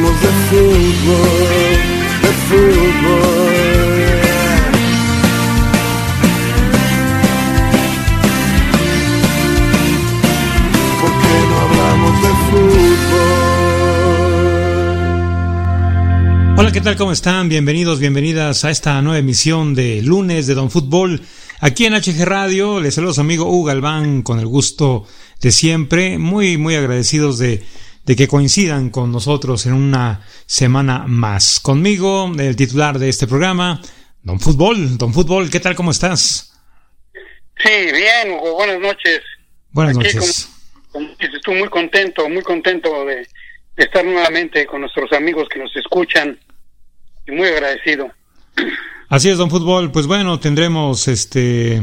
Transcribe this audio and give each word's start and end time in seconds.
Hablamos 0.00 0.22
de 0.22 0.28
fútbol, 0.48 1.78
de 2.22 2.28
fútbol. 2.48 3.50
¿Por 11.00 11.12
qué 11.20 11.34
no 11.48 11.56
hablamos 11.60 12.14
de 12.22 12.28
fútbol? 12.50 12.98
Hola, 16.56 16.72
¿qué 16.72 16.80
tal? 16.80 16.96
¿Cómo 16.96 17.12
están? 17.12 17.48
Bienvenidos, 17.48 17.98
bienvenidas 17.98 18.64
a 18.64 18.70
esta 18.70 19.00
nueva 19.02 19.18
emisión 19.18 19.74
de 19.74 20.00
lunes 20.02 20.46
de 20.46 20.54
Don 20.54 20.70
Fútbol. 20.70 21.20
Aquí 21.60 21.84
en 21.84 21.92
HG 21.94 22.24
Radio, 22.24 22.80
les 22.80 22.94
saludo 22.94 23.10
a 23.10 23.14
su 23.14 23.20
amigo 23.20 23.44
Hugo 23.44 23.64
Galván 23.64 24.22
con 24.22 24.38
el 24.38 24.46
gusto 24.46 25.04
de 25.42 25.52
siempre. 25.52 26.16
Muy, 26.18 26.56
muy 26.56 26.74
agradecidos 26.74 27.38
de 27.38 27.62
de 28.10 28.16
que 28.16 28.26
coincidan 28.26 28.90
con 28.90 29.12
nosotros 29.12 29.66
en 29.66 29.72
una 29.72 30.26
semana 30.44 31.04
más. 31.06 31.60
Conmigo, 31.60 32.28
el 32.40 32.56
titular 32.56 32.98
de 32.98 33.08
este 33.08 33.28
programa, 33.28 33.80
Don 34.24 34.40
Fútbol. 34.40 34.98
Don 34.98 35.14
Fútbol, 35.14 35.48
¿qué 35.48 35.60
tal? 35.60 35.76
¿Cómo 35.76 35.92
estás? 35.92 36.52
Sí, 37.62 37.70
bien, 37.70 38.32
Hugo. 38.32 38.54
Buenas 38.54 38.80
noches. 38.80 39.20
Buenas 39.70 39.96
noches. 39.96 40.48
estoy 41.20 41.54
muy 41.54 41.68
contento, 41.68 42.28
muy 42.28 42.42
contento 42.42 43.04
de, 43.04 43.28
estar 43.76 44.04
nuevamente 44.04 44.66
con 44.66 44.80
nuestros 44.80 45.12
amigos 45.12 45.46
que 45.48 45.60
nos 45.60 45.70
escuchan 45.76 46.36
y 47.28 47.30
muy 47.30 47.46
agradecido. 47.46 48.10
Así 49.08 49.30
es, 49.30 49.38
Don 49.38 49.50
Fútbol. 49.50 49.92
Pues 49.92 50.08
bueno, 50.08 50.40
tendremos 50.40 51.06
este... 51.06 51.76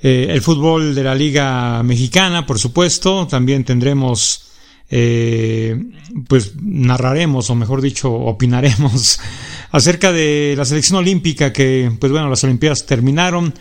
Eh, 0.00 0.28
el 0.30 0.40
fútbol 0.40 0.94
de 0.94 1.04
la 1.04 1.14
Liga 1.14 1.82
Mexicana, 1.82 2.46
por 2.46 2.58
supuesto. 2.58 3.26
También 3.26 3.64
tendremos 3.64 4.44
eh, 4.90 5.82
pues 6.28 6.54
narraremos, 6.60 7.50
o 7.50 7.54
mejor 7.54 7.80
dicho, 7.80 8.12
opinaremos 8.12 9.18
acerca 9.70 10.12
de 10.12 10.54
la 10.56 10.64
selección 10.64 10.98
olímpica 10.98 11.52
que, 11.52 11.90
pues 11.98 12.12
bueno, 12.12 12.28
las 12.28 12.44
Olimpiadas 12.44 12.86
terminaron 12.86 13.54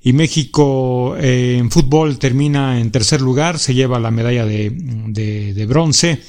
y 0.00 0.12
México 0.12 1.16
eh, 1.16 1.56
en 1.58 1.70
fútbol 1.70 2.18
termina 2.18 2.80
en 2.80 2.90
tercer 2.90 3.20
lugar, 3.20 3.58
se 3.58 3.74
lleva 3.74 3.98
la 3.98 4.10
medalla 4.10 4.44
de, 4.46 4.70
de, 4.70 5.66
bronce, 5.66 6.22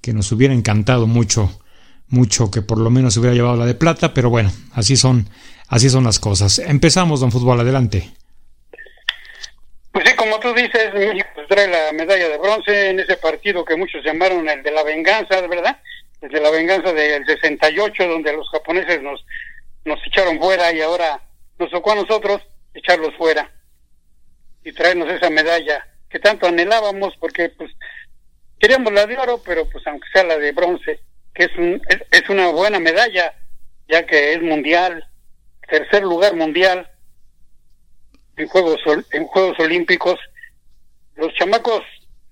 que 0.00 0.12
nos 0.12 0.30
hubiera 0.32 0.52
encantado 0.52 1.06
mucho, 1.06 1.60
mucho 2.08 2.50
que 2.50 2.62
por 2.62 2.78
lo 2.78 2.90
menos 2.90 3.14
se 3.14 3.20
hubiera 3.20 3.34
llevado 3.34 3.56
la 3.56 3.66
de 3.66 3.74
plata, 3.74 4.12
pero 4.12 4.30
bueno, 4.30 4.52
así 4.72 4.96
son, 4.96 5.28
así 5.68 5.88
son 5.88 6.04
las 6.04 6.18
cosas. 6.18 6.58
Empezamos, 6.58 7.20
don 7.20 7.30
Fútbol, 7.30 7.60
adelante. 7.60 8.12
Pues 9.94 10.08
sí, 10.08 10.16
como 10.16 10.40
tú 10.40 10.52
dices, 10.52 10.92
México 10.92 11.28
trae 11.48 11.68
la 11.68 11.92
medalla 11.92 12.28
de 12.28 12.36
bronce 12.38 12.90
en 12.90 12.98
ese 12.98 13.16
partido 13.16 13.64
que 13.64 13.76
muchos 13.76 14.04
llamaron 14.04 14.48
el 14.48 14.60
de 14.64 14.72
la 14.72 14.82
venganza, 14.82 15.40
¿verdad? 15.46 15.78
El 16.20 16.30
de 16.30 16.40
la 16.40 16.50
venganza 16.50 16.92
del 16.92 17.24
68, 17.24 18.08
donde 18.08 18.32
los 18.32 18.50
japoneses 18.50 19.00
nos, 19.02 19.24
nos 19.84 20.04
echaron 20.04 20.40
fuera 20.40 20.72
y 20.72 20.80
ahora 20.80 21.20
nos 21.60 21.70
tocó 21.70 21.92
a 21.92 21.94
nosotros 21.94 22.42
echarlos 22.74 23.14
fuera 23.16 23.48
y 24.64 24.72
traernos 24.72 25.08
esa 25.10 25.30
medalla 25.30 25.86
que 26.10 26.18
tanto 26.18 26.48
anhelábamos 26.48 27.14
porque 27.20 27.50
pues 27.50 27.70
queríamos 28.58 28.92
la 28.92 29.06
de 29.06 29.16
oro, 29.16 29.40
pero 29.46 29.70
pues 29.70 29.86
aunque 29.86 30.08
sea 30.12 30.24
la 30.24 30.38
de 30.38 30.50
bronce, 30.50 30.98
que 31.32 31.44
es, 31.44 31.56
un, 31.56 31.80
es, 31.88 32.02
es 32.10 32.28
una 32.28 32.48
buena 32.48 32.80
medalla, 32.80 33.32
ya 33.86 34.04
que 34.04 34.32
es 34.32 34.42
mundial, 34.42 35.08
tercer 35.68 36.02
lugar 36.02 36.34
mundial 36.34 36.90
en 38.36 38.48
Juegos, 38.48 38.80
en 39.12 39.26
Juegos 39.26 39.58
Olímpicos. 39.58 40.18
Los 41.16 41.32
chamacos, 41.34 41.82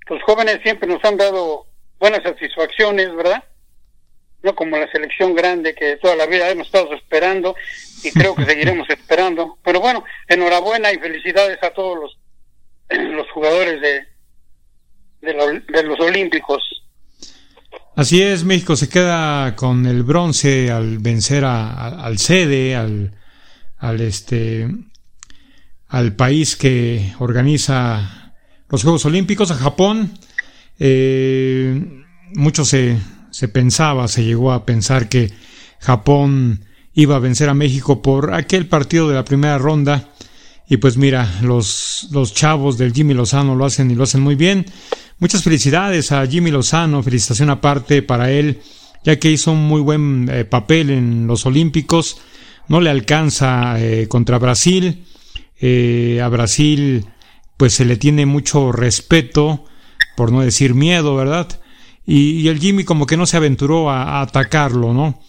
los 0.08 0.22
jóvenes 0.22 0.60
siempre 0.62 0.88
nos 0.88 1.04
han 1.04 1.16
dado 1.16 1.66
buenas 1.98 2.22
satisfacciones, 2.22 3.14
¿verdad? 3.14 3.44
No 4.42 4.54
como 4.54 4.76
la 4.76 4.90
selección 4.90 5.34
grande 5.34 5.74
que 5.74 5.96
toda 5.96 6.16
la 6.16 6.26
vida 6.26 6.50
hemos 6.50 6.66
estado 6.66 6.92
esperando 6.94 7.54
y 8.02 8.10
creo 8.10 8.34
que 8.34 8.44
seguiremos 8.46 8.88
esperando. 8.90 9.58
Pero 9.62 9.80
bueno, 9.80 10.04
enhorabuena 10.28 10.92
y 10.92 10.98
felicidades 10.98 11.62
a 11.62 11.70
todos 11.70 11.98
los, 12.00 12.18
los 13.12 13.30
jugadores 13.30 13.80
de, 13.80 14.04
de, 15.20 15.82
los 15.84 16.00
Olímpicos. 16.00 16.62
Así 17.94 18.22
es, 18.22 18.42
México 18.42 18.74
se 18.74 18.88
queda 18.88 19.54
con 19.54 19.86
el 19.86 20.02
bronce 20.02 20.70
al 20.70 20.98
vencer 20.98 21.44
a, 21.44 22.04
al 22.04 22.18
sede, 22.18 22.74
al, 22.74 23.12
al 23.78 24.00
este 24.00 24.66
al 25.92 26.16
país 26.16 26.56
que 26.56 27.12
organiza 27.18 28.32
los 28.70 28.82
Juegos 28.82 29.04
Olímpicos, 29.04 29.50
a 29.50 29.56
Japón. 29.56 30.12
Eh, 30.78 32.02
mucho 32.34 32.64
se, 32.64 32.96
se 33.30 33.48
pensaba, 33.48 34.08
se 34.08 34.24
llegó 34.24 34.52
a 34.52 34.64
pensar 34.64 35.10
que 35.10 35.30
Japón 35.80 36.64
iba 36.94 37.16
a 37.16 37.18
vencer 37.18 37.50
a 37.50 37.54
México 37.54 38.00
por 38.00 38.32
aquel 38.32 38.68
partido 38.68 39.06
de 39.06 39.16
la 39.16 39.24
primera 39.26 39.58
ronda. 39.58 40.08
Y 40.66 40.78
pues 40.78 40.96
mira, 40.96 41.30
los, 41.42 42.08
los 42.10 42.32
chavos 42.32 42.78
del 42.78 42.94
Jimmy 42.94 43.12
Lozano 43.12 43.54
lo 43.54 43.66
hacen 43.66 43.90
y 43.90 43.94
lo 43.94 44.04
hacen 44.04 44.22
muy 44.22 44.34
bien. 44.34 44.64
Muchas 45.18 45.42
felicidades 45.42 46.10
a 46.10 46.26
Jimmy 46.26 46.50
Lozano, 46.50 47.02
felicitación 47.02 47.50
aparte 47.50 48.00
para 48.00 48.30
él, 48.30 48.62
ya 49.04 49.18
que 49.18 49.30
hizo 49.30 49.52
un 49.52 49.68
muy 49.68 49.82
buen 49.82 50.30
eh, 50.32 50.46
papel 50.46 50.88
en 50.88 51.26
los 51.26 51.44
Olímpicos. 51.44 52.16
No 52.68 52.80
le 52.80 52.88
alcanza 52.88 53.78
eh, 53.78 54.08
contra 54.08 54.38
Brasil, 54.38 55.04
eh, 55.62 56.20
a 56.20 56.28
Brasil 56.28 57.06
pues 57.56 57.74
se 57.74 57.84
le 57.84 57.96
tiene 57.96 58.26
mucho 58.26 58.72
respeto, 58.72 59.64
por 60.16 60.32
no 60.32 60.40
decir 60.40 60.74
miedo, 60.74 61.14
¿verdad? 61.14 61.60
Y, 62.04 62.48
el 62.48 62.58
Jimmy 62.58 62.82
como 62.82 63.06
que 63.06 63.16
no 63.16 63.26
se 63.26 63.36
aventuró 63.36 63.88
a, 63.88 64.20
atacarlo, 64.20 64.92
¿no? 64.92 65.22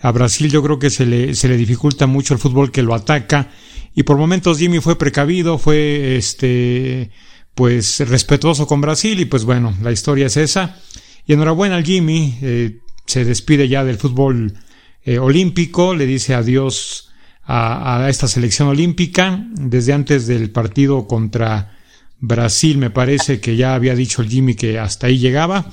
A 0.00 0.12
Brasil 0.12 0.48
yo 0.48 0.62
creo 0.62 0.78
que 0.78 0.88
se 0.88 1.04
le, 1.04 1.34
se 1.34 1.48
le 1.48 1.56
dificulta 1.56 2.06
mucho 2.06 2.32
el 2.32 2.40
fútbol 2.40 2.70
que 2.70 2.82
lo 2.82 2.94
ataca 2.94 3.50
y 3.94 4.04
por 4.04 4.16
momentos 4.16 4.58
Jimmy 4.58 4.78
fue 4.78 4.96
precavido, 4.96 5.58
fue 5.58 6.16
este 6.16 7.10
pues 7.56 7.98
respetuoso 8.08 8.68
con 8.68 8.80
Brasil 8.80 9.18
y 9.18 9.24
pues 9.24 9.44
bueno, 9.44 9.76
la 9.82 9.90
historia 9.90 10.26
es 10.26 10.36
esa. 10.36 10.80
Y 11.26 11.32
enhorabuena 11.32 11.74
al 11.76 11.84
Jimmy, 11.84 12.38
eh, 12.40 12.78
se 13.06 13.24
despide 13.24 13.68
ya 13.68 13.84
del 13.84 13.98
fútbol 13.98 14.54
eh, 15.02 15.18
olímpico, 15.18 15.94
le 15.96 16.06
dice 16.06 16.34
adiós 16.34 17.09
a, 17.44 18.06
esta 18.08 18.28
selección 18.28 18.68
olímpica. 18.68 19.44
Desde 19.52 19.92
antes 19.92 20.26
del 20.26 20.50
partido 20.50 21.06
contra 21.06 21.76
Brasil 22.18 22.78
me 22.78 22.90
parece 22.90 23.40
que 23.40 23.56
ya 23.56 23.74
había 23.74 23.94
dicho 23.94 24.22
el 24.22 24.28
Jimmy 24.28 24.54
que 24.54 24.78
hasta 24.78 25.06
ahí 25.06 25.18
llegaba. 25.18 25.70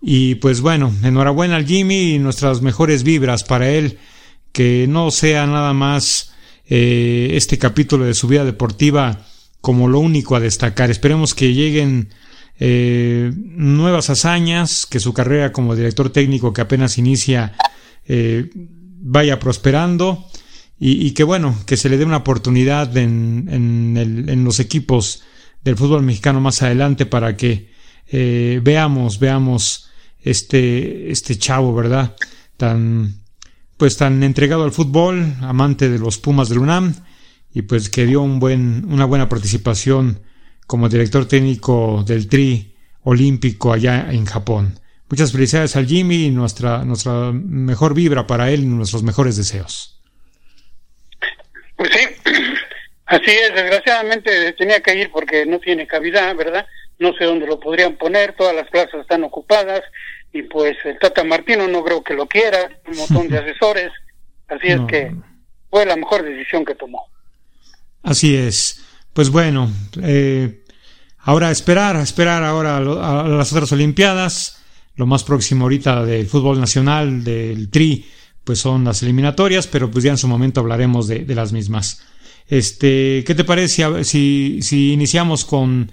Y 0.00 0.36
pues 0.36 0.60
bueno, 0.60 0.92
enhorabuena 1.02 1.56
al 1.56 1.66
Jimmy 1.66 2.14
y 2.14 2.18
nuestras 2.18 2.62
mejores 2.62 3.02
vibras 3.02 3.44
para 3.44 3.68
él. 3.70 3.98
Que 4.52 4.86
no 4.88 5.10
sea 5.10 5.46
nada 5.46 5.72
más 5.72 6.32
eh, 6.66 7.30
este 7.32 7.58
capítulo 7.58 8.04
de 8.04 8.14
su 8.14 8.28
vida 8.28 8.44
deportiva 8.44 9.26
como 9.60 9.88
lo 9.88 9.98
único 9.98 10.36
a 10.36 10.40
destacar. 10.40 10.90
Esperemos 10.90 11.34
que 11.34 11.54
lleguen 11.54 12.10
eh, 12.60 13.32
nuevas 13.34 14.10
hazañas, 14.10 14.86
que 14.86 15.00
su 15.00 15.12
carrera 15.12 15.52
como 15.52 15.74
director 15.74 16.10
técnico 16.10 16.52
que 16.52 16.60
apenas 16.60 16.98
inicia 16.98 17.54
eh, 18.06 18.50
vaya 18.54 19.40
prosperando 19.40 20.26
y, 20.78 21.12
que 21.12 21.24
bueno, 21.24 21.56
que 21.66 21.76
se 21.76 21.88
le 21.88 21.96
dé 21.96 22.04
una 22.04 22.18
oportunidad 22.18 22.96
en, 22.96 23.48
en, 23.48 24.44
los 24.44 24.58
equipos 24.60 25.22
del 25.62 25.76
fútbol 25.76 26.02
mexicano 26.02 26.40
más 26.40 26.62
adelante 26.62 27.06
para 27.06 27.36
que 27.36 27.70
eh, 28.08 28.60
veamos, 28.62 29.18
veamos 29.18 29.88
este, 30.20 31.10
este 31.10 31.38
chavo, 31.38 31.74
¿verdad? 31.74 32.16
Tan, 32.56 33.20
pues 33.76 33.96
tan 33.96 34.22
entregado 34.22 34.64
al 34.64 34.72
fútbol, 34.72 35.36
amante 35.40 35.88
de 35.88 35.98
los 35.98 36.18
Pumas 36.18 36.48
del 36.48 36.58
UNAM 36.58 36.94
y 37.52 37.62
pues 37.62 37.88
que 37.88 38.04
dio 38.04 38.20
un 38.20 38.40
buen, 38.40 38.84
una 38.88 39.04
buena 39.04 39.28
participación 39.28 40.20
como 40.66 40.88
director 40.88 41.26
técnico 41.26 42.04
del 42.06 42.26
Tri 42.26 42.74
olímpico 43.02 43.72
allá 43.72 44.12
en 44.12 44.24
Japón. 44.24 44.80
Muchas 45.08 45.30
felicidades 45.32 45.76
al 45.76 45.86
Jimmy 45.86 46.24
y 46.24 46.30
nuestra, 46.30 46.84
nuestra 46.84 47.32
mejor 47.32 47.94
vibra 47.94 48.26
para 48.26 48.50
él 48.50 48.64
y 48.64 48.66
nuestros 48.66 49.02
mejores 49.02 49.36
deseos. 49.36 50.02
Pues 51.84 51.92
sí, 51.92 52.32
así 53.06 53.30
es, 53.30 53.54
desgraciadamente 53.54 54.52
tenía 54.54 54.80
que 54.80 54.94
ir 54.94 55.10
porque 55.10 55.44
no 55.44 55.58
tiene 55.58 55.86
cavidad, 55.86 56.34
¿verdad? 56.34 56.66
no 56.98 57.12
sé 57.12 57.24
dónde 57.24 57.46
lo 57.46 57.60
podrían 57.60 57.96
poner, 57.96 58.34
todas 58.34 58.54
las 58.54 58.68
plazas 58.70 59.00
están 59.00 59.24
ocupadas 59.24 59.82
y 60.32 60.42
pues 60.42 60.76
el 60.84 60.98
Tata 60.98 61.24
Martino 61.24 61.68
no 61.68 61.84
creo 61.84 62.02
que 62.02 62.14
lo 62.14 62.26
quiera, 62.26 62.70
un 62.86 62.96
montón 62.96 63.28
de 63.28 63.38
asesores, 63.40 63.92
así 64.48 64.68
es 64.68 64.80
que 64.88 65.12
fue 65.68 65.84
la 65.84 65.96
mejor 65.96 66.22
decisión 66.22 66.64
que 66.64 66.74
tomó. 66.74 67.06
Así 68.02 68.34
es. 68.34 68.82
Pues 69.12 69.28
bueno, 69.28 69.70
eh, 70.02 70.62
ahora 71.18 71.50
esperar, 71.50 71.96
esperar 71.96 72.44
ahora 72.44 72.78
a, 72.78 73.28
las 73.28 73.52
otras 73.52 73.72
Olimpiadas. 73.72 74.62
Lo 74.96 75.06
más 75.06 75.24
próximo 75.24 75.64
ahorita 75.64 76.04
del 76.04 76.26
fútbol 76.28 76.60
nacional, 76.60 77.24
del 77.24 77.68
TRI, 77.68 78.08
pues 78.44 78.60
son 78.60 78.84
las 78.84 79.02
eliminatorias, 79.02 79.66
pero 79.66 79.90
pues 79.90 80.04
ya 80.04 80.10
en 80.10 80.18
su 80.18 80.28
momento 80.28 80.60
hablaremos 80.60 81.08
de, 81.08 81.24
las 81.34 81.52
mismas. 81.52 82.04
Este, 82.48 83.24
¿qué 83.26 83.34
te 83.34 83.44
parece 83.44 84.04
si, 84.04 84.60
si 84.62 84.92
iniciamos 84.92 85.44
con 85.44 85.90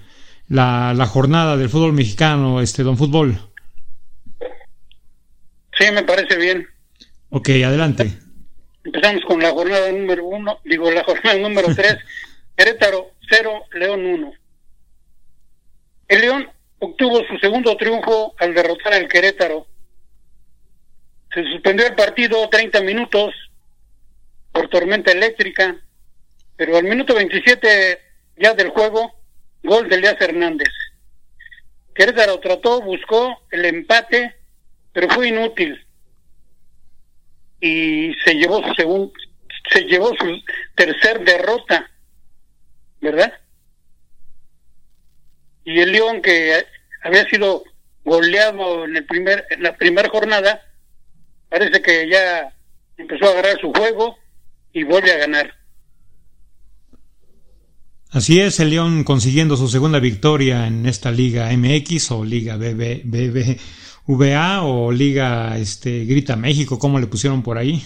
la, 0.48 0.92
la, 0.94 1.06
jornada 1.06 1.56
del 1.56 1.70
fútbol 1.70 1.94
mexicano, 1.94 2.60
este 2.60 2.82
Don 2.82 2.98
Fútbol? 2.98 3.38
Sí, 5.78 5.90
me 5.92 6.02
parece 6.02 6.36
bien. 6.36 6.66
Ok, 7.30 7.48
adelante. 7.64 8.12
Empezamos 8.84 9.22
con 9.26 9.40
la 9.40 9.50
jornada 9.50 9.90
número 9.90 10.26
uno, 10.26 10.58
digo 10.64 10.90
la 10.90 11.04
jornada 11.04 11.38
número 11.38 11.68
tres, 11.74 11.96
Querétaro 12.56 13.12
0, 13.30 13.64
León 13.74 14.04
1. 14.04 14.32
El 16.08 16.20
León 16.20 16.48
obtuvo 16.78 17.20
su 17.26 17.38
segundo 17.38 17.76
triunfo 17.76 18.34
al 18.38 18.54
derrotar 18.54 18.92
al 18.92 19.08
Querétaro. 19.08 19.66
Se 21.34 21.42
suspendió 21.44 21.86
el 21.86 21.94
partido 21.94 22.48
30 22.48 22.80
minutos 22.82 23.34
por 24.52 24.68
tormenta 24.68 25.12
eléctrica, 25.12 25.76
pero 26.56 26.76
al 26.76 26.84
minuto 26.84 27.14
27 27.14 27.98
ya 28.36 28.54
del 28.54 28.68
juego, 28.68 29.14
gol 29.62 29.88
de 29.88 29.96
Elías 29.96 30.20
Hernández. 30.20 30.68
Querétaro 31.94 32.40
trató, 32.40 32.80
buscó 32.80 33.42
el 33.50 33.64
empate, 33.64 34.34
pero 34.92 35.08
fue 35.10 35.28
inútil. 35.28 35.86
Y 37.60 38.14
se 38.24 38.34
llevó 38.34 38.62
su 38.66 38.74
segundo, 38.74 39.12
se 39.70 39.82
llevó 39.82 40.08
su 40.16 40.42
tercer 40.74 41.24
derrota, 41.24 41.90
¿verdad? 43.00 43.32
y 45.64 45.80
el 45.80 45.92
León 45.92 46.22
que 46.22 46.64
había 47.02 47.24
sido 47.28 47.64
goleado 48.04 48.84
en 48.84 48.96
el 48.96 49.04
primer 49.06 49.46
en 49.50 49.62
la 49.62 49.76
primera 49.76 50.08
jornada 50.08 50.62
parece 51.52 51.82
que 51.82 52.08
ya 52.10 52.50
empezó 52.96 53.26
a 53.26 53.30
agarrar 53.32 53.60
su 53.60 53.70
juego 53.72 54.16
y 54.72 54.84
vuelve 54.84 55.12
a 55.12 55.18
ganar. 55.18 55.52
Así 58.10 58.40
es, 58.40 58.58
el 58.60 58.70
León 58.70 59.04
consiguiendo 59.04 59.56
su 59.56 59.68
segunda 59.68 59.98
victoria 59.98 60.66
en 60.66 60.86
esta 60.86 61.10
Liga 61.10 61.50
MX 61.54 62.10
o 62.10 62.24
Liga 62.24 62.56
BB, 62.56 63.02
BBVA 63.04 64.62
o 64.62 64.92
Liga 64.92 65.58
este 65.58 66.04
Grita 66.04 66.36
México, 66.36 66.78
como 66.78 66.98
le 66.98 67.06
pusieron 67.06 67.42
por 67.42 67.58
ahí. 67.58 67.82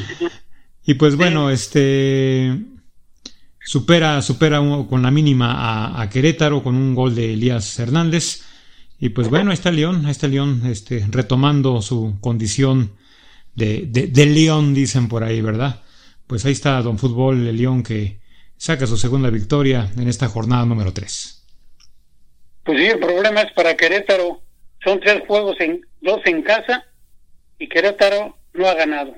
y 0.84 0.94
pues 0.94 1.16
bueno, 1.16 1.50
este 1.50 2.58
supera, 3.64 4.20
supera 4.22 4.60
con 4.88 5.02
la 5.02 5.10
mínima 5.10 6.00
a, 6.00 6.08
Querétaro 6.08 6.62
con 6.62 6.74
un 6.74 6.94
gol 6.94 7.14
de 7.14 7.34
Elías 7.34 7.78
Hernández. 7.78 8.42
Y 9.02 9.08
pues 9.08 9.28
bueno, 9.28 9.50
ahí 9.50 9.54
está 9.54 9.72
León, 9.72 10.02
ahí 10.04 10.12
está 10.12 10.28
León 10.28 10.62
este, 10.64 11.04
retomando 11.10 11.82
su 11.82 12.18
condición 12.20 12.92
de, 13.52 13.84
de, 13.88 14.26
León, 14.26 14.74
dicen 14.74 15.08
por 15.08 15.24
ahí, 15.24 15.40
¿verdad? 15.40 15.82
Pues 16.28 16.46
ahí 16.46 16.52
está 16.52 16.80
Don 16.82 17.00
Fútbol, 17.00 17.48
el 17.48 17.56
León 17.56 17.82
que 17.82 18.20
saca 18.56 18.86
su 18.86 18.96
segunda 18.96 19.28
victoria 19.28 19.90
en 19.96 20.06
esta 20.06 20.28
jornada 20.28 20.64
número 20.66 20.92
3. 20.92 21.44
Pues 22.62 22.78
sí, 22.78 22.86
el 22.86 23.00
problema 23.00 23.40
es 23.40 23.52
para 23.54 23.76
Querétaro. 23.76 24.40
Son 24.84 25.00
tres 25.00 25.24
juegos, 25.26 25.56
en 25.58 25.84
dos 26.00 26.20
en 26.24 26.42
casa 26.42 26.84
y 27.58 27.68
Querétaro 27.68 28.38
no 28.52 28.68
ha 28.68 28.74
ganado. 28.74 29.16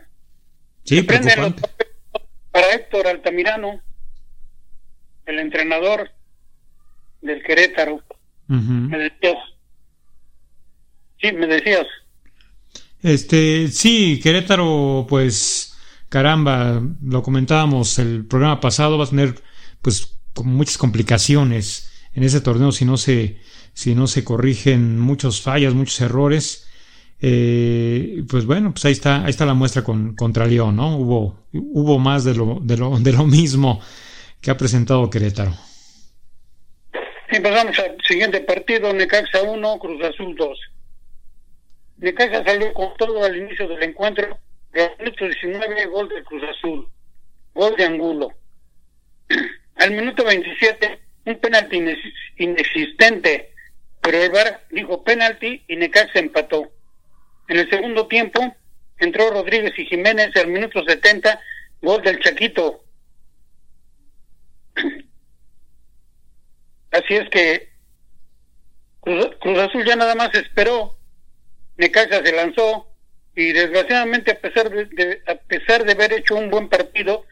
Sí, 0.84 1.02
preocupante. 1.02 1.62
Para 2.50 2.72
Héctor 2.72 3.06
Altamirano, 3.06 3.82
el 5.26 5.40
entrenador 5.40 6.10
del 7.20 7.42
Querétaro. 7.42 8.02
Me 8.48 8.96
decías. 8.96 9.36
Sí, 11.24 11.32
me 11.32 11.46
decías. 11.46 11.86
Este, 13.02 13.68
sí, 13.68 14.20
Querétaro, 14.22 15.06
pues, 15.08 15.74
caramba, 16.10 16.82
lo 17.02 17.22
comentábamos 17.22 17.98
el 17.98 18.26
programa 18.26 18.60
pasado, 18.60 18.98
va 18.98 19.04
a 19.04 19.08
tener, 19.08 19.34
pues, 19.80 20.18
muchas 20.44 20.76
complicaciones 20.76 21.90
en 22.12 22.24
ese 22.24 22.42
torneo 22.42 22.72
si 22.72 22.84
no 22.84 22.98
se, 22.98 23.38
si 23.72 23.94
no 23.94 24.06
se 24.06 24.22
corrigen 24.22 24.98
muchos 24.98 25.40
fallas, 25.40 25.72
muchos 25.72 25.98
errores. 26.02 26.68
Eh, 27.22 28.22
pues 28.28 28.44
bueno, 28.44 28.72
pues 28.72 28.84
ahí 28.84 28.92
está, 28.92 29.24
ahí 29.24 29.30
está 29.30 29.46
la 29.46 29.54
muestra 29.54 29.82
con, 29.82 30.14
contra 30.14 30.46
León, 30.46 30.76
¿no? 30.76 30.98
Hubo, 30.98 31.46
hubo 31.52 31.98
más 31.98 32.24
de 32.24 32.34
lo, 32.34 32.58
de 32.60 32.76
lo, 32.76 32.98
de 32.98 33.12
lo 33.12 33.24
mismo 33.24 33.80
que 34.42 34.50
ha 34.50 34.58
presentado 34.58 35.08
Querétaro. 35.08 35.54
Empezamos 37.30 37.78
al 37.78 37.96
siguiente 38.06 38.40
partido, 38.40 38.92
Necaxa 38.92 39.42
1, 39.42 39.78
Cruz 39.78 40.04
Azul 40.04 40.34
2. 40.36 40.73
Necaxa 41.98 42.44
salió 42.44 42.72
con 42.74 42.96
todo 42.96 43.24
al 43.24 43.36
inicio 43.36 43.68
del 43.68 43.82
encuentro, 43.82 44.38
de 44.72 44.90
minuto 44.98 45.24
19, 45.24 45.86
gol 45.86 46.08
de 46.08 46.24
Cruz 46.24 46.42
Azul, 46.44 46.88
gol 47.54 47.76
de 47.76 47.84
Angulo. 47.84 48.32
al 49.76 49.90
minuto 49.92 50.24
27, 50.24 51.00
un 51.26 51.38
penalti 51.38 51.82
inexistente, 52.38 53.52
pero 54.00 54.18
el 54.18 54.30
VAR 54.30 54.66
dijo 54.70 55.02
penalti 55.04 55.64
y 55.68 55.76
Necaxa 55.76 56.18
empató. 56.18 56.70
En 57.48 57.58
el 57.58 57.70
segundo 57.70 58.06
tiempo, 58.06 58.54
entró 58.98 59.30
Rodríguez 59.30 59.78
y 59.78 59.86
Jiménez 59.86 60.34
al 60.36 60.48
minuto 60.48 60.82
70, 60.84 61.40
gol 61.80 62.02
del 62.02 62.20
Chaquito, 62.20 62.84
Así 66.90 67.14
es 67.14 67.28
que 67.30 67.70
Cruz, 69.00 69.58
Azul 69.58 69.84
ya 69.84 69.96
nada 69.96 70.14
más 70.14 70.32
esperó, 70.34 70.93
Necaxa 71.76 72.22
se 72.24 72.32
lanzó 72.32 72.88
y 73.34 73.52
desgraciadamente 73.52 74.32
a 74.32 74.40
pesar 74.40 74.70
de, 74.70 75.22
a 75.26 75.34
pesar 75.34 75.84
de 75.84 75.92
haber 75.92 76.12
hecho 76.12 76.36
un 76.36 76.50
buen 76.50 76.68
partido, 76.68 77.26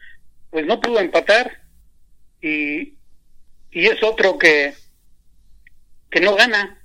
pues 0.49 0.65
no 0.65 0.79
pudo 0.79 0.99
empatar 0.99 1.61
y, 2.41 2.95
y 3.71 3.85
es 3.85 4.01
otro 4.03 4.37
que 4.37 4.73
que 6.09 6.21
no 6.21 6.35
gana. 6.35 6.79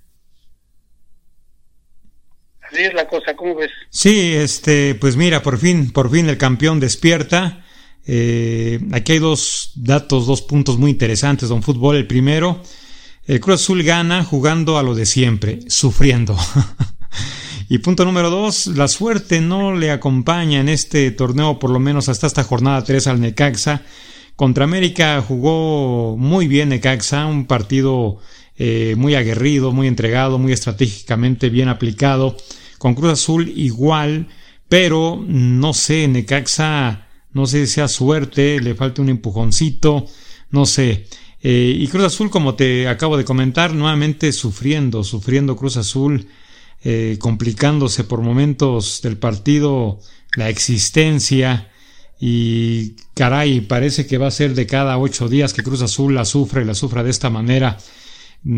Así 2.62 2.82
es 2.82 2.94
la 2.94 3.06
cosa, 3.06 3.34
¿cómo 3.36 3.54
ves? 3.56 3.70
Sí, 3.90 4.34
este, 4.34 4.94
pues 4.94 5.16
mira, 5.16 5.42
por 5.42 5.58
fin, 5.58 5.92
por 5.92 6.10
fin 6.10 6.28
el 6.28 6.38
campeón 6.38 6.80
despierta 6.80 7.64
eh, 8.10 8.80
aquí 8.92 9.12
hay 9.12 9.18
dos 9.18 9.72
datos, 9.74 10.26
dos 10.26 10.40
puntos 10.40 10.78
muy 10.78 10.90
interesantes, 10.90 11.50
don 11.50 11.62
Fútbol. 11.62 11.96
El 11.96 12.06
primero, 12.06 12.62
el 13.26 13.38
Cruz 13.38 13.60
Azul 13.60 13.82
gana 13.82 14.24
jugando 14.24 14.78
a 14.78 14.82
lo 14.82 14.94
de 14.94 15.04
siempre, 15.04 15.60
sufriendo. 15.68 16.34
y 17.68 17.78
punto 17.78 18.06
número 18.06 18.30
dos, 18.30 18.66
la 18.68 18.88
suerte 18.88 19.42
no 19.42 19.76
le 19.76 19.90
acompaña 19.90 20.60
en 20.60 20.70
este 20.70 21.10
torneo, 21.10 21.58
por 21.58 21.68
lo 21.68 21.78
menos 21.78 22.08
hasta 22.08 22.26
esta 22.26 22.42
jornada 22.42 22.82
3 22.82 23.06
al 23.08 23.20
Necaxa. 23.20 23.82
Contra 24.36 24.64
América 24.64 25.22
jugó 25.26 26.16
muy 26.16 26.48
bien 26.48 26.70
Necaxa, 26.70 27.26
un 27.26 27.46
partido 27.46 28.18
eh, 28.56 28.94
muy 28.96 29.14
aguerrido, 29.14 29.72
muy 29.72 29.86
entregado, 29.86 30.38
muy 30.38 30.52
estratégicamente 30.52 31.50
bien 31.50 31.68
aplicado. 31.68 32.38
Con 32.78 32.94
Cruz 32.94 33.12
Azul 33.12 33.52
igual, 33.54 34.28
pero 34.68 35.22
no 35.26 35.74
sé, 35.74 36.08
Necaxa 36.08 37.08
no 37.34 37.46
sé 37.46 37.66
si 37.66 37.74
sea 37.74 37.88
suerte, 37.88 38.60
le 38.60 38.74
falta 38.74 39.02
un 39.02 39.10
empujoncito, 39.10 40.06
no 40.50 40.64
sé. 40.64 41.06
Eh, 41.42 41.76
y 41.78 41.86
Cruz 41.88 42.04
Azul, 42.04 42.30
como 42.30 42.54
te 42.54 42.88
acabo 42.88 43.18
de 43.18 43.24
comentar, 43.24 43.74
nuevamente 43.74 44.32
sufriendo, 44.32 45.04
sufriendo 45.04 45.54
Cruz 45.54 45.76
Azul, 45.76 46.26
eh, 46.84 47.16
complicándose 47.20 48.04
por 48.04 48.20
momentos 48.20 49.00
del 49.02 49.16
partido 49.16 50.00
la 50.36 50.48
existencia 50.48 51.70
y 52.20 52.96
caray, 53.14 53.60
parece 53.60 54.06
que 54.06 54.18
va 54.18 54.26
a 54.26 54.32
ser 54.32 54.54
de 54.54 54.66
cada 54.66 54.98
ocho 54.98 55.28
días 55.28 55.52
que 55.52 55.62
Cruz 55.62 55.82
Azul 55.82 56.14
la 56.14 56.24
sufre 56.24 56.62
y 56.62 56.64
la 56.64 56.74
sufra 56.74 57.02
de 57.02 57.10
esta 57.10 57.30
manera. 57.30 57.78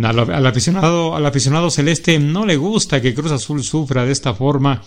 Al, 0.02 0.46
aficionado, 0.46 1.16
al 1.16 1.24
aficionado 1.24 1.70
celeste 1.70 2.18
no 2.18 2.44
le 2.44 2.56
gusta 2.56 3.00
que 3.00 3.14
Cruz 3.14 3.32
Azul 3.32 3.62
sufra 3.62 4.04
de 4.04 4.12
esta 4.12 4.34
forma, 4.34 4.82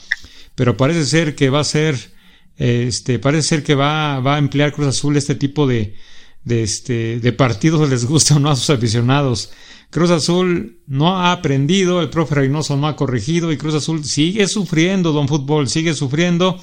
pero 0.55 0.77
parece 0.77 1.05
ser 1.05 1.35
que 1.35 1.49
va 1.49 1.61
a 1.61 1.63
ser 1.63 2.13
este, 2.57 3.19
parece 3.19 3.47
ser 3.47 3.63
que 3.63 3.75
va, 3.75 4.19
va 4.19 4.35
a 4.35 4.39
emplear 4.39 4.73
Cruz 4.73 4.87
Azul 4.87 5.17
este 5.17 5.35
tipo 5.35 5.67
de, 5.67 5.95
de, 6.43 6.63
este, 6.63 7.19
de 7.19 7.33
partidos, 7.33 7.89
les 7.89 8.05
gusta 8.05 8.35
o 8.35 8.39
no 8.39 8.49
a 8.49 8.55
sus 8.55 8.69
aficionados. 8.69 9.51
Cruz 9.93 10.09
Azul 10.09 10.79
no 10.87 11.19
ha 11.19 11.31
aprendido, 11.31 12.01
el 12.01 12.09
profe 12.09 12.33
Reynoso 12.33 12.75
no 12.75 12.87
ha 12.87 12.95
corregido 12.95 13.51
y 13.51 13.57
Cruz 13.57 13.75
Azul 13.75 14.03
sigue 14.03 14.47
sufriendo, 14.47 15.11
Don 15.11 15.27
Fútbol 15.27 15.69
sigue 15.69 15.93
sufriendo, 15.93 16.59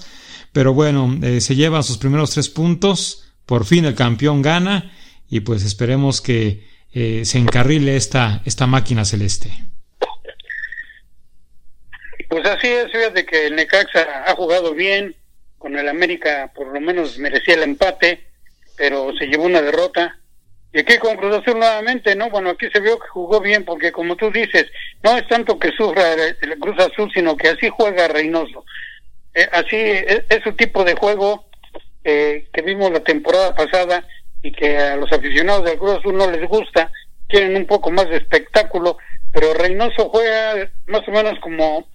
pero 0.52 0.74
bueno, 0.74 1.16
eh, 1.22 1.40
se 1.40 1.54
llevan 1.54 1.84
sus 1.84 1.96
primeros 1.96 2.32
tres 2.32 2.48
puntos, 2.48 3.32
por 3.46 3.64
fin 3.64 3.84
el 3.84 3.94
campeón 3.94 4.42
gana 4.42 4.90
y 5.28 5.40
pues 5.40 5.64
esperemos 5.64 6.20
que 6.20 6.66
eh, 6.92 7.24
se 7.24 7.38
encarrile 7.38 7.94
esta, 7.94 8.42
esta 8.46 8.66
máquina 8.66 9.04
celeste. 9.04 9.52
Pues 12.28 12.44
así 12.46 12.66
es, 12.66 12.90
fíjate 12.90 13.24
que 13.24 13.46
el 13.46 13.54
Necaxa 13.54 14.24
ha 14.26 14.34
jugado 14.34 14.74
bien, 14.74 15.14
con 15.56 15.78
el 15.78 15.88
América 15.88 16.50
por 16.52 16.74
lo 16.74 16.80
menos 16.80 17.16
merecía 17.18 17.54
el 17.54 17.62
empate, 17.62 18.26
pero 18.76 19.12
se 19.16 19.26
llevó 19.26 19.44
una 19.44 19.62
derrota. 19.62 20.19
Y 20.72 20.80
aquí 20.80 20.98
con 20.98 21.16
Cruz 21.16 21.36
Azul 21.36 21.58
nuevamente, 21.58 22.14
¿no? 22.14 22.30
Bueno, 22.30 22.50
aquí 22.50 22.68
se 22.72 22.80
vio 22.80 22.98
que 22.98 23.08
jugó 23.08 23.40
bien, 23.40 23.64
porque 23.64 23.90
como 23.90 24.14
tú 24.16 24.30
dices, 24.30 24.66
no 25.02 25.16
es 25.16 25.26
tanto 25.26 25.58
que 25.58 25.72
sufra 25.72 26.12
el, 26.12 26.58
Cruz 26.60 26.78
Azul, 26.78 27.10
sino 27.12 27.36
que 27.36 27.48
así 27.48 27.68
juega 27.68 28.08
Reynoso. 28.08 28.64
Eh, 29.34 29.48
así 29.52 29.76
es, 29.76 30.24
su 30.44 30.52
tipo 30.52 30.84
de 30.84 30.94
juego 30.94 31.46
eh, 32.04 32.46
que 32.52 32.62
vimos 32.62 32.92
la 32.92 33.00
temporada 33.00 33.54
pasada 33.54 34.06
y 34.42 34.52
que 34.52 34.78
a 34.78 34.96
los 34.96 35.12
aficionados 35.12 35.64
del 35.64 35.78
Cruz 35.78 35.98
Azul 35.98 36.16
no 36.16 36.30
les 36.30 36.48
gusta, 36.48 36.90
quieren 37.28 37.56
un 37.56 37.66
poco 37.66 37.90
más 37.90 38.08
de 38.08 38.18
espectáculo, 38.18 38.96
pero 39.32 39.54
Reynoso 39.54 40.08
juega 40.10 40.70
más 40.86 41.06
o 41.06 41.10
menos 41.10 41.38
como 41.40 41.88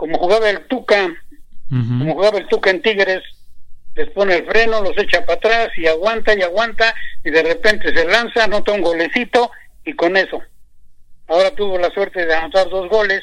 como 0.00 0.16
jugaba 0.16 0.48
el 0.48 0.66
Tuca, 0.66 1.14
como 1.68 2.14
jugaba 2.14 2.38
el 2.38 2.48
Tuca 2.48 2.70
en 2.70 2.80
Tigres, 2.80 3.22
les 4.00 4.10
pone 4.10 4.34
el 4.34 4.46
freno, 4.46 4.82
los 4.82 4.96
echa 4.96 5.24
para 5.26 5.36
atrás 5.36 5.68
y 5.76 5.86
aguanta 5.86 6.34
y 6.34 6.40
aguanta 6.40 6.94
y 7.22 7.30
de 7.30 7.42
repente 7.42 7.94
se 7.94 8.06
lanza, 8.06 8.44
anota 8.44 8.72
un 8.72 8.80
golecito 8.80 9.50
y 9.84 9.92
con 9.92 10.16
eso. 10.16 10.42
Ahora 11.26 11.54
tuvo 11.54 11.78
la 11.78 11.90
suerte 11.90 12.24
de 12.24 12.34
anotar 12.34 12.70
dos 12.70 12.88
goles 12.88 13.20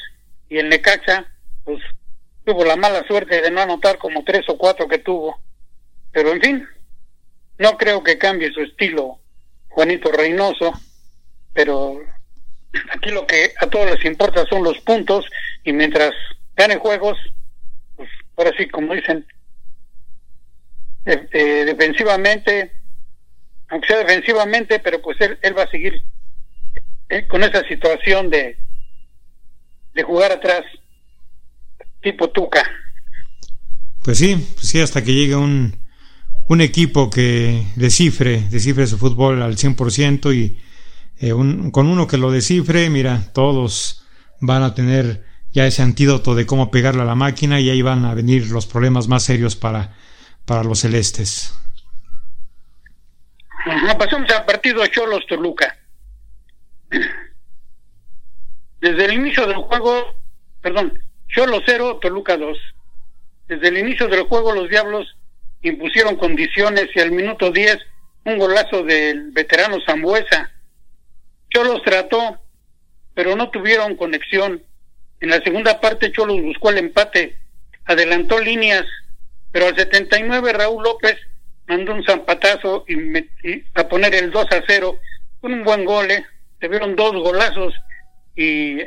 y 0.48 0.58
el 0.58 0.68
Necaxa 0.68 1.26
pues 1.64 1.82
tuvo 2.44 2.64
la 2.64 2.76
mala 2.76 3.04
suerte 3.08 3.42
de 3.42 3.50
no 3.50 3.60
anotar 3.60 3.98
como 3.98 4.22
tres 4.22 4.48
o 4.48 4.56
cuatro 4.56 4.86
que 4.86 4.98
tuvo. 4.98 5.40
Pero 6.12 6.30
en 6.30 6.40
fin, 6.40 6.68
no 7.58 7.76
creo 7.76 8.04
que 8.04 8.16
cambie 8.16 8.52
su 8.52 8.60
estilo 8.60 9.18
Juanito 9.68 10.12
Reynoso, 10.12 10.72
pero 11.54 12.00
aquí 12.94 13.10
lo 13.10 13.26
que 13.26 13.52
a 13.58 13.66
todos 13.66 13.90
les 13.90 14.04
importa 14.04 14.46
son 14.46 14.62
los 14.62 14.78
puntos 14.80 15.26
y 15.64 15.72
mientras 15.72 16.12
gane 16.54 16.76
juegos, 16.76 17.18
pues 17.96 18.08
ahora 18.36 18.52
sí, 18.56 18.68
como 18.68 18.94
dicen, 18.94 19.26
eh, 21.08 21.64
defensivamente, 21.64 22.72
aunque 23.68 23.88
sea 23.88 23.98
defensivamente, 23.98 24.78
pero 24.80 25.00
pues 25.00 25.18
él, 25.20 25.38
él 25.42 25.56
va 25.56 25.62
a 25.62 25.70
seguir 25.70 26.02
eh, 27.08 27.26
con 27.26 27.42
esa 27.42 27.66
situación 27.66 28.28
de, 28.28 28.58
de 29.94 30.02
jugar 30.02 30.32
atrás, 30.32 30.64
tipo 32.02 32.28
Tuca. 32.30 32.62
Pues 34.02 34.18
sí, 34.18 34.36
pues 34.54 34.68
sí, 34.68 34.80
hasta 34.80 35.02
que 35.02 35.14
llegue 35.14 35.34
un, 35.34 35.76
un 36.48 36.60
equipo 36.60 37.08
que 37.10 37.66
descifre, 37.76 38.42
descifre 38.50 38.86
su 38.86 38.98
fútbol 38.98 39.42
al 39.42 39.56
100% 39.56 40.34
y 40.34 40.58
eh, 41.18 41.32
un, 41.32 41.70
con 41.70 41.86
uno 41.86 42.06
que 42.06 42.18
lo 42.18 42.30
descifre, 42.30 42.90
mira, 42.90 43.32
todos 43.32 44.04
van 44.40 44.62
a 44.62 44.74
tener 44.74 45.24
ya 45.52 45.66
ese 45.66 45.82
antídoto 45.82 46.34
de 46.34 46.46
cómo 46.46 46.70
pegarle 46.70 47.02
a 47.02 47.06
la 47.06 47.14
máquina 47.14 47.60
y 47.60 47.70
ahí 47.70 47.82
van 47.82 48.04
a 48.04 48.14
venir 48.14 48.50
los 48.50 48.66
problemas 48.66 49.08
más 49.08 49.24
serios 49.24 49.56
para, 49.56 49.96
para 50.48 50.64
los 50.64 50.80
celestes. 50.80 51.54
pasamos 53.98 54.30
al 54.30 54.46
partido 54.46 54.84
Cholos 54.86 55.26
Toluca. 55.28 55.76
Desde 58.80 59.04
el 59.04 59.12
inicio 59.12 59.46
del 59.46 59.56
juego, 59.56 60.14
perdón, 60.62 60.98
Cholos 61.28 61.62
0, 61.66 61.98
Toluca 62.00 62.38
2. 62.38 62.56
Desde 63.48 63.68
el 63.68 63.78
inicio 63.78 64.08
del 64.08 64.22
juego 64.22 64.54
los 64.54 64.70
Diablos 64.70 65.16
impusieron 65.60 66.16
condiciones 66.16 66.88
y 66.94 67.00
al 67.00 67.10
minuto 67.10 67.50
10 67.50 67.78
un 68.24 68.38
golazo 68.38 68.82
del 68.84 69.30
veterano 69.32 69.76
Zambuesa. 69.84 70.50
Cholos 71.50 71.82
trató, 71.84 72.40
pero 73.12 73.36
no 73.36 73.50
tuvieron 73.50 73.96
conexión 73.96 74.62
en 75.20 75.28
la 75.28 75.42
segunda 75.42 75.78
parte 75.80 76.12
Cholos 76.12 76.40
buscó 76.40 76.70
el 76.70 76.78
empate, 76.78 77.36
adelantó 77.84 78.38
líneas, 78.38 78.86
pero 79.52 79.66
al 79.66 79.76
79 79.76 80.52
Raúl 80.52 80.82
López 80.82 81.16
mandó 81.66 81.94
un 81.94 82.04
zampatazo 82.04 82.84
y, 82.88 83.18
a 83.74 83.88
poner 83.88 84.14
el 84.14 84.30
2 84.30 84.46
a 84.50 84.62
0 84.66 84.98
con 85.40 85.52
un 85.52 85.64
buen 85.64 85.84
gol, 85.84 86.10
¿eh? 86.10 86.24
se 86.60 86.68
vieron 86.68 86.96
dos 86.96 87.12
golazos 87.12 87.74
y 88.36 88.78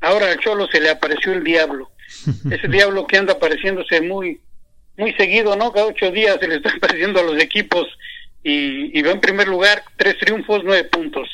ahora 0.00 0.30
al 0.30 0.38
Cholo 0.38 0.66
se 0.68 0.80
le 0.80 0.90
apareció 0.90 1.32
el 1.32 1.42
diablo. 1.42 1.90
Ese 2.50 2.68
diablo 2.68 3.06
que 3.06 3.16
anda 3.16 3.34
apareciéndose 3.34 4.00
muy 4.00 4.40
muy 4.98 5.12
seguido, 5.14 5.56
¿no? 5.56 5.72
Cada 5.72 5.86
ocho 5.86 6.10
días 6.10 6.38
se 6.40 6.48
le 6.48 6.56
está 6.56 6.70
apareciendo 6.76 7.20
a 7.20 7.24
los 7.24 7.42
equipos 7.42 7.86
y, 8.42 8.98
y 8.98 9.02
va 9.02 9.10
en 9.10 9.20
primer 9.20 9.48
lugar, 9.48 9.82
tres 9.96 10.16
triunfos, 10.18 10.62
nueve 10.64 10.84
puntos. 10.84 11.28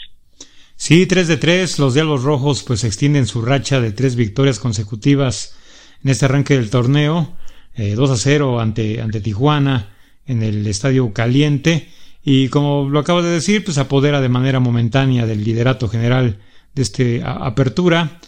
Sí, 0.76 1.06
3 1.06 1.28
de 1.28 1.36
3, 1.36 1.78
los 1.78 1.94
Diablos 1.94 2.24
Rojos 2.24 2.64
pues 2.64 2.82
extienden 2.82 3.26
su 3.26 3.40
racha 3.40 3.80
de 3.80 3.92
tres 3.92 4.16
victorias 4.16 4.58
consecutivas 4.58 5.56
en 6.02 6.10
este 6.10 6.24
arranque 6.24 6.54
del 6.54 6.70
torneo, 6.70 7.36
eh, 7.74 7.94
2 7.94 8.10
a 8.10 8.16
0 8.16 8.60
ante, 8.60 9.00
ante 9.00 9.20
Tijuana 9.20 9.90
en 10.26 10.42
el 10.42 10.66
Estadio 10.66 11.12
Caliente 11.12 11.88
y 12.24 12.48
como 12.48 12.88
lo 12.88 12.98
acabo 12.98 13.22
de 13.22 13.30
decir, 13.30 13.64
pues 13.64 13.78
apodera 13.78 14.20
de 14.20 14.28
manera 14.28 14.60
momentánea 14.60 15.26
del 15.26 15.44
liderato 15.44 15.88
general 15.88 16.38
de 16.74 16.82
este 16.82 17.22
apertura 17.24 18.20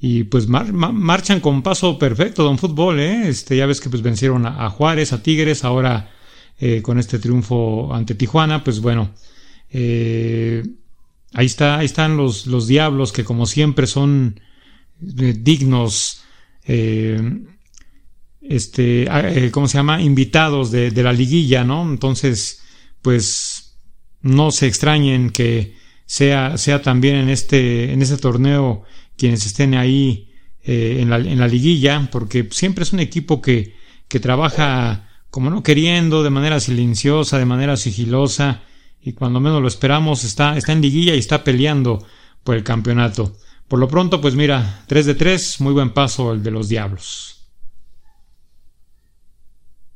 y 0.00 0.24
pues 0.24 0.46
marchan 0.46 1.40
con 1.40 1.62
paso 1.62 1.98
perfecto 1.98 2.44
don 2.44 2.58
fútbol, 2.58 3.00
¿eh? 3.00 3.28
este 3.28 3.56
ya 3.56 3.66
ves 3.66 3.80
que 3.80 3.90
pues 3.90 4.02
vencieron 4.02 4.46
a, 4.46 4.68
Juárez, 4.70 5.12
a 5.12 5.22
Tigres, 5.22 5.64
ahora 5.64 6.10
eh, 6.60 6.82
con 6.82 6.98
este 6.98 7.18
triunfo 7.18 7.92
ante 7.92 8.14
Tijuana, 8.14 8.62
pues 8.62 8.80
bueno, 8.80 9.10
eh, 9.70 10.62
Ahí, 11.34 11.46
está, 11.46 11.78
ahí 11.78 11.86
están 11.86 12.16
los, 12.16 12.46
los 12.46 12.66
diablos 12.66 13.12
que 13.12 13.24
como 13.24 13.46
siempre 13.46 13.86
son 13.86 14.40
eh, 15.02 15.34
dignos, 15.38 16.22
eh, 16.66 17.20
este, 18.48 19.06
ah, 19.10 19.28
eh, 19.28 19.50
¿cómo 19.50 19.68
se 19.68 19.78
llama? 19.78 20.00
Invitados 20.00 20.70
de, 20.70 20.90
la 20.90 21.12
liguilla, 21.12 21.64
¿no? 21.64 21.82
Entonces, 21.82 22.62
pues 23.02 23.76
no 24.22 24.50
se 24.50 24.66
extrañen 24.66 25.30
que 25.30 25.76
sea, 26.06 26.58
sea 26.58 26.82
también 26.82 27.16
en 27.16 27.28
este, 27.28 27.92
en 27.92 28.02
este 28.02 28.16
torneo 28.16 28.82
quienes 29.16 29.46
estén 29.46 29.74
ahí 29.74 30.30
en, 30.62 31.10
la, 31.10 31.16
en, 31.16 31.38
la, 31.38 31.48
liguilla, 31.48 32.08
porque 32.10 32.48
siempre 32.50 32.84
es 32.84 32.92
un 32.92 33.00
equipo 33.00 33.40
que, 33.40 33.74
que 34.06 34.20
trabaja 34.20 35.08
como 35.30 35.50
no 35.50 35.62
queriendo, 35.62 36.22
de 36.22 36.30
manera 36.30 36.60
silenciosa, 36.60 37.38
de 37.38 37.44
manera 37.44 37.76
sigilosa, 37.76 38.62
y 39.00 39.12
cuando 39.12 39.40
menos 39.40 39.62
lo 39.62 39.68
esperamos 39.68 40.24
está, 40.24 40.56
está 40.56 40.72
en 40.72 40.80
liguilla 40.80 41.14
y 41.14 41.18
está 41.18 41.44
peleando 41.44 42.04
por 42.42 42.56
el 42.56 42.64
campeonato. 42.64 43.36
Por 43.68 43.78
lo 43.78 43.88
pronto, 43.88 44.20
pues 44.20 44.34
mira, 44.34 44.84
3 44.86 45.06
de 45.06 45.14
3, 45.14 45.60
muy 45.60 45.72
buen 45.72 45.90
paso 45.90 46.32
el 46.32 46.42
de 46.42 46.50
los 46.50 46.68
Diablos. 46.68 47.37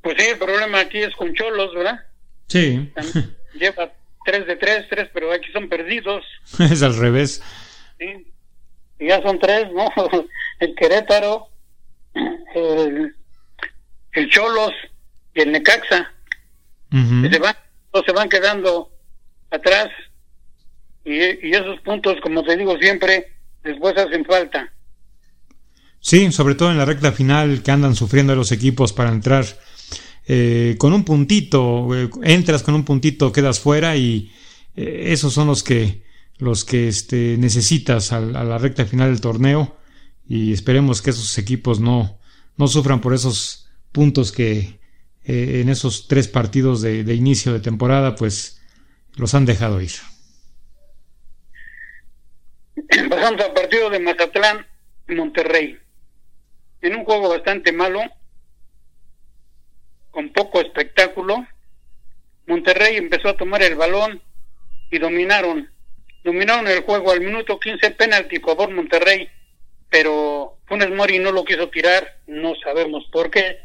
Pues 0.03 0.17
sí, 0.19 0.27
el 0.29 0.39
problema 0.39 0.81
aquí 0.81 0.99
es 0.99 1.15
con 1.15 1.33
Cholos, 1.35 1.75
¿verdad? 1.75 2.01
Sí. 2.49 2.93
Lleva 3.55 3.93
3 4.25 4.47
de 4.47 4.57
3, 4.57 4.87
3, 4.91 5.09
pero 5.13 5.33
aquí 5.33 5.51
son 5.53 5.69
perdidos. 5.69 6.25
es 6.59 6.83
al 6.83 6.97
revés. 6.97 7.43
Sí. 7.99 8.27
Y 8.99 9.09
ya 9.09 9.23
son 9.23 9.39
3, 9.39 9.73
¿no? 9.73 9.89
El 10.61 10.75
Querétaro, 10.77 11.49
el, 12.15 13.17
el 14.13 14.31
Cholos 14.31 14.71
y 15.35 15.41
el 15.41 15.51
Necaxa. 15.51 16.13
se, 16.91 17.39
van, 17.41 17.57
se 18.07 18.13
van 18.13 18.29
quedando 18.29 18.93
atrás 19.51 19.89
y, 21.05 21.55
esos 21.55 21.81
puntos, 21.81 22.17
como 22.23 22.43
te 22.45 22.57
digo 22.57 22.77
siempre, 22.79 23.33
después 23.63 23.97
hacen 23.97 24.25
falta. 24.25 24.73
Sí, 26.01 26.31
sobre 26.33 26.55
todo 26.55 26.71
en 26.71 26.79
la 26.79 26.85
recta 26.85 27.13
final 27.13 27.63
que 27.63 27.71
andan 27.71 27.95
sufriendo 27.95 28.35
los 28.35 28.53
equipos 28.53 28.93
para 28.93 29.11
entrar 29.11 29.45
eh, 30.27 30.77
con 30.79 30.93
un 30.93 31.05
puntito, 31.05 31.89
eh, 31.97 32.09
entras 32.23 32.63
con 32.63 32.75
un 32.75 32.85
puntito, 32.85 33.33
quedas 33.33 33.59
fuera 33.59 33.97
y 33.97 34.33
eh, 34.77 35.07
esos 35.09 35.33
son 35.33 35.49
los 35.49 35.63
que 35.63 36.03
los 36.39 36.65
que 36.65 36.89
este, 36.89 37.37
necesitas 37.39 38.13
a, 38.13 38.21
la 38.21 38.59
recta 38.59 38.85
final 38.85 39.11
del 39.11 39.21
torneo 39.21 39.77
y 40.29 40.53
esperemos 40.53 41.03
que 41.03 41.11
esos 41.11 41.39
equipos 41.39 41.79
no, 41.79 42.19
no 42.57 42.69
sufran 42.69 43.01
por 43.01 43.15
esos 43.15 43.69
puntos 43.93 44.33
que 44.33 44.81
en 45.25 45.69
esos 45.69 46.09
tres 46.09 46.27
partidos 46.27 46.83
de, 46.83 47.15
inicio 47.15 47.53
de 47.53 47.61
temporada 47.61 48.17
pues 48.17 48.61
los 49.15 49.35
han 49.35 49.45
dejado 49.45 49.81
ir. 49.81 49.93
Pasamos 53.09 53.41
al 53.41 53.53
partido 53.53 53.89
de 53.91 54.01
Mazatlán 54.01 54.67
Monterrey. 55.09 55.79
En 56.81 56.97
un 56.97 57.05
juego 57.05 57.29
bastante 57.29 57.71
malo, 57.71 58.01
con 60.13 60.29
poco 60.29 60.61
espectáculo, 60.61 61.45
Monterrey 62.47 62.97
empezó 62.97 63.31
a 63.31 63.37
tomar 63.37 63.63
el 63.63 63.75
balón 63.75 64.23
y 64.91 64.99
dominaron. 64.99 65.69
Dominaron 66.23 66.69
el 66.69 66.83
juego 66.83 67.11
al 67.11 67.21
minuto 67.21 67.59
15, 67.59 67.91
penalti 67.93 68.39
favor 68.39 68.71
Monterrey, 68.71 69.29
pero 69.91 70.59
Funes 70.67 70.91
Mori 70.91 71.19
no 71.19 71.33
lo 71.33 71.45
quiso 71.45 71.69
tirar, 71.69 72.19
no 72.27 72.55
sabemos 72.63 73.05
por 73.11 73.31
qué. 73.31 73.59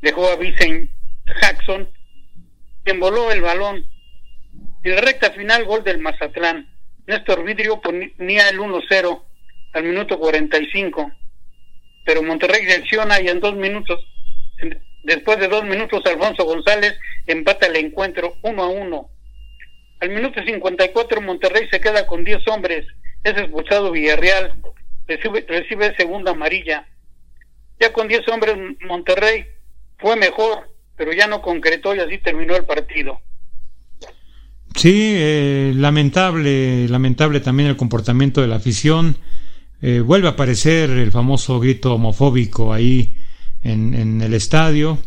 Dejó 0.00 0.28
a 0.28 0.36
Vicente 0.36 0.92
Jackson, 1.40 1.88
quien 2.84 3.00
voló 3.00 3.32
el 3.32 3.40
balón 3.40 3.84
en 4.84 4.94
la 4.94 5.00
recta 5.00 5.30
final, 5.32 5.64
gol 5.64 5.82
del 5.82 5.98
Mazatlán. 5.98 6.68
Néstor 7.06 7.42
Vidrio 7.44 7.80
ponía 7.80 8.48
el 8.50 8.58
1-0 8.58 9.22
al 9.72 9.82
minuto 9.82 10.18
45, 10.18 11.12
pero 12.04 12.22
Monterrey 12.22 12.64
reacciona 12.66 13.20
y 13.20 13.28
en 13.28 13.40
dos 13.40 13.54
minutos, 13.56 13.98
después 15.04 15.38
de 15.38 15.48
dos 15.48 15.64
minutos, 15.64 16.02
Alfonso 16.06 16.44
González 16.44 16.94
empata 17.26 17.66
el 17.66 17.76
encuentro 17.76 18.36
1 18.42 18.62
a 18.62 18.68
1. 18.68 19.08
Al 20.00 20.10
minuto 20.10 20.40
54 20.44 21.20
Monterrey 21.20 21.68
se 21.70 21.80
queda 21.80 22.06
con 22.06 22.24
10 22.24 22.48
hombres, 22.48 22.86
es 23.22 23.38
expulsado 23.38 23.92
Villarreal, 23.92 24.54
recibe, 25.06 25.94
segunda 25.96 26.32
amarilla. 26.32 26.86
Ya 27.80 27.92
con 27.92 28.08
10 28.08 28.28
hombres 28.28 28.56
Monterrey 28.80 29.46
fue 29.98 30.16
mejor, 30.16 30.70
pero 30.96 31.12
ya 31.12 31.26
no 31.26 31.42
concretó 31.42 31.94
y 31.94 32.00
así 32.00 32.18
terminó 32.18 32.56
el 32.56 32.64
partido. 32.64 33.20
Sí, 34.76 35.14
eh, 35.16 35.72
lamentable, 35.74 36.88
lamentable 36.88 37.40
también 37.40 37.68
el 37.68 37.76
comportamiento 37.76 38.40
de 38.40 38.48
la 38.48 38.56
afición. 38.56 39.16
Eh, 39.80 40.00
vuelve 40.00 40.28
a 40.28 40.32
aparecer 40.32 40.90
el 40.90 41.12
famoso 41.12 41.60
grito 41.60 41.94
homofóbico 41.94 42.72
ahí 42.72 43.16
en, 43.64 44.20
el 44.20 44.34
estadio, 44.34 44.98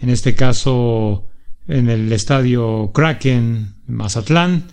en 0.00 0.10
este 0.10 0.34
caso 0.34 1.26
en 1.68 1.90
el 1.90 2.12
estadio 2.12 2.92
Kraken 2.94 3.74
Mazatlán. 3.88 4.68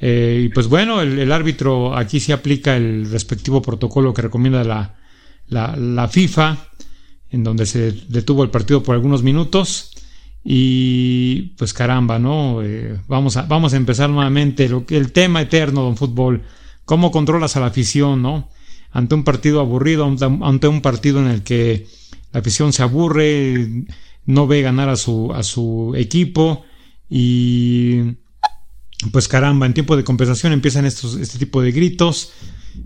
Eh, 0.00 0.42
y 0.44 0.48
pues 0.50 0.68
bueno, 0.68 1.02
el, 1.02 1.32
árbitro 1.32 1.96
aquí 1.96 2.20
se 2.20 2.32
aplica 2.32 2.76
el 2.76 3.10
respectivo 3.10 3.60
protocolo 3.60 4.14
que 4.14 4.22
recomienda 4.22 4.62
la, 4.62 4.94
la, 5.48 6.08
FIFA, 6.08 6.56
en 7.30 7.42
donde 7.42 7.66
se 7.66 7.90
detuvo 8.08 8.44
el 8.44 8.50
partido 8.50 8.82
por 8.82 8.94
algunos 8.94 9.22
minutos. 9.22 9.90
Y 10.44 11.54
pues 11.58 11.74
caramba, 11.74 12.20
¿no? 12.20 12.62
Eh, 12.62 12.96
vamos, 13.08 13.36
a, 13.36 13.42
vamos 13.42 13.74
a 13.74 13.76
empezar 13.76 14.08
nuevamente 14.08 14.68
lo, 14.68 14.84
el 14.88 15.10
tema 15.10 15.42
eterno 15.42 15.86
del 15.86 15.96
fútbol. 15.96 16.42
¿Cómo 16.84 17.10
controlas 17.10 17.56
a 17.56 17.60
la 17.60 17.66
afición, 17.66 18.22
¿no? 18.22 18.48
Ante 18.92 19.16
un 19.16 19.24
partido 19.24 19.60
aburrido, 19.60 20.06
ante 20.06 20.68
un 20.68 20.80
partido 20.80 21.18
en 21.20 21.26
el 21.26 21.42
que 21.42 21.86
la 22.32 22.40
afición 22.40 22.72
se 22.72 22.82
aburre, 22.82 23.84
no 24.26 24.46
ve 24.46 24.62
ganar 24.62 24.88
a 24.88 24.96
su, 24.96 25.32
a 25.32 25.42
su 25.42 25.94
equipo 25.96 26.64
y 27.08 28.16
pues 29.12 29.28
caramba, 29.28 29.66
en 29.66 29.74
tiempo 29.74 29.96
de 29.96 30.04
compensación 30.04 30.52
empiezan 30.52 30.84
estos, 30.84 31.16
este 31.16 31.38
tipo 31.38 31.62
de 31.62 31.72
gritos 31.72 32.32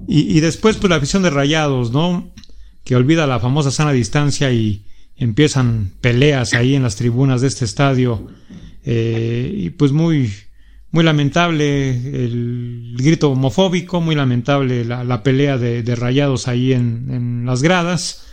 y, 0.06 0.40
después 0.40 0.76
pues 0.76 0.90
la 0.90 0.96
afición 0.96 1.22
de 1.22 1.30
Rayados, 1.30 1.92
¿no? 1.92 2.32
Que 2.84 2.96
olvida 2.96 3.26
la 3.26 3.40
famosa 3.40 3.70
sana 3.70 3.92
distancia 3.92 4.52
y, 4.52 4.86
empiezan 5.14 5.92
peleas 6.00 6.54
ahí 6.54 6.74
en 6.74 6.82
las 6.82 6.96
tribunas 6.96 7.42
de 7.42 7.48
este 7.48 7.64
estadio 7.64 8.26
eh, 8.84 9.54
y 9.56 9.70
pues 9.70 9.92
muy 9.92 10.32
muy 10.92 11.04
lamentable 11.04 11.90
el 11.90 12.94
grito 12.98 13.30
homofóbico, 13.30 14.00
muy 14.00 14.14
lamentable 14.14 14.84
la, 14.84 15.22
pelea 15.22 15.56
de, 15.56 15.96
rayados 15.96 16.48
ahí 16.48 16.74
en, 16.74 17.44
las 17.46 17.62
gradas. 17.62 18.26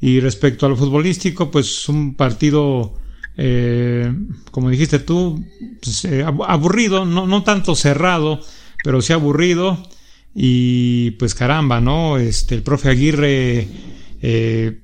Y 0.00 0.20
respecto 0.20 0.66
a 0.66 0.68
lo 0.68 0.76
futbolístico, 0.76 1.50
pues 1.50 1.88
un 1.88 2.14
partido, 2.14 2.98
eh, 3.36 4.12
como 4.50 4.70
dijiste 4.70 4.98
tú, 4.98 5.44
pues, 5.82 6.04
eh, 6.06 6.24
aburrido, 6.24 7.04
no, 7.04 7.26
no 7.26 7.42
tanto 7.42 7.74
cerrado, 7.74 8.40
pero 8.82 9.02
sí 9.02 9.12
aburrido. 9.12 9.82
Y 10.34 11.12
pues 11.12 11.34
caramba, 11.34 11.80
¿no? 11.80 12.16
Este, 12.16 12.54
el 12.54 12.62
profe 12.62 12.88
Aguirre, 12.88 13.66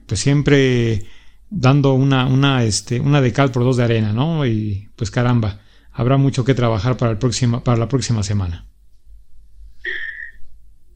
pues 0.06 0.20
siempre 0.20 1.06
dando 1.50 1.94
una, 1.94 2.26
una, 2.26 2.64
este, 2.64 3.00
una 3.00 3.20
de 3.20 3.32
cal 3.32 3.50
por 3.50 3.64
dos 3.64 3.76
de 3.76 3.84
arena, 3.84 4.12
¿no? 4.12 4.46
Y 4.46 4.88
pues 4.96 5.10
caramba, 5.10 5.60
habrá 5.92 6.16
mucho 6.16 6.44
que 6.44 6.54
trabajar 6.54 6.96
para, 6.96 7.12
el 7.12 7.18
próximo, 7.18 7.62
para 7.62 7.78
la 7.78 7.88
próxima 7.88 8.22
semana. 8.22 8.66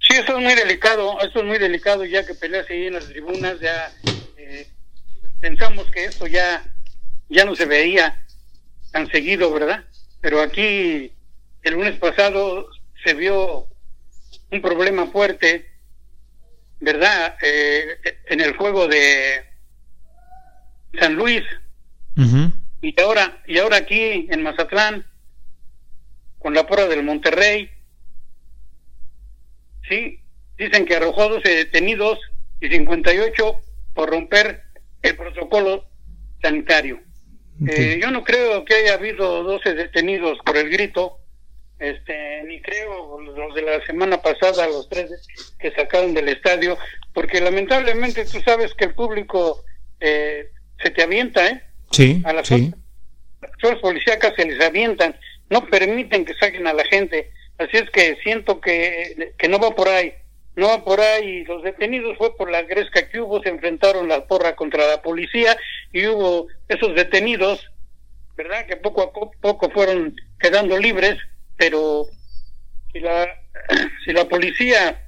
Sí, 0.00 0.16
eso 0.16 0.36
es 0.38 0.44
muy 0.44 0.54
delicado, 0.54 1.20
eso 1.20 1.40
es 1.40 1.44
muy 1.44 1.58
delicado 1.58 2.04
ya 2.04 2.26
que 2.26 2.34
peleas 2.34 2.68
ahí 2.68 2.86
en 2.86 2.94
las 2.94 3.06
tribunas, 3.06 3.60
ya 3.60 3.92
eh, 4.04 4.09
pensamos 5.40 5.90
que 5.90 6.04
esto 6.04 6.26
ya, 6.26 6.62
ya 7.28 7.44
no 7.44 7.56
se 7.56 7.64
veía 7.64 8.24
tan 8.92 9.10
seguido, 9.10 9.52
¿verdad? 9.52 9.84
Pero 10.20 10.40
aquí 10.40 11.12
el 11.62 11.74
lunes 11.74 11.98
pasado 11.98 12.68
se 13.04 13.14
vio 13.14 13.66
un 14.50 14.62
problema 14.62 15.06
fuerte, 15.06 15.70
¿verdad? 16.80 17.36
Eh, 17.42 17.98
en 18.26 18.40
el 18.40 18.56
juego 18.56 18.88
de 18.88 19.44
San 20.98 21.14
Luis. 21.14 21.42
Y 22.82 23.00
ahora, 23.00 23.42
y 23.46 23.58
ahora 23.58 23.78
aquí 23.78 24.26
en 24.30 24.42
Mazatlán, 24.42 25.06
con 26.38 26.54
la 26.54 26.66
prueba 26.66 26.88
del 26.88 27.02
Monterrey, 27.02 27.70
sí, 29.88 30.20
dicen 30.58 30.84
que 30.84 30.96
arrojó 30.96 31.28
12 31.28 31.48
detenidos 31.48 32.18
y 32.60 32.68
58 32.68 33.60
por 33.94 34.10
romper 34.10 34.69
el 35.02 35.16
protocolo 35.16 35.84
sanitario. 36.42 37.00
Eh, 37.68 37.98
yo 38.00 38.10
no 38.10 38.24
creo 38.24 38.64
que 38.64 38.74
haya 38.74 38.94
habido 38.94 39.42
12 39.42 39.74
detenidos 39.74 40.38
por 40.46 40.56
el 40.56 40.70
grito, 40.70 41.18
este, 41.78 42.42
ni 42.44 42.60
creo 42.62 43.20
los 43.20 43.54
de 43.54 43.62
la 43.62 43.84
semana 43.84 44.20
pasada, 44.22 44.66
los 44.66 44.88
tres 44.88 45.10
que 45.58 45.70
sacaron 45.72 46.14
del 46.14 46.28
estadio, 46.28 46.78
porque 47.12 47.40
lamentablemente 47.40 48.24
tú 48.24 48.40
sabes 48.42 48.72
que 48.74 48.86
el 48.86 48.94
público 48.94 49.62
eh, 50.00 50.50
se 50.82 50.90
te 50.90 51.02
avienta, 51.02 51.46
¿eh? 51.46 51.62
Sí, 51.90 52.22
a 52.24 52.32
las 52.32 52.48
sí. 52.48 52.72
fuerzas 53.60 53.82
policíacas 53.82 54.34
se 54.36 54.46
les 54.46 54.60
avientan, 54.64 55.16
no 55.50 55.66
permiten 55.66 56.24
que 56.24 56.34
saquen 56.34 56.66
a 56.66 56.72
la 56.72 56.84
gente. 56.84 57.30
Así 57.58 57.76
es 57.76 57.90
que 57.90 58.16
siento 58.22 58.60
que, 58.60 59.34
que 59.36 59.48
no 59.48 59.58
va 59.58 59.74
por 59.74 59.88
ahí, 59.88 60.14
no 60.60 60.84
por 60.84 61.00
ahí. 61.00 61.42
Los 61.44 61.62
detenidos 61.62 62.16
fue 62.18 62.36
por 62.36 62.50
la 62.50 62.62
gresca 62.62 63.08
que 63.08 63.20
hubo, 63.20 63.42
se 63.42 63.48
enfrentaron 63.48 64.08
la 64.08 64.26
porra 64.26 64.54
contra 64.54 64.86
la 64.86 65.02
policía 65.02 65.56
y 65.92 66.06
hubo 66.06 66.46
esos 66.68 66.94
detenidos, 66.94 67.68
¿verdad? 68.36 68.66
Que 68.66 68.76
poco 68.76 69.02
a 69.02 69.12
poco 69.12 69.70
fueron 69.70 70.14
quedando 70.38 70.78
libres, 70.78 71.16
pero 71.56 72.04
si 72.92 73.00
la, 73.00 73.26
si 74.04 74.12
la 74.12 74.26
policía 74.26 75.06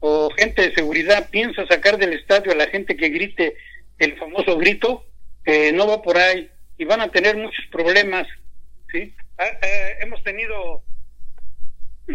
o 0.00 0.30
gente 0.36 0.68
de 0.68 0.74
seguridad 0.74 1.30
piensa 1.30 1.66
sacar 1.66 1.96
del 1.96 2.12
estadio 2.12 2.52
a 2.52 2.56
la 2.56 2.66
gente 2.66 2.96
que 2.96 3.08
grite 3.08 3.56
el 3.98 4.16
famoso 4.18 4.58
grito, 4.58 5.04
no 5.72 5.86
va 5.86 6.02
por 6.02 6.18
ahí 6.18 6.50
y 6.76 6.84
van 6.84 7.00
a 7.00 7.10
tener 7.10 7.36
muchos 7.36 7.64
problemas. 7.72 8.26
¿sí? 8.92 9.14
Ah, 9.38 9.46
eh, 9.62 9.96
hemos 10.00 10.22
tenido 10.22 10.82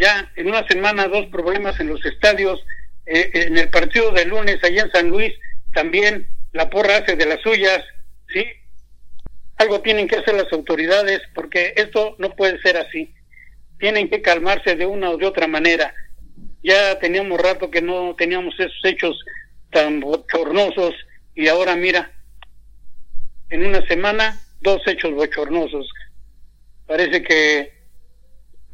ya 0.02 0.32
en 0.36 0.48
una 0.48 0.68
semana 0.68 1.08
dos 1.08 1.28
problemas 1.28 1.80
en 1.80 1.88
los 1.88 2.04
estadios. 2.06 2.60
Eh, 3.06 3.32
en 3.34 3.58
el 3.58 3.70
partido 3.70 4.12
de 4.12 4.26
lunes 4.26 4.64
allá 4.64 4.84
en 4.84 4.92
San 4.92 5.10
Luis 5.10 5.34
también 5.74 6.28
la 6.52 6.70
porra 6.70 6.98
hace 6.98 7.16
de 7.16 7.26
las 7.26 7.40
suyas. 7.42 7.84
¿sí? 8.28 8.46
Algo 9.58 9.82
tienen 9.82 10.08
que 10.08 10.18
hacer 10.18 10.34
las 10.34 10.52
autoridades 10.52 11.22
porque 11.36 11.74
esto 11.78 12.16
no 12.18 12.36
puede 12.36 12.60
ser 12.62 12.78
así. 12.78 13.14
Tienen 13.80 14.10
que 14.10 14.22
calmarse 14.22 14.76
de 14.76 14.86
una 14.86 15.12
o 15.12 15.18
de 15.18 15.28
otra 15.28 15.48
manera. 15.48 15.94
Ya 16.64 17.00
teníamos 17.00 17.40
rato 17.40 17.70
que 17.70 17.82
no 17.82 18.16
teníamos 18.16 18.60
esos 18.60 18.84
hechos 18.84 19.24
tan 19.72 20.00
bochornosos 20.00 20.96
y 21.36 21.48
ahora 21.48 21.76
mira, 21.76 22.12
en 23.50 23.66
una 23.66 23.86
semana, 23.88 24.40
dos 24.62 24.82
hechos 24.88 25.14
bochornosos. 25.14 25.88
Parece 26.88 27.24
que 27.24 27.81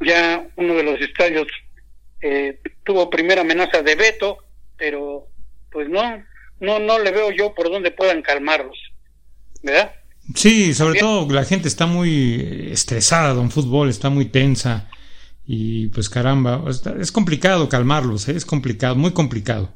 ya 0.00 0.46
uno 0.56 0.74
de 0.74 0.82
los 0.82 1.00
estadios 1.00 1.46
eh, 2.20 2.60
tuvo 2.84 3.10
primera 3.10 3.42
amenaza 3.42 3.82
de 3.82 3.94
veto, 3.94 4.38
pero 4.76 5.26
pues 5.70 5.88
no, 5.88 6.02
no, 6.60 6.78
no 6.78 6.98
le 6.98 7.10
veo 7.10 7.30
yo 7.30 7.54
por 7.54 7.70
dónde 7.70 7.90
puedan 7.90 8.22
calmarlos, 8.22 8.78
¿verdad? 9.62 9.92
Sí, 10.34 10.74
sobre 10.74 10.98
todo 10.98 11.30
la 11.30 11.44
gente 11.44 11.68
está 11.68 11.86
muy 11.86 12.68
estresada, 12.70 13.32
don 13.32 13.50
fútbol 13.50 13.88
está 13.88 14.10
muy 14.10 14.26
tensa 14.26 14.88
y 15.46 15.88
pues 15.88 16.10
caramba, 16.10 16.62
es 17.00 17.10
complicado 17.10 17.68
calmarlos, 17.68 18.28
¿eh? 18.28 18.36
es 18.36 18.44
complicado, 18.44 18.94
muy 18.94 19.12
complicado. 19.12 19.72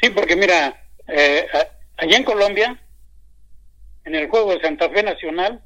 Sí, 0.00 0.10
porque 0.10 0.36
mira, 0.36 0.80
eh, 1.08 1.46
allá 1.96 2.16
en 2.16 2.24
Colombia, 2.24 2.80
en 4.04 4.14
el 4.14 4.28
juego 4.28 4.54
de 4.54 4.60
Santa 4.60 4.88
Fe 4.90 5.02
Nacional, 5.02 5.64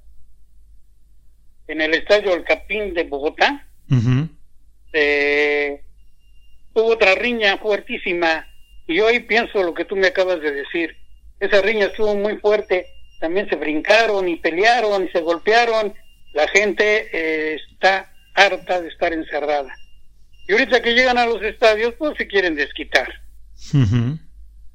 en 1.69 1.81
el 1.83 1.95
estadio 1.95 2.35
El 2.35 2.45
Capín 2.45 2.95
de 2.95 3.05
Bogotá, 3.05 3.67
eh, 4.93 5.83
hubo 6.75 6.87
otra 6.87 7.15
riña 7.15 7.59
fuertísima 7.59 8.47
y 8.87 9.01
hoy 9.01 9.21
pienso 9.21 9.63
lo 9.63 9.75
que 9.75 9.85
tú 9.85 9.95
me 9.95 10.09
acabas 10.09 10.41
de 10.41 10.51
decir. 10.51 10.97
Esa 11.39 11.61
riña 11.61 11.87
estuvo 11.87 12.15
muy 12.15 12.37
fuerte, 12.39 12.87
también 13.21 13.49
se 13.49 13.57
brincaron 13.57 14.29
y 14.29 14.37
pelearon 14.37 15.05
y 15.05 15.09
se 15.09 15.21
golpearon. 15.21 15.95
La 16.33 16.49
gente 16.49 17.09
eh, 17.13 17.59
está 17.73 18.11
harta 18.35 18.81
de 18.81 18.89
estar 18.89 19.13
encerrada. 19.13 19.73
Y 20.49 20.53
ahorita 20.53 20.81
que 20.81 20.95
llegan 20.95 21.19
a 21.19 21.27
los 21.27 21.43
estadios, 21.43 21.95
pues 21.99 22.17
se 22.17 22.27
quieren 22.27 22.55
desquitar. 22.55 23.09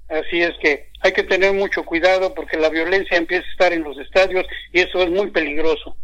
Así 0.10 0.42
es 0.42 0.52
que 0.62 0.90
hay 1.02 1.12
que 1.12 1.24
tener 1.24 1.54
mucho 1.54 1.84
cuidado 1.84 2.36
porque 2.36 2.58
la 2.58 2.70
violencia 2.70 3.18
empieza 3.18 3.46
a 3.48 3.52
estar 3.52 3.74
en 3.74 3.84
los 3.84 3.98
estadios 3.98 4.46
y 4.72 4.82
eso 4.82 5.02
es 5.02 5.10
muy 5.10 5.32
peligroso. 5.32 5.98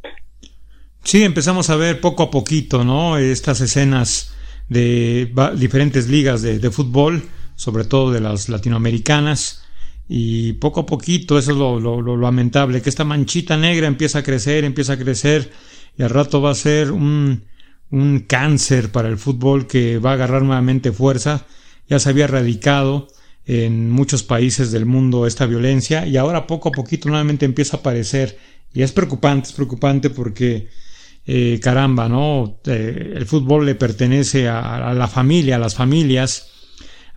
Sí, 1.04 1.24
empezamos 1.24 1.70
a 1.70 1.76
ver 1.76 2.02
poco 2.02 2.24
a 2.24 2.32
poquito, 2.32 2.84
¿no? 2.84 3.18
Estas 3.18 3.62
escenas 3.62 4.34
de 4.68 5.34
diferentes 5.56 6.08
ligas 6.08 6.42
de, 6.42 6.72
fútbol, 6.72 7.24
sobre 7.56 7.84
todo 7.84 8.12
de 8.12 8.20
las 8.20 8.50
latinoamericanas, 8.50 9.64
y 10.08 10.54
poco 10.54 10.82
a 10.82 10.86
poquito, 10.86 11.38
eso 11.38 11.52
es 11.52 11.58
lo, 11.58 11.80
lo, 11.80 12.18
lamentable, 12.18 12.82
que 12.82 12.90
esta 12.90 13.04
manchita 13.04 13.58
negra 13.58 13.88
empieza 13.88 14.20
a 14.20 14.24
crecer, 14.24 14.64
empieza 14.64 14.94
a 14.94 14.98
crecer, 14.98 15.52
y 15.98 16.04
al 16.04 16.10
rato 16.10 16.42
va 16.42 16.52
a 16.52 16.56
ser 16.56 16.92
un, 16.92 17.44
un 17.92 18.20
cáncer 18.20 18.92
para 18.92 19.10
el 19.10 19.18
fútbol 19.18 19.68
que 19.68 19.98
va 19.98 20.12
a 20.12 20.14
agarrar 20.14 20.44
nuevamente 20.44 20.92
fuerza. 20.92 21.46
Ya 21.88 22.00
se 22.00 22.10
había 22.10 22.26
erradicado 22.26 23.08
en 23.46 23.90
muchos 23.90 24.24
países 24.24 24.72
del 24.72 24.86
mundo 24.86 25.26
esta 25.26 25.48
violencia 25.48 26.06
y 26.06 26.18
ahora 26.18 26.46
poco 26.46 26.70
a 26.70 26.72
poquito 26.72 27.10
nuevamente 27.10 27.46
empieza 27.46 27.78
a 27.78 27.80
aparecer 27.80 28.38
y 28.74 28.84
es 28.84 28.92
preocupante, 28.92 29.50
es 29.50 29.54
preocupante 29.54 30.12
porque 30.12 30.70
eh, 31.32 31.60
caramba, 31.60 32.10
¿no? 32.10 32.60
Eh, 32.66 33.14
el 33.16 33.28
fútbol 33.28 33.64
le 33.64 33.76
pertenece 33.76 34.48
a, 34.48 34.92
la 34.96 35.08
familia, 35.08 35.58
a 35.58 35.60
las 35.60 35.76
familias, 35.76 36.50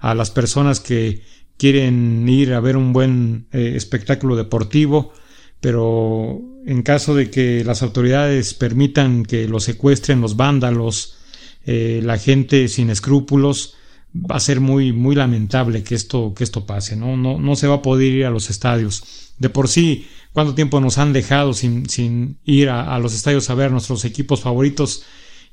a 0.00 0.14
las 0.14 0.30
personas 0.30 0.80
que 0.80 1.22
quieren 1.56 2.28
ir 2.28 2.52
a 2.52 2.60
ver 2.60 2.76
un 2.76 2.92
buen 2.92 3.46
eh, 3.52 3.72
espectáculo 3.74 4.36
deportivo, 4.36 5.14
pero 5.62 6.42
en 6.66 6.82
caso 6.82 7.14
de 7.14 7.30
que 7.30 7.64
las 7.64 7.82
autoridades 7.82 8.52
permitan 8.52 9.24
que 9.24 9.48
lo 9.48 9.60
secuestren 9.60 10.20
los 10.20 10.36
vándalos, 10.36 11.16
la 11.64 12.18
gente 12.18 12.68
sin 12.68 12.90
escrúpulos, 12.90 13.76
va 14.14 14.36
a 14.36 14.40
ser 14.40 14.60
muy, 14.60 14.92
muy 14.92 15.14
lamentable 15.14 15.82
que 15.82 15.94
esto, 15.94 16.34
que 16.34 16.44
esto 16.44 16.66
pase, 16.66 16.96
¿no? 16.96 17.16
No, 17.16 17.38
no 17.38 17.56
se 17.56 17.66
va 17.66 17.76
a 17.76 17.82
poder 17.82 18.12
ir 18.12 18.26
a 18.26 18.30
los 18.30 18.50
estadios. 18.50 19.32
De 19.38 19.48
por 19.48 19.68
sí, 19.68 20.06
cuánto 20.32 20.54
tiempo 20.54 20.80
nos 20.80 20.98
han 20.98 21.12
dejado 21.12 21.52
sin, 21.54 21.88
sin 21.88 22.38
ir 22.44 22.70
a, 22.70 22.98
los 22.98 23.14
estadios 23.14 23.50
a 23.50 23.54
ver 23.54 23.70
nuestros 23.70 24.04
equipos 24.04 24.40
favoritos 24.40 25.04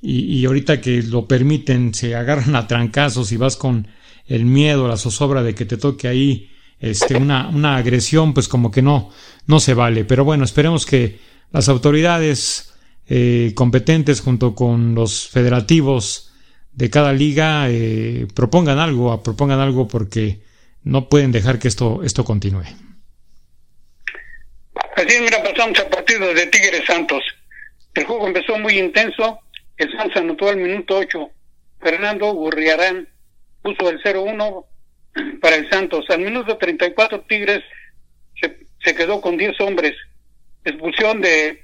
y, 0.01 0.45
ahorita 0.45 0.79
que 0.79 1.03
lo 1.03 1.27
permiten 1.27 1.93
se 1.93 2.15
agarran 2.15 2.55
a 2.55 2.67
trancazos 2.67 3.31
y 3.31 3.37
vas 3.37 3.57
con 3.57 3.87
el 4.27 4.45
miedo, 4.45 4.87
la 4.87 4.97
zozobra 4.97 5.43
de 5.43 5.55
que 5.55 5.65
te 5.65 5.77
toque 5.77 6.07
ahí 6.07 6.49
este, 6.79 7.17
una, 7.17 7.49
una 7.49 7.75
agresión, 7.75 8.33
pues 8.33 8.47
como 8.47 8.71
que 8.71 8.81
no, 8.81 9.09
no 9.47 9.59
se 9.59 9.73
vale. 9.73 10.05
Pero 10.05 10.23
bueno, 10.23 10.45
esperemos 10.45 10.85
que 10.85 11.19
las 11.51 11.67
autoridades 11.67 12.73
eh, 13.07 13.53
competentes 13.55 14.21
junto 14.21 14.55
con 14.55 14.95
los 14.95 15.27
federativos 15.27 16.31
de 16.71 16.89
cada 16.89 17.11
liga 17.11 17.69
eh, 17.69 18.27
propongan 18.33 18.79
algo, 18.79 19.21
propongan 19.21 19.59
algo 19.59 19.87
porque 19.87 20.41
no 20.83 21.09
pueden 21.09 21.31
dejar 21.31 21.59
que 21.59 21.67
esto, 21.67 22.03
esto 22.03 22.23
continúe. 22.23 22.63
Así 24.99 25.17
mira, 25.21 25.41
pasamos 25.41 25.79
al 25.79 25.87
partido 25.87 26.33
de 26.33 26.47
Tigres 26.47 26.83
Santos. 26.85 27.23
El 27.93 28.03
juego 28.03 28.27
empezó 28.27 28.59
muy 28.59 28.77
intenso. 28.77 29.39
El 29.77 29.89
Santos 29.93 30.17
anotó 30.17 30.49
al 30.49 30.57
minuto 30.57 30.97
8. 30.97 31.31
Fernando 31.79 32.33
Gurriarán 32.33 33.07
puso 33.61 33.89
el 33.89 34.03
0-1 34.03 34.65
para 35.41 35.55
el 35.55 35.69
Santos. 35.69 36.03
Al 36.09 36.19
minuto 36.19 36.57
34 36.57 37.21
Tigres 37.21 37.63
se, 38.41 38.93
quedó 38.93 39.21
con 39.21 39.37
10 39.37 39.61
hombres. 39.61 39.95
Expulsión 40.65 41.21
de 41.21 41.63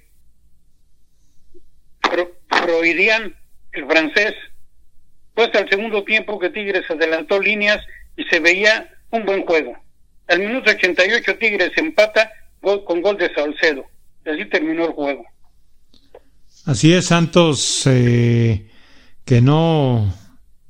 Freudian, 2.48 3.36
el 3.74 3.86
francés. 3.86 4.34
Fue 5.34 5.44
hasta 5.44 5.60
el 5.60 5.70
segundo 5.70 6.06
tiempo 6.06 6.40
que 6.40 6.52
Tigres 6.52 6.90
adelantó 6.90 7.42
líneas 7.42 7.86
y 8.16 8.24
se 8.24 8.40
veía 8.40 8.96
un 9.10 9.26
buen 9.26 9.46
juego. 9.46 9.78
Al 10.30 10.40
minuto 10.40 10.72
88 10.72 11.38
Tigres 11.38 11.72
empata 11.76 12.32
con 12.86 13.02
gol 13.02 13.18
de 13.18 13.34
Salcedo. 13.34 13.86
Y 14.26 14.30
así 14.30 14.50
terminó 14.50 14.86
el 14.86 14.92
juego. 14.92 15.24
Así 16.66 16.92
es, 16.94 17.06
Santos, 17.06 17.84
eh, 17.86 18.70
que 19.24 19.40
no, 19.42 20.12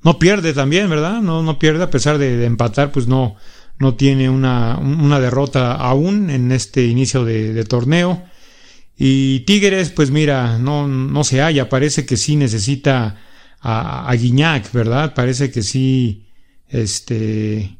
no 0.03 0.19
pierde 0.19 0.53
también, 0.53 0.89
¿verdad? 0.89 1.21
No, 1.21 1.41
no 1.41 1.57
pierde 1.57 1.83
a 1.83 1.89
pesar 1.89 2.17
de, 2.17 2.43
empatar, 2.45 2.91
pues 2.91 3.07
no, 3.07 3.37
no 3.79 3.95
tiene 3.95 4.29
una, 4.29 4.77
una, 4.77 5.21
derrota 5.21 5.73
aún 5.73 6.29
en 6.29 6.51
este 6.51 6.85
inicio 6.85 7.23
de, 7.23 7.63
torneo. 7.63 8.23
Y 8.97 9.41
Tigres, 9.41 9.89
pues 9.91 10.11
mira, 10.11 10.57
no, 10.57 10.87
no 10.87 11.23
se 11.23 11.39
halla, 11.39 11.69
parece 11.69 12.05
que 12.05 12.17
sí 12.17 12.35
necesita 12.35 13.21
a, 13.61 14.09
a 14.09 14.13
Guiñac, 14.15 14.71
¿verdad? 14.73 15.13
Parece 15.13 15.49
que 15.49 15.61
sí, 15.61 16.27
este, 16.67 17.77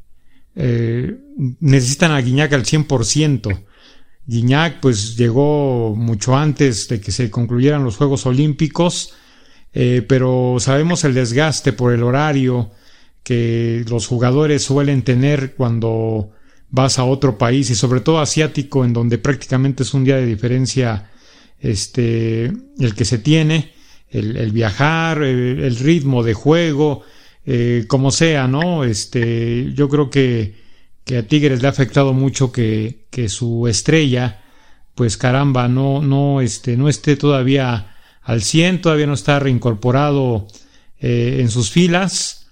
eh, 0.54 1.18
necesitan 1.60 2.12
a 2.12 2.20
Guiñac 2.20 2.52
al 2.54 2.64
100%. 2.64 3.66
Guiñac 4.26 4.80
pues 4.80 5.16
llegó 5.16 5.94
mucho 5.96 6.36
antes 6.36 6.88
de 6.88 7.00
que 7.00 7.12
se 7.12 7.30
concluyeran 7.30 7.84
los 7.84 7.96
Juegos 7.96 8.26
Olímpicos, 8.26 9.14
eh, 9.72 10.04
pero 10.06 10.56
sabemos 10.58 11.04
el 11.04 11.14
desgaste 11.14 11.72
por 11.72 11.92
el 11.92 12.02
horario 12.02 12.70
que 13.22 13.84
los 13.88 14.06
jugadores 14.06 14.62
suelen 14.62 15.02
tener 15.02 15.54
cuando 15.54 16.30
vas 16.70 16.98
a 16.98 17.04
otro 17.04 17.38
país 17.38 17.70
y 17.70 17.74
sobre 17.74 18.00
todo 18.00 18.20
asiático 18.20 18.84
en 18.84 18.92
donde 18.92 19.18
prácticamente 19.18 19.82
es 19.82 19.94
un 19.94 20.04
día 20.04 20.16
de 20.16 20.26
diferencia 20.26 21.10
este 21.60 22.46
el 22.78 22.94
que 22.94 23.04
se 23.04 23.18
tiene 23.18 23.72
el, 24.10 24.52
viajar 24.52 25.22
el, 25.22 25.76
ritmo 25.76 26.22
de 26.22 26.34
juego 26.34 27.02
eh, 27.44 27.84
como 27.88 28.10
sea 28.10 28.46
no 28.46 28.84
este 28.84 29.72
yo 29.74 29.88
creo 29.88 30.10
que 30.10 30.65
que 31.06 31.18
a 31.18 31.22
Tigres 31.22 31.62
le 31.62 31.68
ha 31.68 31.70
afectado 31.70 32.12
mucho 32.12 32.50
que, 32.50 33.06
que 33.10 33.28
su 33.28 33.68
estrella, 33.68 34.42
pues 34.96 35.16
caramba, 35.16 35.68
no, 35.68 36.02
no, 36.02 36.40
este, 36.40 36.76
no 36.76 36.88
esté 36.88 37.14
todavía 37.14 37.94
al 38.22 38.42
100, 38.42 38.80
todavía 38.80 39.06
no 39.06 39.14
está 39.14 39.38
reincorporado 39.38 40.48
eh, 40.98 41.38
en 41.40 41.48
sus 41.48 41.70
filas. 41.70 42.48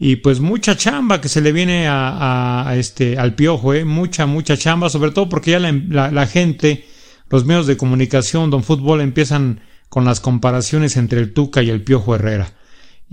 Y 0.00 0.16
pues 0.16 0.40
mucha 0.40 0.76
chamba 0.76 1.20
que 1.20 1.28
se 1.28 1.40
le 1.40 1.52
viene 1.52 1.86
a, 1.86 2.68
a, 2.68 2.76
este, 2.76 3.18
al 3.18 3.36
piojo, 3.36 3.72
eh, 3.72 3.84
mucha, 3.84 4.26
mucha 4.26 4.56
chamba, 4.56 4.90
sobre 4.90 5.12
todo 5.12 5.28
porque 5.28 5.52
ya 5.52 5.60
la, 5.60 5.70
la, 5.70 6.10
la 6.10 6.26
gente, 6.26 6.84
los 7.30 7.44
medios 7.44 7.68
de 7.68 7.76
comunicación, 7.76 8.50
don 8.50 8.64
fútbol, 8.64 9.00
empiezan 9.00 9.60
con 9.88 10.04
las 10.04 10.18
comparaciones 10.18 10.96
entre 10.96 11.20
el 11.20 11.32
Tuca 11.32 11.62
y 11.62 11.70
el 11.70 11.84
Piojo 11.84 12.16
Herrera. 12.16 12.52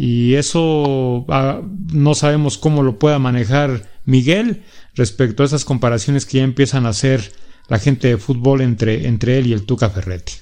Y 0.02 0.36
eso 0.36 1.26
ah, 1.28 1.62
no 1.92 2.16
sabemos 2.16 2.58
cómo 2.58 2.84
lo 2.84 2.98
pueda 2.98 3.20
manejar 3.20 3.82
Miguel, 4.06 4.64
respecto 4.96 5.44
a 5.44 5.46
esas 5.46 5.66
comparaciones 5.66 6.26
que 6.26 6.38
ya 6.38 6.46
empiezan 6.46 6.86
a 6.86 6.90
hacer 6.90 7.20
la 7.68 7.80
gente 7.80 8.08
de 8.08 8.18
fútbol 8.18 8.62
entre, 8.62 9.08
entre 9.08 9.38
él 9.38 9.48
y 9.48 9.52
el 9.52 9.66
Tuca 9.66 9.90
Ferretti. 9.90 10.36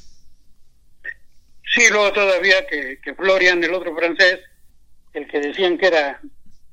Sí, 1.73 1.81
luego 1.89 2.13
todavía 2.13 2.67
que, 2.69 2.99
que 3.03 3.15
Florian, 3.15 3.63
el 3.63 3.73
otro 3.73 3.95
francés, 3.95 4.41
el 5.13 5.27
que 5.27 5.39
decían 5.39 5.79
que 5.79 5.87
era 5.87 6.21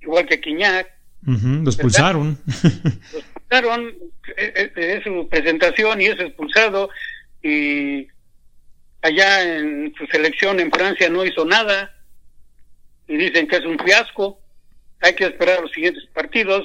igual 0.03 0.27
que 0.27 0.43
Quiñac. 0.43 0.87
lo 1.23 1.71
expulsaron. 1.71 2.39
lo 2.45 3.19
expulsaron, 3.19 3.95
eh, 4.37 4.73
eh, 4.77 4.97
es, 4.99 5.05
su 5.05 5.27
presentación 5.31 6.03
y 6.03 6.09
es 6.09 6.21
expulsado. 6.21 6.91
Y 7.43 8.09
allá 9.01 9.57
en 9.57 9.95
su 9.97 10.05
selección 10.05 10.61
en 10.61 10.71
Francia 10.71 11.09
no 11.09 11.25
hizo 11.25 11.47
nada. 11.47 11.94
Y 13.09 13.17
dicen 13.17 13.47
que 13.47 13.57
es 13.57 13.65
un 13.65 13.79
fiasco. 13.79 14.41
Hay 15.01 15.15
que 15.15 15.27
esperar 15.27 15.61
los 15.61 15.73
siguientes 15.73 16.05
partidos 16.15 16.65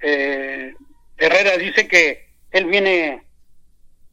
eh, 0.00 0.74
Herrera 1.16 1.56
dice 1.58 1.86
que 1.86 2.30
él 2.50 2.66
viene 2.66 3.22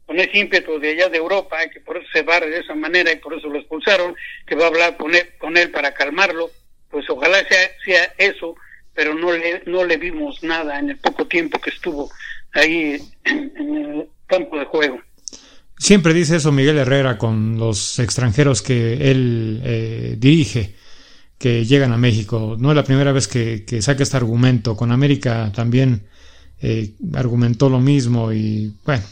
con 0.06 0.20
ese 0.20 0.38
ímpetu 0.38 0.80
de 0.80 0.92
allá 0.92 1.10
de 1.10 1.18
Europa 1.18 1.58
y 1.66 1.70
que 1.70 1.80
por 1.82 1.98
eso 1.98 2.08
se 2.14 2.22
va 2.22 2.40
de 2.40 2.60
esa 2.60 2.76
manera 2.76 3.12
y 3.12 3.18
por 3.18 3.34
eso 3.34 3.48
lo 3.48 3.60
expulsaron, 3.60 4.16
que 4.46 4.56
va 4.56 4.66
a 4.66 4.68
hablar 4.68 4.98
con 4.98 5.14
él, 5.16 5.30
con 5.38 5.58
él 5.58 5.72
para 5.72 5.94
calmarlo, 5.94 6.50
pues 6.90 7.10
ojalá 7.10 7.40
sea, 7.48 7.70
sea 7.84 8.14
eso, 8.18 8.56
pero 8.94 9.14
no 9.14 9.32
le, 9.32 9.64
no 9.66 9.84
le 9.84 9.98
vimos 9.98 10.44
nada 10.44 10.80
en 10.80 10.92
el 10.92 10.98
poco 10.98 11.28
tiempo 11.28 11.60
que 11.60 11.72
estuvo 11.72 12.10
ahí 12.54 13.02
en 13.26 13.76
el 13.76 14.08
campo 14.28 14.58
de 14.58 14.66
juego. 14.66 15.02
Siempre 15.78 16.14
dice 16.14 16.38
eso 16.38 16.52
Miguel 16.52 16.78
Herrera 16.78 17.18
con 17.18 17.58
los 17.60 18.00
extranjeros 18.00 18.62
que 18.62 19.12
él 19.12 19.62
eh, 19.64 20.16
dirige 20.18 20.76
que 21.38 21.66
llegan 21.66 21.94
a 21.94 21.98
México. 21.98 22.56
No 22.60 22.72
es 22.72 22.76
la 22.76 22.84
primera 22.84 23.12
vez 23.12 23.28
que, 23.28 23.64
saca 23.82 24.04
este 24.04 24.18
argumento. 24.18 24.76
Con 24.76 24.92
América 24.92 25.52
también 25.54 26.08
eh, 26.62 26.92
argumentó 27.14 27.70
lo 27.70 27.80
mismo 27.80 28.34
y 28.34 28.74
bueno, 28.86 29.04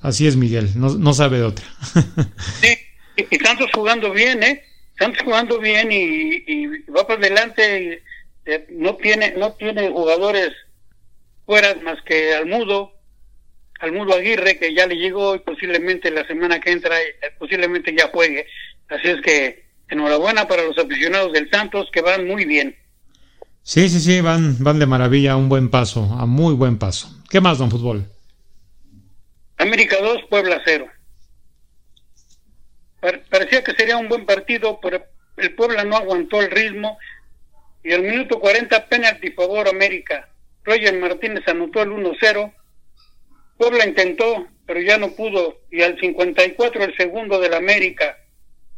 así 0.00 0.26
es 0.26 0.36
Miguel, 0.36 0.70
no, 0.76 0.94
no 0.94 1.12
sabe 1.12 1.38
de 1.38 1.44
otra. 1.44 1.66
sí, 2.60 2.76
y, 3.16 3.36
Santos 3.36 3.70
jugando 3.74 4.12
bien, 4.12 4.42
¿eh? 4.42 4.62
Santos 4.98 5.22
jugando 5.22 5.58
bien 5.58 5.92
y, 5.92 6.66
va 6.90 7.06
para 7.06 7.20
adelante. 7.20 8.02
Eh, 8.46 8.66
no 8.70 8.96
tiene 8.96 9.34
no 9.36 9.52
tiene 9.52 9.90
jugadores 9.90 10.52
fuera 11.44 11.74
más 11.82 12.00
que 12.02 12.34
Almudo, 12.34 12.94
Almudo 13.80 14.14
Aguirre, 14.14 14.58
que 14.58 14.74
ya 14.74 14.86
le 14.86 14.96
llegó 14.96 15.34
y 15.34 15.40
posiblemente 15.40 16.10
la 16.10 16.26
semana 16.26 16.58
que 16.60 16.72
entra, 16.72 16.98
eh, 17.00 17.14
posiblemente 17.38 17.94
ya 17.94 18.08
juegue. 18.08 18.46
Así 18.88 19.08
es 19.08 19.20
que 19.20 19.67
enhorabuena 19.88 20.46
para 20.46 20.64
los 20.64 20.76
aficionados 20.78 21.32
del 21.32 21.50
Santos 21.50 21.88
que 21.92 22.02
van 22.02 22.26
muy 22.26 22.44
bien. 22.44 22.76
Sí, 23.62 23.88
sí, 23.88 24.00
sí, 24.00 24.20
van, 24.20 24.56
van 24.62 24.78
de 24.78 24.86
maravilla 24.86 25.32
a 25.32 25.36
un 25.36 25.48
buen 25.48 25.70
paso, 25.70 26.04
a 26.18 26.26
muy 26.26 26.54
buen 26.54 26.78
paso. 26.78 27.10
¿Qué 27.28 27.40
más, 27.40 27.58
don 27.58 27.70
Fútbol? 27.70 28.06
América 29.58 29.96
2, 30.00 30.22
Puebla 30.30 30.62
0. 30.64 30.86
parecía 33.28 33.62
que 33.62 33.74
sería 33.74 33.96
un 33.96 34.08
buen 34.08 34.24
partido, 34.24 34.78
pero 34.80 35.04
el 35.36 35.54
Puebla 35.54 35.84
no 35.84 35.96
aguantó 35.96 36.40
el 36.40 36.50
ritmo 36.50 36.98
y 37.82 37.92
al 37.92 38.02
minuto 38.02 38.40
40 38.40 38.88
penalti 38.88 39.30
favor 39.32 39.68
América. 39.68 40.28
Roger 40.64 40.98
Martínez 40.98 41.46
anotó 41.48 41.82
el 41.82 41.90
1-0. 41.90 42.52
Puebla 43.56 43.86
intentó, 43.86 44.46
pero 44.66 44.80
ya 44.80 44.98
no 44.98 45.12
pudo. 45.12 45.62
Y 45.70 45.82
al 45.82 45.98
54 45.98 46.84
el 46.84 46.96
segundo 46.96 47.40
del 47.40 47.54
América. 47.54 48.16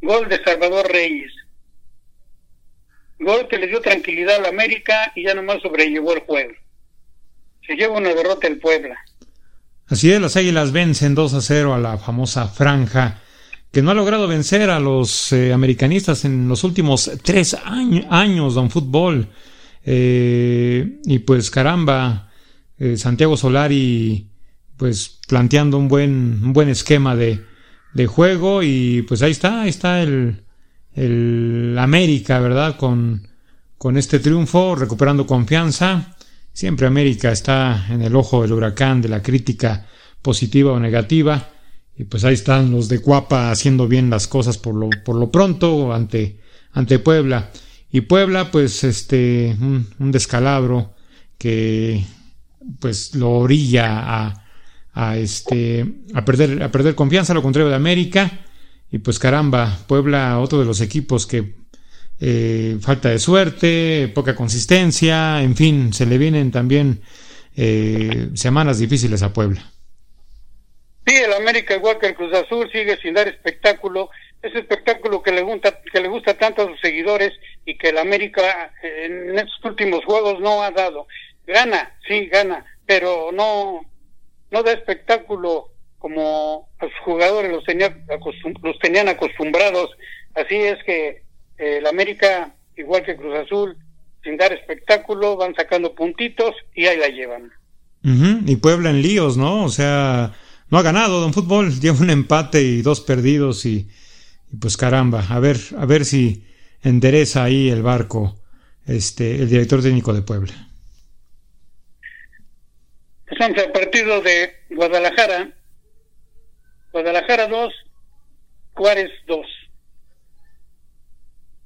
Gol 0.02 0.28
de 0.28 0.42
Salvador 0.42 0.90
Reyes. 0.90 1.32
Gol 3.18 3.48
que 3.48 3.58
le 3.58 3.66
dio 3.66 3.80
tranquilidad 3.80 4.36
al 4.36 4.46
América 4.46 5.12
y 5.14 5.24
ya 5.24 5.34
nomás 5.34 5.60
sobrellevó 5.62 6.14
el 6.14 6.20
juego. 6.20 6.52
Se 7.66 7.74
lleva 7.74 7.98
una 7.98 8.14
derrota 8.14 8.46
el 8.46 8.58
Puebla. 8.58 8.98
Así 9.86 10.10
es, 10.10 10.20
las 10.20 10.36
Águilas 10.36 10.72
vencen 10.72 11.14
2 11.14 11.34
a 11.34 11.40
0 11.40 11.74
a 11.74 11.78
la 11.78 11.98
famosa 11.98 12.48
franja 12.48 13.20
que 13.72 13.82
no 13.82 13.90
ha 13.90 13.94
logrado 13.94 14.26
vencer 14.26 14.70
a 14.70 14.80
los 14.80 15.32
eh, 15.32 15.52
americanistas 15.52 16.24
en 16.24 16.48
los 16.48 16.64
últimos 16.64 17.10
tres 17.22 17.54
años, 17.54 18.54
don 18.54 18.70
fútbol. 18.70 19.28
Eh, 19.84 21.00
y 21.04 21.18
pues 21.20 21.50
caramba, 21.50 22.30
eh, 22.78 22.96
Santiago 22.96 23.36
Solari 23.36 24.26
pues 24.76 25.20
planteando 25.28 25.76
un 25.76 25.88
buen, 25.88 26.40
un 26.42 26.52
buen 26.52 26.68
esquema 26.68 27.14
de, 27.14 27.44
de, 27.94 28.06
juego 28.06 28.62
y 28.62 29.02
pues 29.02 29.22
ahí 29.22 29.32
está, 29.32 29.62
ahí 29.62 29.70
está 29.70 30.02
el, 30.02 30.42
el 30.94 31.76
América, 31.78 32.38
¿verdad? 32.40 32.76
Con, 32.76 33.26
con 33.78 33.96
este 33.96 34.18
triunfo, 34.18 34.74
recuperando 34.74 35.26
confianza. 35.26 36.16
Siempre 36.52 36.86
América 36.86 37.32
está 37.32 37.86
en 37.90 38.02
el 38.02 38.16
ojo 38.16 38.42
del 38.42 38.52
huracán 38.52 39.00
de 39.00 39.08
la 39.08 39.22
crítica 39.22 39.86
positiva 40.20 40.72
o 40.72 40.80
negativa 40.80 41.50
y 42.00 42.04
pues 42.04 42.24
ahí 42.24 42.32
están 42.32 42.70
los 42.70 42.88
de 42.88 43.00
Cuapa 43.00 43.50
haciendo 43.50 43.86
bien 43.86 44.08
las 44.08 44.26
cosas 44.26 44.56
por 44.56 44.74
lo, 44.74 44.88
por 45.04 45.16
lo 45.16 45.30
pronto 45.30 45.92
ante, 45.92 46.40
ante 46.72 46.98
Puebla. 46.98 47.50
Y 47.92 48.00
Puebla, 48.00 48.50
pues, 48.50 48.84
este, 48.84 49.54
un, 49.60 50.10
descalabro 50.10 50.94
que 51.36 52.02
pues 52.78 53.14
lo 53.14 53.32
orilla 53.32 53.98
a, 53.98 54.39
a, 55.00 55.16
este, 55.16 55.86
a, 56.14 56.24
perder, 56.26 56.62
a 56.62 56.70
perder 56.70 56.94
confianza, 56.94 57.32
lo 57.32 57.42
contrario 57.42 57.70
de 57.70 57.76
América. 57.76 58.30
Y 58.92 58.98
pues 58.98 59.18
caramba, 59.18 59.78
Puebla, 59.86 60.38
otro 60.38 60.58
de 60.58 60.66
los 60.66 60.82
equipos 60.82 61.26
que 61.26 61.54
eh, 62.20 62.76
falta 62.82 63.08
de 63.08 63.18
suerte, 63.18 64.12
poca 64.14 64.34
consistencia, 64.34 65.42
en 65.42 65.56
fin, 65.56 65.94
se 65.94 66.04
le 66.04 66.18
vienen 66.18 66.50
también 66.50 67.00
eh, 67.56 68.28
semanas 68.34 68.78
difíciles 68.78 69.22
a 69.22 69.32
Puebla. 69.32 69.62
Sí, 71.06 71.16
el 71.16 71.32
América, 71.32 71.74
igual 71.74 71.98
que 71.98 72.08
el 72.08 72.14
Cruz 72.14 72.34
Azul, 72.34 72.68
sigue 72.70 72.98
sin 72.98 73.14
dar 73.14 73.26
espectáculo. 73.26 74.10
Ese 74.42 74.58
espectáculo 74.58 75.22
que 75.22 75.32
le 75.32 75.42
gusta, 75.42 75.80
que 75.92 76.00
le 76.00 76.08
gusta 76.08 76.34
tanto 76.34 76.62
a 76.62 76.66
sus 76.66 76.80
seguidores 76.80 77.32
y 77.64 77.78
que 77.78 77.88
el 77.88 77.98
América 77.98 78.72
en 78.82 79.38
estos 79.38 79.64
últimos 79.64 80.04
juegos 80.04 80.40
no 80.40 80.62
ha 80.62 80.70
dado. 80.70 81.06
Gana, 81.46 81.94
sí, 82.06 82.26
gana, 82.26 82.64
pero 82.86 83.30
no, 83.32 83.80
no 84.50 84.62
da 84.62 84.72
espectáculo 84.72 85.68
como 85.98 86.68
los 86.80 86.90
jugadores 87.04 87.52
los, 87.52 87.64
los 88.62 88.78
tenían 88.78 89.08
acostumbrados. 89.08 89.90
Así 90.34 90.56
es 90.56 90.82
que 90.84 91.22
eh, 91.58 91.78
el 91.78 91.86
América, 91.86 92.54
igual 92.76 93.04
que 93.04 93.16
Cruz 93.16 93.36
Azul, 93.36 93.76
sin 94.24 94.36
dar 94.36 94.52
espectáculo, 94.52 95.36
van 95.36 95.54
sacando 95.54 95.94
puntitos 95.94 96.54
y 96.74 96.86
ahí 96.86 96.98
la 96.98 97.08
llevan. 97.08 97.50
Y 98.02 98.56
Puebla 98.56 98.88
en 98.90 99.02
líos, 99.02 99.36
¿no? 99.36 99.64
O 99.64 99.68
sea, 99.68 100.32
no 100.70 100.78
ha 100.78 100.82
ganado 100.82 101.20
Don 101.20 101.34
Fútbol, 101.34 101.70
lleva 101.80 102.00
un 102.00 102.10
empate 102.10 102.62
y 102.62 102.80
dos 102.80 103.00
perdidos 103.00 103.66
y, 103.66 103.88
pues 104.58 104.76
caramba, 104.76 105.26
a 105.28 105.38
ver, 105.38 105.58
a 105.76 105.84
ver 105.84 106.06
si 106.06 106.44
endereza 106.82 107.44
ahí 107.44 107.68
el 107.68 107.82
barco 107.82 108.36
este 108.86 109.36
el 109.36 109.48
director 109.48 109.82
técnico 109.82 110.12
de 110.12 110.22
Puebla. 110.22 110.69
Pasamos 113.30 113.58
al 113.58 113.70
partido 113.70 114.20
de 114.22 114.56
Guadalajara. 114.70 115.50
Guadalajara 116.92 117.46
2, 117.46 117.72
Juárez 118.74 119.10
2. 119.26 119.46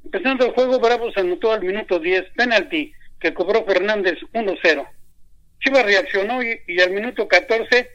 Empezando 0.04 0.44
el 0.44 0.52
juego, 0.52 0.78
Bravos 0.78 1.16
anotó 1.16 1.52
al 1.52 1.62
minuto 1.62 1.98
10 1.98 2.32
penalti 2.36 2.92
que 3.18 3.32
cobró 3.32 3.64
Fernández 3.64 4.18
1-0. 4.34 4.88
Chivas 5.60 5.86
reaccionó 5.86 6.42
y, 6.42 6.60
y 6.66 6.80
al 6.80 6.90
minuto 6.90 7.26
14 7.26 7.90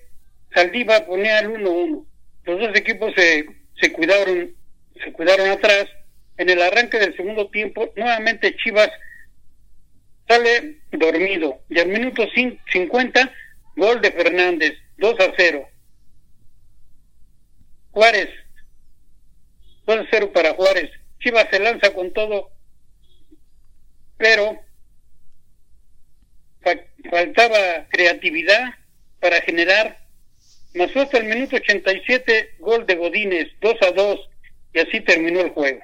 Saldiva 0.54 1.06
ponía 1.06 1.40
el 1.40 1.50
1-1. 1.50 2.06
Los 2.46 2.60
dos 2.60 2.76
equipos 2.76 3.14
se, 3.16 3.46
se 3.80 3.92
cuidaron, 3.92 4.52
se 5.04 5.12
cuidaron 5.14 5.48
atrás. 5.50 5.86
En 6.38 6.50
el 6.50 6.62
arranque 6.62 6.98
del 6.98 7.16
segundo 7.16 7.50
tiempo, 7.50 7.94
nuevamente 7.96 8.56
Chivas 8.56 8.90
sale 10.28 10.80
dormido. 10.92 11.60
Y 11.70 11.80
al 11.80 11.90
minuto 11.90 12.26
50, 12.72 13.32
gol 13.80 14.02
de 14.02 14.12
Fernández, 14.12 14.74
2 14.98 15.20
a 15.20 15.34
0. 15.36 15.68
Juárez, 17.92 18.30
2 19.88 20.00
a 20.00 20.08
0 20.12 20.32
para 20.34 20.54
Juárez. 20.54 20.92
Chivas 21.20 21.48
se 21.50 21.60
lanza 21.60 21.94
con 21.94 22.14
todo, 22.14 22.50
pero 24.18 24.60
faltaba 27.10 27.88
creatividad 27.90 28.76
para 29.20 29.42
generar 29.42 29.98
más 30.76 30.96
hasta 30.96 31.18
el 31.18 31.26
minuto 31.26 31.56
87, 31.56 32.56
gol 32.60 32.86
de 32.86 32.96
Godínez, 32.96 33.48
2 33.62 33.76
a 33.82 33.92
2, 33.92 34.20
y 34.74 34.80
así 34.80 35.02
terminó 35.02 35.42
el 35.42 35.50
juego. 35.50 35.80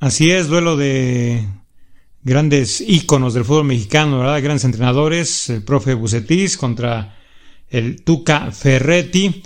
Así 0.00 0.32
es, 0.32 0.48
duelo 0.48 0.76
de 0.76 1.44
grandes 2.22 2.80
íconos 2.80 3.34
del 3.34 3.44
fútbol 3.44 3.64
mexicano, 3.64 4.18
¿verdad? 4.18 4.42
Grandes 4.42 4.64
entrenadores, 4.64 5.50
el 5.50 5.62
profe 5.62 5.94
Bucetis 5.94 6.56
contra 6.56 7.18
el 7.68 8.02
Tuca 8.02 8.50
Ferretti, 8.52 9.42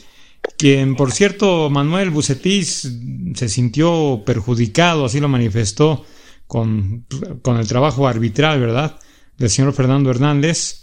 quien, 0.59 0.97
por 0.97 1.12
cierto, 1.12 1.71
Manuel 1.71 2.11
Bucetis 2.11 2.91
se 3.35 3.49
sintió 3.49 4.23
perjudicado, 4.25 5.05
así 5.05 5.21
lo 5.21 5.29
manifestó 5.29 6.05
con, 6.47 7.07
con 7.43 7.59
el 7.59 7.67
trabajo 7.67 8.07
arbitral, 8.07 8.61
¿verdad? 8.61 8.99
Del 9.37 9.51
señor 9.51 9.73
Fernando 9.73 10.11
Hernández. 10.11 10.83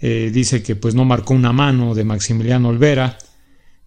Eh, 0.00 0.30
dice 0.32 0.62
que 0.62 0.76
pues 0.76 0.94
no 0.94 1.04
marcó 1.04 1.34
una 1.34 1.52
mano 1.52 1.94
de 1.94 2.04
Maximiliano 2.04 2.68
Olvera, 2.68 3.18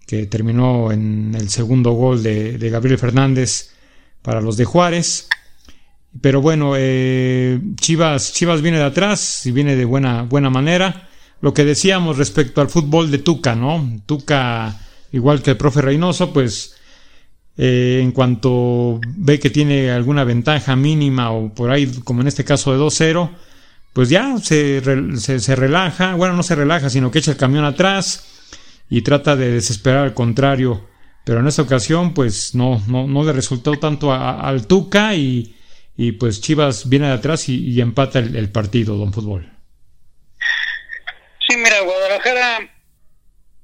que 0.05 0.25
terminó 0.25 0.91
en 0.91 1.33
el 1.35 1.49
segundo 1.49 1.91
gol 1.91 2.21
de, 2.21 2.57
Gabriel 2.69 2.97
Fernández 2.99 3.71
para 4.21 4.41
los 4.41 4.57
de 4.57 4.65
Juárez. 4.65 5.29
Pero 6.19 6.41
bueno, 6.41 6.73
eh, 6.75 7.59
Chivas, 7.75 8.33
Chivas 8.33 8.61
viene 8.61 8.79
de 8.79 8.83
atrás 8.83 9.45
y 9.45 9.51
viene 9.51 9.75
de 9.75 9.85
buena, 9.85 10.23
buena 10.23 10.49
manera. 10.49 11.07
Lo 11.39 11.53
que 11.53 11.63
decíamos 11.63 12.17
respecto 12.17 12.61
al 12.61 12.69
fútbol 12.69 13.09
de 13.09 13.19
Tuca, 13.19 13.55
¿no? 13.55 14.01
Tuca, 14.05 14.77
igual 15.11 15.41
que 15.41 15.51
el 15.51 15.57
profe 15.57 15.81
Reynoso, 15.81 16.33
pues 16.33 16.75
eh, 17.57 17.99
en 18.03 18.11
cuanto 18.11 18.99
ve 19.05 19.39
que 19.39 19.49
tiene 19.49 19.89
alguna 19.91 20.23
ventaja 20.23 20.75
mínima 20.75 21.31
o 21.31 21.53
por 21.53 21.71
ahí, 21.71 21.87
como 22.03 22.21
en 22.21 22.27
este 22.27 22.43
caso 22.43 22.73
de 22.73 22.79
2-0, 22.79 23.29
pues 23.93 24.09
ya 24.09 24.37
se, 24.37 24.81
se, 25.17 25.55
relaja, 25.55 26.15
bueno, 26.15 26.35
no 26.35 26.43
se 26.43 26.55
relaja, 26.55 26.89
sino 26.89 27.09
que 27.09 27.19
echa 27.19 27.31
el 27.31 27.37
camión 27.37 27.65
atrás 27.65 28.25
y 28.89 29.01
trata 29.01 29.35
de 29.35 29.51
desesperar 29.51 30.03
al 30.03 30.13
contrario. 30.13 30.87
Pero 31.23 31.39
en 31.39 31.47
esta 31.47 31.61
ocasión, 31.61 32.13
pues 32.13 32.53
no, 32.55 32.81
no, 32.87 33.07
no 33.07 33.23
le 33.23 33.33
resultó 33.33 33.73
tanto 33.73 34.13
al 34.13 34.67
Tuca 34.67 35.15
y, 35.15 35.55
y, 36.03 36.13
pues 36.13 36.41
Chivas 36.41 36.89
viene 36.89 37.05
de 37.05 37.13
atrás 37.13 37.47
y, 37.47 37.79
empata 37.79 38.17
el, 38.17 38.51
partido, 38.51 38.95
don 38.97 39.13
Fútbol. 39.13 39.47
Sí, 41.47 41.55
mira, 41.57 41.79
Guadalajara 41.81 42.73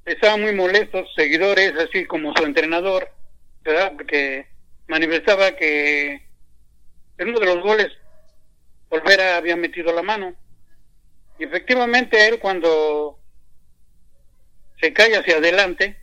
estaba 0.04 0.36
muy 0.36 0.54
molesto, 0.54 1.04
seguidores, 1.16 1.72
así 1.74 2.04
como 2.04 2.32
su 2.36 2.44
entrenador, 2.44 3.10
¿verdad? 3.64 3.92
Porque 3.96 4.46
manifestaba 4.86 5.56
que 5.56 6.28
en 7.18 7.28
uno 7.28 7.40
de 7.40 7.46
los 7.46 7.60
goles 7.60 7.88
Olvera 8.88 9.36
había 9.36 9.56
metido 9.56 9.92
la 9.92 10.02
mano. 10.02 10.32
Y 11.40 11.44
efectivamente 11.44 12.28
él 12.28 12.38
cuando 12.38 13.18
se 14.80 14.92
cae 14.92 15.16
hacia 15.16 15.38
adelante, 15.38 15.96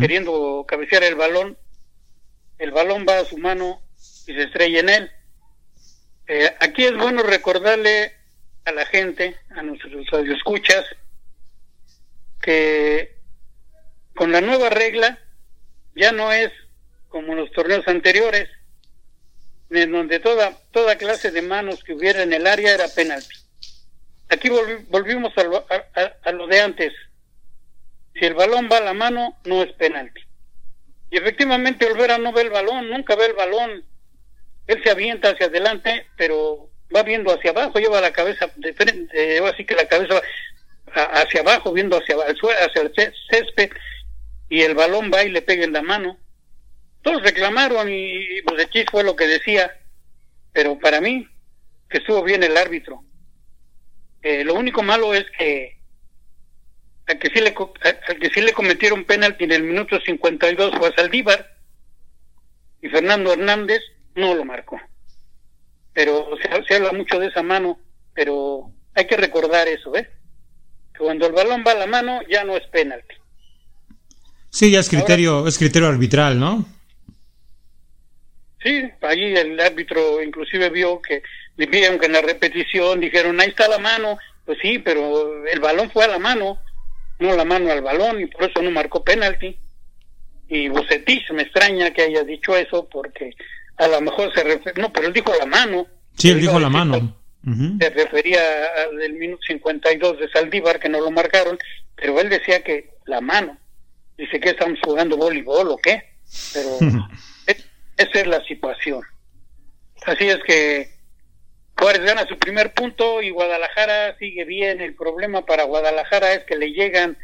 queriendo 0.00 0.64
cabecear 0.66 1.04
el 1.04 1.14
balón, 1.14 1.56
el 2.58 2.72
balón 2.72 3.06
va 3.08 3.20
a 3.20 3.24
su 3.24 3.38
mano 3.38 3.80
y 4.26 4.34
se 4.34 4.42
estrella 4.42 4.80
en 4.80 4.88
él. 4.88 5.12
Eh, 6.28 6.54
aquí 6.60 6.84
es 6.84 6.94
bueno 6.94 7.22
recordarle 7.22 8.14
a 8.66 8.72
la 8.72 8.84
gente, 8.84 9.38
a 9.50 9.62
nuestros 9.62 10.06
escuchas, 10.28 10.84
que 12.40 13.16
con 14.14 14.30
la 14.30 14.42
nueva 14.42 14.68
regla 14.68 15.18
ya 15.96 16.12
no 16.12 16.30
es 16.30 16.52
como 17.08 17.34
los 17.34 17.50
torneos 17.52 17.88
anteriores, 17.88 18.48
en 19.70 19.90
donde 19.90 20.20
toda, 20.20 20.56
toda 20.70 20.96
clase 20.96 21.30
de 21.30 21.40
manos 21.40 21.82
que 21.82 21.94
hubiera 21.94 22.22
en 22.22 22.32
el 22.32 22.46
área 22.46 22.74
era 22.74 22.88
penalti. 22.88 23.34
Aquí 24.28 24.50
volvimos 24.88 25.32
a 25.38 25.44
lo, 25.44 25.66
a, 26.24 26.32
lo, 26.32 26.46
de 26.46 26.60
antes. 26.60 26.92
Si 28.14 28.26
el 28.26 28.34
balón 28.34 28.68
va 28.70 28.78
a 28.78 28.82
la 28.82 28.92
mano, 28.92 29.38
no 29.44 29.62
es 29.62 29.72
penalti. 29.72 30.20
Y 31.10 31.16
efectivamente 31.16 31.86
Olvera 31.86 32.18
no 32.18 32.32
ve 32.32 32.42
el 32.42 32.50
balón, 32.50 32.90
nunca 32.90 33.16
ve 33.16 33.26
el 33.26 33.32
balón. 33.32 33.84
Él 34.68 34.80
se 34.84 34.90
avienta 34.90 35.30
hacia 35.30 35.46
adelante, 35.46 36.06
pero 36.16 36.70
va 36.94 37.02
viendo 37.02 37.32
hacia 37.32 37.50
abajo, 37.50 37.78
lleva 37.78 38.00
la 38.00 38.12
cabeza 38.12 38.50
de 38.56 38.72
frente, 38.74 39.38
así 39.40 39.64
que 39.64 39.74
la 39.74 39.88
cabeza 39.88 40.22
hacia 40.92 41.40
abajo, 41.40 41.72
viendo 41.72 41.98
hacia, 41.98 42.16
hacia 42.16 42.82
el 42.82 42.92
césped, 43.30 43.70
y 44.48 44.62
el 44.62 44.74
balón 44.74 45.10
va 45.12 45.24
y 45.24 45.30
le 45.30 45.42
pega 45.42 45.64
en 45.64 45.72
la 45.72 45.82
mano. 45.82 46.18
Todos 47.02 47.22
reclamaron 47.22 47.88
y 47.90 48.40
Bucetich 48.42 48.90
fue 48.90 49.04
lo 49.04 49.16
que 49.16 49.26
decía, 49.26 49.74
pero 50.52 50.78
para 50.78 51.00
mí 51.00 51.26
que 51.88 51.98
estuvo 51.98 52.22
bien 52.22 52.42
el 52.42 52.56
árbitro. 52.56 53.02
Eh, 54.22 54.44
lo 54.44 54.54
único 54.54 54.82
malo 54.82 55.14
es 55.14 55.24
que 55.38 55.78
al 57.06 57.18
que 57.18 57.30
sí 57.30 57.40
le, 57.40 57.54
al 57.82 58.18
que 58.18 58.30
sí 58.30 58.40
le 58.42 58.52
cometieron 58.52 59.04
penalti 59.04 59.44
en 59.44 59.52
el 59.52 59.62
minuto 59.62 59.98
52 59.98 60.76
fue 60.76 60.88
a 60.88 60.94
Saldívar 60.94 61.56
y 62.82 62.88
Fernando 62.88 63.32
Hernández 63.32 63.80
no 64.18 64.34
lo 64.34 64.44
marcó. 64.44 64.80
Pero 65.94 66.28
se, 66.42 66.64
se 66.64 66.74
habla 66.74 66.92
mucho 66.92 67.18
de 67.18 67.28
esa 67.28 67.42
mano, 67.42 67.78
pero 68.14 68.70
hay 68.94 69.06
que 69.06 69.16
recordar 69.16 69.66
eso, 69.68 69.90
¿ves? 69.90 70.08
Que 70.92 70.98
cuando 70.98 71.26
el 71.26 71.32
balón 71.32 71.64
va 71.66 71.72
a 71.72 71.76
la 71.76 71.86
mano 71.86 72.20
ya 72.28 72.44
no 72.44 72.56
es 72.56 72.66
penalti. 72.66 73.14
Sí, 74.50 74.70
ya 74.70 74.80
es 74.80 74.88
criterio, 74.88 75.46
es 75.46 75.58
criterio 75.58 75.88
arbitral, 75.88 76.38
¿no? 76.38 76.64
Sí, 78.62 78.90
allí 79.02 79.36
el 79.36 79.58
árbitro 79.60 80.22
inclusive 80.22 80.68
vio 80.70 81.00
que 81.00 81.22
vieron 81.56 81.98
que 81.98 82.06
en 82.06 82.12
la 82.12 82.22
repetición 82.22 83.00
dijeron 83.00 83.40
ahí 83.40 83.48
está 83.48 83.68
la 83.68 83.78
mano, 83.78 84.18
pues 84.44 84.58
sí, 84.60 84.78
pero 84.78 85.46
el 85.46 85.60
balón 85.60 85.90
fue 85.90 86.04
a 86.04 86.08
la 86.08 86.18
mano, 86.18 86.58
no 87.18 87.36
la 87.36 87.44
mano 87.44 87.70
al 87.70 87.82
balón 87.82 88.20
y 88.20 88.26
por 88.26 88.44
eso 88.44 88.62
no 88.62 88.70
marcó 88.70 89.04
penalti. 89.04 89.56
Y 90.48 90.68
Bucetich 90.68 91.30
me 91.30 91.42
extraña 91.42 91.92
que 91.92 92.02
haya 92.02 92.22
dicho 92.24 92.56
eso 92.56 92.88
porque 92.88 93.30
a 93.78 93.88
lo 93.88 94.00
mejor 94.00 94.32
se 94.34 94.42
refiere, 94.42 94.80
no, 94.80 94.92
pero 94.92 95.06
él 95.06 95.12
dijo 95.12 95.32
la 95.38 95.46
mano. 95.46 95.86
Sí, 96.16 96.30
él 96.30 96.40
dijo 96.40 96.58
la 96.58 96.68
mano. 96.68 97.16
Se 97.80 97.90
refería 97.90 98.40
al 98.90 99.12
minuto 99.14 99.40
52 99.46 100.18
de 100.18 100.28
Saldívar 100.30 100.78
que 100.78 100.88
no 100.88 101.00
lo 101.00 101.10
marcaron, 101.10 101.56
pero 101.94 102.20
él 102.20 102.28
decía 102.28 102.62
que 102.62 102.90
la 103.06 103.20
mano. 103.20 103.56
Dice 104.18 104.40
que 104.40 104.50
estamos 104.50 104.78
jugando 104.82 105.16
voleibol 105.16 105.68
o 105.68 105.76
qué, 105.76 106.02
pero 106.52 106.78
esa 107.96 108.20
es 108.20 108.26
la 108.26 108.42
situación. 108.44 109.02
Así 110.04 110.28
es 110.28 110.38
que 110.44 110.90
Juárez 111.78 112.02
gana 112.02 112.26
su 112.26 112.36
primer 112.38 112.74
punto 112.74 113.22
y 113.22 113.30
Guadalajara 113.30 114.16
sigue 114.18 114.44
bien. 114.44 114.80
El 114.80 114.94
problema 114.94 115.46
para 115.46 115.64
Guadalajara 115.64 116.34
es 116.34 116.44
que 116.44 116.56
le 116.56 116.72
llegan, 116.72 117.16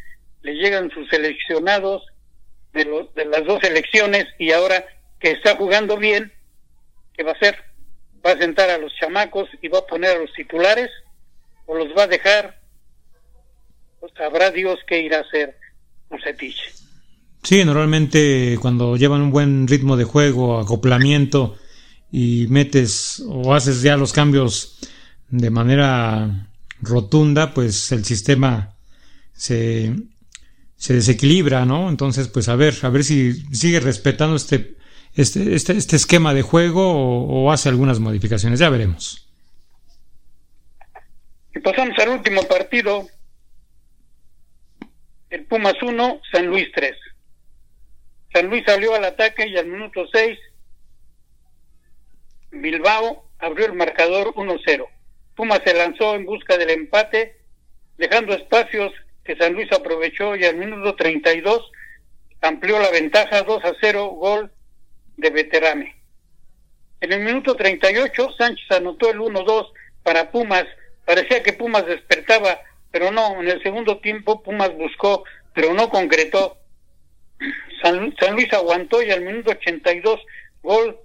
le 0.43 0.55
llegan 0.55 0.91
sus 0.91 1.09
seleccionados 1.09 2.07
de, 2.73 2.85
los, 2.85 3.13
de 3.15 3.25
las 3.25 3.45
dos 3.45 3.63
elecciones 3.65 4.27
y 4.39 4.53
ahora 4.53 4.87
que 5.19 5.33
está 5.33 5.57
jugando 5.57 5.97
bien, 5.97 6.33
¿qué 7.17 7.23
va 7.23 7.33
a 7.33 7.35
hacer? 7.35 7.57
¿Va 8.25 8.33
a 8.33 8.39
sentar 8.39 8.71
a 8.71 8.79
los 8.79 8.93
chamacos 8.95 9.49
y 9.63 9.69
va 9.69 9.79
a 9.79 9.87
poner 9.87 10.17
a 10.17 10.21
los 10.21 10.33
titulares 10.33 10.91
o 11.67 11.75
los 11.75 11.89
va 11.97 12.05
a 12.05 12.09
dejar? 12.09 12.61
Pues 14.01 14.13
sabrá 14.17 14.51
Dios 14.51 14.79
qué 14.87 15.03
irá 15.03 15.19
a 15.19 15.23
hacer 15.23 15.57
Bucetich. 16.11 16.75
Sí, 17.43 17.65
normalmente 17.65 18.59
cuando 18.61 18.97
llevan 18.97 19.21
un 19.21 19.31
buen 19.31 19.69
ritmo 19.69 19.97
de 19.97 20.05
juego, 20.05 20.59
acoplamiento 20.59 21.59
y 22.11 22.47
metes 22.49 23.23
o 23.27 23.55
haces 23.55 23.83
ya 23.83 23.97
los 23.97 24.13
cambios 24.13 24.79
de 25.29 25.51
manera 25.51 26.49
rotunda, 26.81 27.53
pues 27.53 27.93
el 27.93 28.05
sistema 28.05 28.77
se, 29.33 29.95
se 30.77 30.95
desequilibra, 30.95 31.67
¿no? 31.67 31.91
Entonces, 31.91 32.29
pues 32.29 32.49
a 32.49 32.57
ver, 32.57 32.75
a 32.83 32.89
ver 32.89 33.05
si 33.05 33.33
sigue 33.55 33.81
respetando 33.81 34.37
este, 34.37 34.77
este, 35.17 35.55
este, 35.55 35.77
este 35.77 35.97
esquema 35.97 36.35
de 36.35 36.43
juego 36.43 36.93
o, 36.93 37.45
o 37.45 37.53
hace 37.53 37.69
algunas 37.69 38.01
modificaciones, 38.01 38.59
ya 38.59 38.71
veremos. 38.71 39.29
Y 41.55 41.61
pasamos 41.61 41.97
al 41.99 42.09
último 42.09 42.43
partido, 42.43 43.07
el 45.31 45.45
Pumas 45.45 45.75
1, 45.81 46.21
San 46.33 46.47
Luis 46.47 46.69
3. 46.75 46.97
San 48.33 48.47
Luis 48.49 48.65
salió 48.67 48.95
al 48.95 49.05
ataque 49.05 49.47
y 49.47 49.57
al 49.57 49.67
minuto 49.67 50.05
6 50.13 50.37
Bilbao 52.51 53.29
abrió 53.39 53.67
el 53.67 53.75
marcador 53.75 54.35
1-0. 54.35 54.87
Pumas 55.37 55.61
se 55.65 55.75
lanzó 55.75 56.15
en 56.15 56.25
busca 56.25 56.57
del 56.57 56.71
empate, 56.71 57.37
dejando 57.99 58.35
espacios 58.35 58.93
que 59.25 59.37
San 59.37 59.55
Luis 59.55 59.71
aprovechó 59.73 60.37
y 60.37 60.45
al 60.45 60.57
minuto 60.57 60.95
32 60.97 61.71
amplió 62.41 62.79
la 62.79 62.91
ventaja 62.91 63.43
2 63.43 63.63
0, 63.81 64.07
gol 64.09 64.53
de 65.17 65.31
Veterame. 65.31 65.95
En 67.01 67.13
el 67.13 67.21
minuto 67.21 67.55
38 67.55 68.33
Sánchez 68.37 68.71
anotó 68.71 69.11
el 69.11 69.19
1-2 69.19 69.73
para 70.03 70.31
Pumas. 70.31 70.65
Parecía 71.05 71.43
que 71.43 71.53
Pumas 71.53 71.87
despertaba, 71.87 72.61
pero 72.91 73.11
no. 73.11 73.41
En 73.41 73.49
el 73.49 73.63
segundo 73.63 73.99
tiempo 73.99 74.43
Pumas 74.43 74.73
buscó, 74.75 75.25
pero 75.53 75.75
no 75.75 75.89
concretó. 75.91 76.57
San, 77.83 78.15
San 78.19 78.35
Luis 78.35 78.51
aguantó 78.53 79.03
y 79.03 79.11
al 79.11 79.21
minuto 79.23 79.51
82 79.51 80.21
gol 80.63 80.99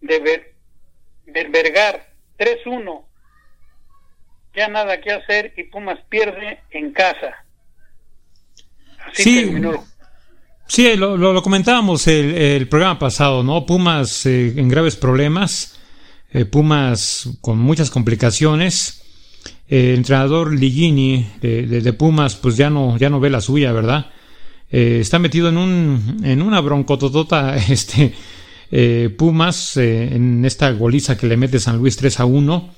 de 0.00 0.44
Vergar 1.26 2.08
3-1. 2.38 3.04
Ya 4.54 4.66
nada 4.68 5.00
que 5.00 5.12
hacer 5.12 5.52
y 5.56 5.64
Pumas 5.64 6.00
pierde 6.08 6.60
en 6.70 6.92
casa. 6.92 7.44
Así 9.06 9.22
Sí. 9.22 9.44
terminó. 9.44 9.84
Sí, 10.70 10.94
lo, 10.94 11.42
comentábamos 11.42 12.06
el, 12.06 12.68
programa 12.68 12.96
pasado, 12.96 13.42
¿no? 13.42 13.66
Pumas 13.66 14.24
eh, 14.24 14.54
en 14.56 14.68
graves 14.68 14.94
problemas, 14.94 15.74
eh, 16.32 16.44
Pumas 16.44 17.28
con 17.40 17.58
muchas 17.58 17.90
complicaciones. 17.90 19.02
El 19.66 19.96
entrenador 19.96 20.54
Ligini 20.54 21.26
de, 21.40 21.92
Pumas, 21.92 22.36
pues 22.36 22.56
ya 22.56 22.70
no, 22.70 22.96
ya 22.98 23.10
no 23.10 23.18
ve 23.18 23.30
la 23.30 23.40
suya, 23.40 23.72
¿verdad? 23.72 24.12
Eh, 24.70 24.98
está 25.00 25.18
metido 25.18 25.48
en 25.48 25.56
un, 25.56 26.20
en 26.22 26.40
una 26.40 26.60
broncototota, 26.60 27.56
este, 27.68 28.14
eh, 28.70 29.12
Pumas, 29.18 29.76
eh, 29.76 30.14
en 30.14 30.44
esta 30.44 30.70
goliza 30.70 31.16
que 31.16 31.26
le 31.26 31.36
mete 31.36 31.58
San 31.58 31.78
Luis 31.78 31.96
3 31.96 32.20
a 32.20 32.26
1. 32.26 32.70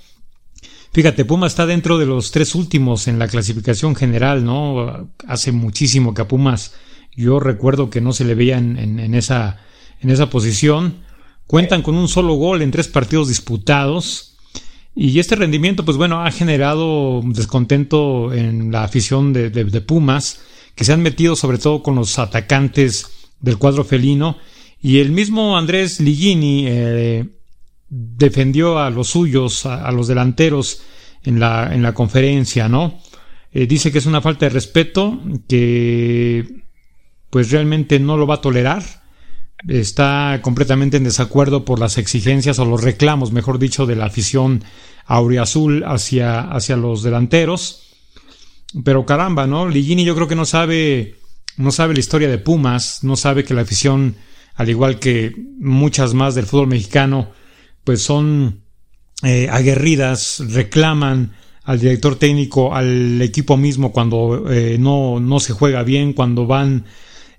Fíjate, 0.94 1.26
Pumas 1.26 1.52
está 1.52 1.66
dentro 1.66 1.98
de 1.98 2.06
los 2.06 2.30
tres 2.30 2.54
últimos 2.54 3.06
en 3.06 3.18
la 3.18 3.28
clasificación 3.28 3.94
general, 3.94 4.46
¿no? 4.46 5.10
Hace 5.28 5.52
muchísimo 5.52 6.14
que 6.14 6.22
a 6.22 6.28
Pumas 6.28 6.72
yo 7.14 7.40
recuerdo 7.40 7.90
que 7.90 8.00
no 8.00 8.12
se 8.12 8.24
le 8.24 8.34
veía 8.34 8.58
en, 8.58 9.14
esa, 9.14 9.58
en 10.00 10.10
esa 10.10 10.30
posición. 10.30 11.04
Cuentan 11.46 11.82
con 11.82 11.96
un 11.96 12.08
solo 12.08 12.34
gol 12.34 12.62
en 12.62 12.70
tres 12.70 12.88
partidos 12.88 13.28
disputados. 13.28 14.36
Y 14.94 15.18
este 15.18 15.36
rendimiento, 15.36 15.84
pues 15.84 15.96
bueno, 15.96 16.24
ha 16.24 16.30
generado 16.30 17.22
descontento 17.24 18.32
en 18.32 18.72
la 18.72 18.84
afición 18.84 19.32
de, 19.32 19.80
Pumas, 19.80 20.42
que 20.74 20.84
se 20.84 20.92
han 20.92 21.02
metido 21.02 21.36
sobre 21.36 21.58
todo 21.58 21.82
con 21.82 21.94
los 21.94 22.18
atacantes 22.18 23.06
del 23.40 23.58
cuadro 23.58 23.84
felino. 23.84 24.36
Y 24.80 24.98
el 24.98 25.12
mismo 25.12 25.56
Andrés 25.56 26.00
Ligini 26.00 26.64
eh, 26.66 27.26
defendió 27.88 28.78
a 28.78 28.90
los 28.90 29.08
suyos, 29.08 29.66
a, 29.66 29.86
a 29.86 29.92
los 29.92 30.08
delanteros, 30.08 30.82
en 31.24 31.40
la, 31.40 31.74
en 31.74 31.82
la 31.82 31.94
conferencia, 31.94 32.68
¿no? 32.68 33.00
Eh, 33.52 33.66
dice 33.66 33.92
que 33.92 33.98
es 33.98 34.06
una 34.06 34.20
falta 34.20 34.46
de 34.46 34.50
respeto, 34.50 35.20
que 35.48 36.64
pues 37.32 37.50
realmente 37.50 37.98
no 37.98 38.18
lo 38.18 38.26
va 38.26 38.34
a 38.34 38.40
tolerar. 38.42 38.84
Está 39.66 40.40
completamente 40.42 40.98
en 40.98 41.04
desacuerdo 41.04 41.64
por 41.64 41.80
las 41.80 41.96
exigencias 41.96 42.58
o 42.58 42.66
los 42.66 42.84
reclamos, 42.84 43.32
mejor 43.32 43.58
dicho, 43.58 43.86
de 43.86 43.96
la 43.96 44.04
afición 44.04 44.62
auriazul 45.06 45.82
hacia, 45.84 46.40
hacia 46.40 46.76
los 46.76 47.02
delanteros. 47.02 47.84
Pero 48.84 49.06
caramba, 49.06 49.46
¿no? 49.46 49.66
Ligini 49.66 50.04
yo 50.04 50.14
creo 50.14 50.28
que 50.28 50.34
no 50.34 50.44
sabe, 50.44 51.16
no 51.56 51.70
sabe 51.70 51.94
la 51.94 52.00
historia 52.00 52.28
de 52.28 52.36
Pumas, 52.36 53.02
no 53.02 53.16
sabe 53.16 53.44
que 53.44 53.54
la 53.54 53.62
afición, 53.62 54.16
al 54.54 54.68
igual 54.68 54.98
que 54.98 55.34
muchas 55.58 56.12
más 56.12 56.34
del 56.34 56.44
fútbol 56.44 56.66
mexicano, 56.66 57.30
pues 57.82 58.02
son 58.02 58.60
eh, 59.22 59.48
aguerridas, 59.50 60.44
reclaman 60.50 61.32
al 61.64 61.80
director 61.80 62.16
técnico, 62.16 62.74
al 62.74 63.22
equipo 63.22 63.56
mismo 63.56 63.90
cuando 63.90 64.52
eh, 64.52 64.76
no, 64.78 65.18
no 65.18 65.40
se 65.40 65.54
juega 65.54 65.82
bien, 65.82 66.12
cuando 66.12 66.46
van 66.46 66.84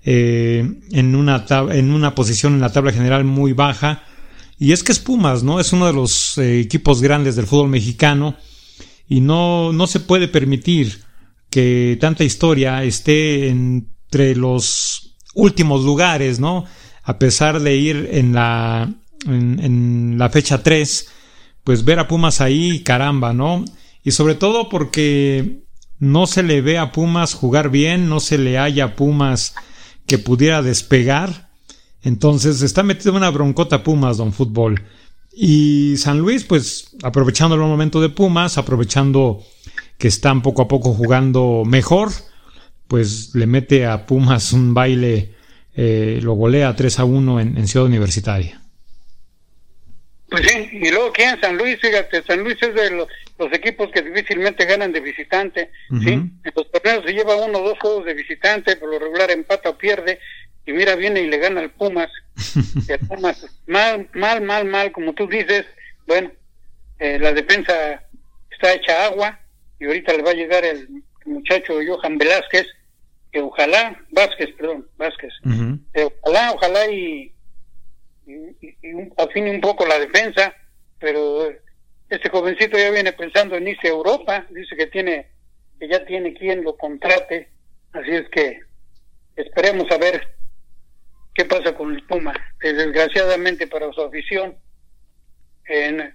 eh, 0.04 0.80
en, 0.92 1.14
una 1.14 1.46
en 1.70 1.90
una 1.92 2.14
posición 2.14 2.54
en 2.54 2.60
la 2.60 2.72
tabla 2.72 2.92
general 2.92 3.24
muy 3.24 3.52
baja. 3.52 4.04
Y 4.58 4.72
es 4.72 4.82
que 4.82 4.92
es 4.92 5.00
Pumas, 5.00 5.42
¿no? 5.42 5.60
Es 5.60 5.72
uno 5.72 5.86
de 5.86 5.92
los 5.92 6.38
eh, 6.38 6.60
equipos 6.60 7.02
grandes 7.02 7.36
del 7.36 7.46
fútbol 7.46 7.68
mexicano 7.68 8.36
y 9.08 9.20
no, 9.20 9.72
no 9.72 9.86
se 9.86 10.00
puede 10.00 10.28
permitir 10.28 11.02
que 11.50 11.96
tanta 12.00 12.24
historia 12.24 12.82
esté 12.84 13.48
entre 13.48 14.34
los 14.34 15.16
últimos 15.34 15.84
lugares, 15.84 16.40
¿no? 16.40 16.64
A 17.02 17.18
pesar 17.18 17.60
de 17.60 17.76
ir 17.76 18.08
en 18.12 18.34
la, 18.34 18.92
en, 19.26 20.16
la 20.18 20.30
fecha 20.30 20.62
3, 20.62 21.08
pues 21.62 21.84
ver 21.84 21.98
a 21.98 22.08
Pumas 22.08 22.40
ahí, 22.40 22.80
caramba, 22.80 23.32
¿no? 23.32 23.64
Y 24.02 24.12
sobre 24.12 24.34
todo 24.34 24.68
porque 24.68 25.62
no 25.98 26.26
se 26.26 26.42
le 26.42 26.60
ve 26.60 26.78
a 26.78 26.92
Pumas 26.92 27.34
jugar 27.34 27.70
bien, 27.70 28.08
no 28.08 28.20
se 28.20 28.38
le 28.38 28.58
haya 28.58 28.84
a 28.84 28.96
Pumas 28.96 29.54
que 30.06 30.18
pudiera 30.18 30.62
despegar. 30.62 31.50
Entonces 32.02 32.62
está 32.62 32.82
metido 32.82 33.10
en 33.10 33.16
una 33.18 33.30
broncota 33.30 33.82
Pumas, 33.82 34.18
don 34.18 34.32
Fútbol. 34.32 34.82
Y 35.34 35.96
San 35.96 36.18
Luis, 36.18 36.44
pues 36.44 36.96
aprovechando 37.02 37.54
el 37.56 37.60
momento 37.62 38.00
de 38.00 38.08
Pumas, 38.08 38.58
aprovechando 38.58 39.42
que 39.98 40.08
están 40.08 40.42
poco 40.42 40.62
a 40.62 40.68
poco 40.68 40.92
jugando 40.92 41.62
mejor, 41.64 42.10
pues 42.88 43.34
le 43.34 43.46
mete 43.46 43.86
a 43.86 44.06
Pumas 44.06 44.52
un 44.52 44.74
baile, 44.74 45.34
eh, 45.74 46.20
lo 46.22 46.34
golea 46.34 46.76
3 46.76 46.98
a 47.00 47.04
1 47.04 47.40
en, 47.40 47.58
en 47.58 47.68
Ciudad 47.68 47.86
Universitaria. 47.86 48.63
Pues 50.34 50.50
sí, 50.50 50.68
y 50.72 50.90
luego 50.90 51.10
aquí 51.10 51.22
en 51.22 51.40
San 51.40 51.56
Luis, 51.56 51.78
fíjate, 51.80 52.22
San 52.24 52.40
Luis 52.42 52.56
es 52.60 52.74
de 52.74 52.90
los, 52.90 53.08
los 53.38 53.52
equipos 53.52 53.88
que 53.92 54.02
difícilmente 54.02 54.64
ganan 54.64 54.90
de 54.90 55.00
visitante, 55.00 55.70
¿sí? 56.02 56.12
En 56.12 56.52
los 56.54 56.70
torneos 56.72 57.04
se 57.04 57.12
lleva 57.12 57.36
uno 57.36 57.60
o 57.60 57.68
dos 57.68 57.78
juegos 57.78 58.04
de 58.04 58.14
visitante, 58.14 58.76
por 58.76 58.90
lo 58.90 58.98
regular 58.98 59.30
empata 59.30 59.70
o 59.70 59.78
pierde, 59.78 60.18
y 60.66 60.72
mira, 60.72 60.96
viene 60.96 61.20
y 61.20 61.28
le 61.28 61.38
gana 61.38 61.60
al 61.60 61.70
Pumas. 61.70 62.10
y 62.56 62.90
el 62.92 62.98
Pumas, 63.06 63.46
mal, 63.68 64.08
mal, 64.14 64.42
mal, 64.42 64.64
mal, 64.64 64.90
como 64.90 65.12
tú 65.14 65.28
dices, 65.28 65.66
bueno, 66.06 66.32
eh, 66.98 67.18
la 67.20 67.32
defensa 67.32 68.02
está 68.50 68.72
hecha 68.72 69.06
agua, 69.06 69.38
y 69.78 69.86
ahorita 69.86 70.14
le 70.14 70.22
va 70.22 70.30
a 70.30 70.34
llegar 70.34 70.64
el 70.64 70.88
muchacho 71.26 71.74
Johan 71.86 72.18
Velázquez, 72.18 72.66
que 73.32 73.40
ojalá, 73.40 74.00
Vázquez, 74.10 74.50
perdón, 74.56 74.86
Vázquez, 74.96 75.32
eh, 75.94 76.08
ojalá, 76.22 76.52
ojalá 76.52 76.90
y 76.90 77.33
y, 78.26 78.66
y 78.66 79.12
afine 79.16 79.50
un 79.50 79.60
poco 79.60 79.86
la 79.86 79.98
defensa, 79.98 80.54
pero 80.98 81.48
este 82.08 82.28
jovencito 82.28 82.78
ya 82.78 82.90
viene 82.90 83.12
pensando 83.12 83.56
en 83.56 83.68
irse 83.68 83.88
a 83.88 83.92
Europa, 83.92 84.46
dice 84.50 84.76
que 84.76 84.86
tiene 84.86 85.28
que 85.78 85.88
ya 85.88 86.04
tiene 86.04 86.34
quien 86.34 86.62
lo 86.62 86.76
contrate, 86.76 87.48
así 87.92 88.10
es 88.10 88.28
que 88.30 88.60
esperemos 89.36 89.90
a 89.90 89.98
ver 89.98 90.28
qué 91.34 91.44
pasa 91.44 91.74
con 91.74 91.94
el 91.94 92.02
Puma, 92.04 92.32
que 92.60 92.72
desgraciadamente 92.72 93.66
para 93.66 93.92
su 93.92 94.02
afición 94.02 94.56
eh, 95.68 96.12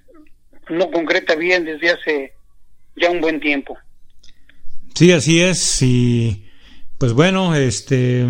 no 0.70 0.92
concreta 0.92 1.36
bien 1.36 1.66
desde 1.66 1.92
hace 1.92 2.34
ya 2.96 3.10
un 3.12 3.20
buen 3.20 3.40
tiempo. 3.40 3.78
Sí, 4.96 5.12
así 5.12 5.42
es. 5.42 5.82
Y 5.82 6.50
pues 6.98 7.14
bueno, 7.14 7.56
este. 7.56 8.26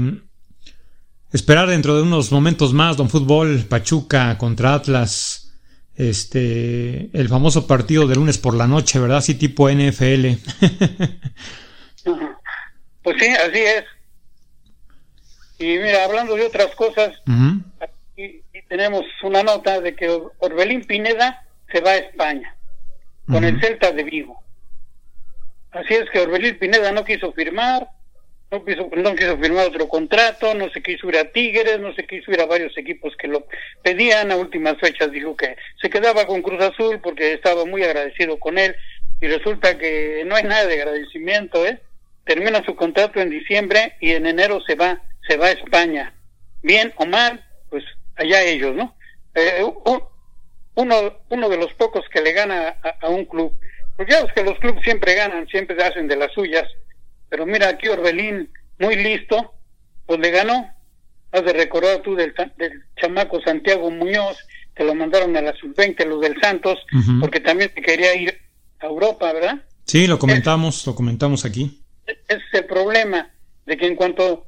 Esperar 1.31 1.67
dentro 1.69 1.95
de 1.95 2.01
unos 2.03 2.31
momentos 2.31 2.73
más, 2.73 2.97
Don 2.97 3.09
Fútbol, 3.09 3.65
Pachuca 3.69 4.37
contra 4.37 4.73
Atlas. 4.73 5.53
Este. 5.95 7.09
El 7.17 7.27
famoso 7.29 7.67
partido 7.67 8.07
de 8.07 8.15
lunes 8.15 8.37
por 8.37 8.55
la 8.55 8.67
noche, 8.67 8.99
¿verdad? 8.99 9.17
Así 9.17 9.35
tipo 9.35 9.69
NFL. 9.69 10.27
Pues 13.03 13.15
sí, 13.19 13.27
así 13.27 13.59
es. 13.59 13.83
Y 15.57 15.77
mira, 15.77 16.03
hablando 16.05 16.35
de 16.35 16.45
otras 16.45 16.73
cosas, 16.75 17.11
aquí 17.81 18.43
tenemos 18.67 19.03
una 19.23 19.41
nota 19.43 19.79
de 19.81 19.95
que 19.95 20.09
Or- 20.09 20.33
Orbelín 20.39 20.83
Pineda 20.85 21.43
se 21.71 21.81
va 21.81 21.91
a 21.91 21.97
España 21.97 22.55
con 23.27 23.43
el. 23.43 23.59
Celta 23.61 23.91
de 23.91 24.03
Vigo. 24.03 24.41
Así 25.71 25.93
es 25.93 26.09
que 26.11 26.19
Orbelín 26.19 26.57
Pineda 26.59 26.91
no 26.91 27.03
quiso 27.05 27.31
firmar, 27.33 27.89
no 28.51 28.65
quiso, 28.65 28.89
no 28.95 29.15
quiso 29.15 29.37
firmar 29.37 29.67
otro 29.67 29.87
contrato, 29.87 30.53
no 30.55 30.69
se 30.69 30.81
quiso 30.81 31.07
ir 31.09 31.17
a 31.17 31.31
Tigres, 31.31 31.79
no 31.79 31.93
se 31.93 32.05
quiso 32.05 32.31
ir 32.31 32.41
a 32.41 32.45
varios 32.45 32.75
equipos 32.77 33.15
que 33.15 33.27
lo 33.27 33.45
pedían. 33.83 34.31
A 34.31 34.37
últimas 34.37 34.77
fechas 34.79 35.11
dijo 35.11 35.35
que 35.35 35.55
se 35.81 35.89
quedaba 35.89 36.25
con 36.25 36.41
Cruz 36.41 36.61
Azul 36.61 36.99
porque 37.01 37.33
estaba 37.33 37.65
muy 37.65 37.83
agradecido 37.83 38.39
con 38.39 38.57
él 38.57 38.75
y 39.21 39.27
resulta 39.27 39.77
que 39.77 40.23
no 40.25 40.35
hay 40.35 40.43
nada 40.43 40.65
de 40.65 40.81
agradecimiento, 40.81 41.65
¿eh? 41.65 41.79
Termina 42.25 42.63
su 42.63 42.75
contrato 42.75 43.19
en 43.19 43.29
diciembre 43.29 43.95
y 43.99 44.11
en 44.11 44.25
enero 44.25 44.61
se 44.61 44.75
va, 44.75 45.01
se 45.27 45.37
va 45.37 45.47
a 45.47 45.51
España. 45.51 46.13
Bien 46.61 46.93
o 46.97 47.05
mal, 47.05 47.43
pues 47.69 47.83
allá 48.15 48.41
ellos, 48.43 48.75
¿no? 48.75 48.95
Eh, 49.35 49.63
uno, 50.75 51.19
uno 51.29 51.49
de 51.49 51.57
los 51.57 51.73
pocos 51.73 52.07
que 52.09 52.21
le 52.21 52.33
gana 52.33 52.75
a, 53.01 53.09
un 53.09 53.25
club. 53.25 53.53
Porque 53.97 54.13
ya 54.13 54.25
que 54.27 54.43
los 54.43 54.57
clubes 54.59 54.83
siempre 54.83 55.15
ganan, 55.15 55.47
siempre 55.47 55.81
hacen 55.83 56.07
de 56.07 56.15
las 56.15 56.31
suyas. 56.31 56.65
Pero 57.29 57.45
mira, 57.45 57.69
aquí 57.69 57.87
Orbelín, 57.87 58.49
muy 58.79 58.95
listo, 58.95 59.53
pues 60.05 60.19
le 60.19 60.31
ganó. 60.31 60.73
Has 61.31 61.43
de 61.45 61.53
recordar 61.53 62.01
tú 62.01 62.15
del, 62.15 62.33
del 62.57 62.83
chamaco 62.99 63.39
Santiago 63.41 63.91
Muñoz, 63.91 64.37
que 64.75 64.83
lo 64.83 64.95
mandaron 64.95 65.35
a 65.37 65.41
la 65.41 65.53
sub-20, 65.55 66.05
los 66.05 66.21
del 66.21 66.39
Santos, 66.41 66.79
porque 67.19 67.39
también 67.39 67.71
se 67.75 67.81
quería 67.81 68.15
ir 68.15 68.37
a 68.79 68.85
Europa, 68.87 69.31
¿verdad? 69.33 69.59
Sí, 69.85 70.07
lo 70.07 70.17
comentamos, 70.17 70.85
lo 70.87 70.95
comentamos 70.95 71.45
aquí. 71.45 71.81
Ese 72.07 72.19
es 72.27 72.53
el 72.53 72.65
problema, 72.65 73.29
de 73.65 73.77
que 73.77 73.85
en 73.85 73.95
cuanto 73.95 74.47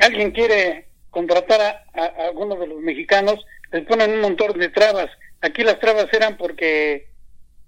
alguien 0.00 0.32
quiere 0.32 0.88
contratar 1.10 1.60
a, 1.60 1.84
a- 2.00 2.04
a 2.24 2.26
alguno 2.28 2.56
de 2.56 2.66
los 2.66 2.80
mexicanos, 2.80 3.36
les 3.72 3.86
ponen 3.86 4.10
un 4.12 4.20
montón 4.20 4.58
de 4.58 4.68
trabas. 4.68 5.08
Aquí 5.40 5.62
las 5.62 5.78
trabas 5.80 6.06
eran 6.12 6.36
porque 6.36 7.08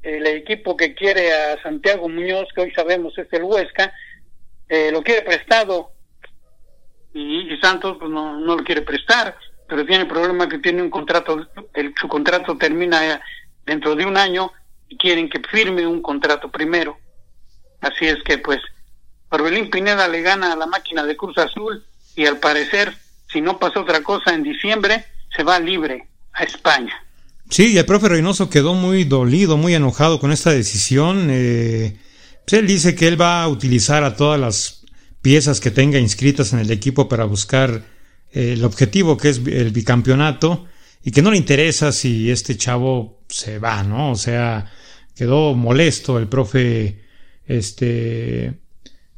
el 0.02 0.26
equipo 0.26 0.76
que 0.76 0.94
quiere 0.94 1.32
a 1.32 1.62
Santiago 1.62 2.08
Muñoz, 2.08 2.48
que 2.54 2.62
hoy 2.62 2.72
sabemos 2.72 3.16
es 3.16 3.28
el 3.32 3.44
Huesca, 3.44 3.92
eh, 4.72 4.90
lo 4.90 5.02
quiere 5.02 5.20
prestado 5.20 5.92
y, 7.12 7.52
y 7.52 7.58
Santos 7.58 7.98
pues 7.98 8.10
no, 8.10 8.40
no 8.40 8.56
lo 8.56 8.64
quiere 8.64 8.80
prestar, 8.80 9.36
pero 9.68 9.84
tiene 9.84 10.04
el 10.04 10.08
problema 10.08 10.48
que 10.48 10.60
tiene 10.60 10.80
un 10.80 10.88
contrato, 10.88 11.46
el, 11.74 11.92
su 12.00 12.08
contrato 12.08 12.56
termina 12.56 13.20
dentro 13.66 13.94
de 13.94 14.06
un 14.06 14.16
año 14.16 14.50
y 14.88 14.96
quieren 14.96 15.28
que 15.28 15.40
firme 15.40 15.86
un 15.86 16.00
contrato 16.00 16.50
primero. 16.50 16.96
Así 17.82 18.06
es 18.06 18.16
que 18.24 18.38
pues 18.38 18.60
Orbelín 19.28 19.68
Pineda 19.68 20.08
le 20.08 20.22
gana 20.22 20.54
a 20.54 20.56
la 20.56 20.64
máquina 20.64 21.04
de 21.04 21.18
Cruz 21.18 21.36
Azul 21.36 21.84
y 22.16 22.24
al 22.24 22.38
parecer, 22.38 22.94
si 23.30 23.42
no 23.42 23.58
pasa 23.58 23.78
otra 23.78 24.02
cosa 24.02 24.32
en 24.32 24.42
diciembre, 24.42 25.04
se 25.36 25.42
va 25.42 25.58
libre 25.58 26.08
a 26.32 26.44
España. 26.44 26.94
Sí, 27.50 27.74
y 27.74 27.78
el 27.78 27.84
profe 27.84 28.08
Reynoso 28.08 28.48
quedó 28.48 28.72
muy 28.72 29.04
dolido, 29.04 29.58
muy 29.58 29.74
enojado 29.74 30.18
con 30.18 30.32
esta 30.32 30.50
decisión. 30.50 31.28
Eh, 31.30 31.98
pues 32.44 32.60
él 32.60 32.66
dice 32.66 32.94
que 32.94 33.08
él 33.08 33.20
va 33.20 33.42
a 33.42 33.48
utilizar 33.48 34.04
a 34.04 34.16
todas 34.16 34.38
las 34.38 34.84
piezas 35.20 35.60
que 35.60 35.70
tenga 35.70 35.98
inscritas 35.98 36.52
en 36.52 36.58
el 36.58 36.70
equipo 36.70 37.08
para 37.08 37.24
buscar 37.24 37.84
eh, 38.32 38.54
el 38.54 38.64
objetivo 38.64 39.16
que 39.16 39.30
es 39.30 39.40
el 39.46 39.70
bicampeonato 39.70 40.66
y 41.04 41.10
que 41.10 41.22
no 41.22 41.30
le 41.30 41.36
interesa 41.36 41.92
si 41.92 42.30
este 42.30 42.56
chavo 42.56 43.22
se 43.28 43.58
va, 43.58 43.82
¿no? 43.82 44.12
O 44.12 44.16
sea, 44.16 44.70
quedó 45.14 45.54
molesto 45.54 46.18
el 46.18 46.28
profe 46.28 47.02
este 47.46 48.60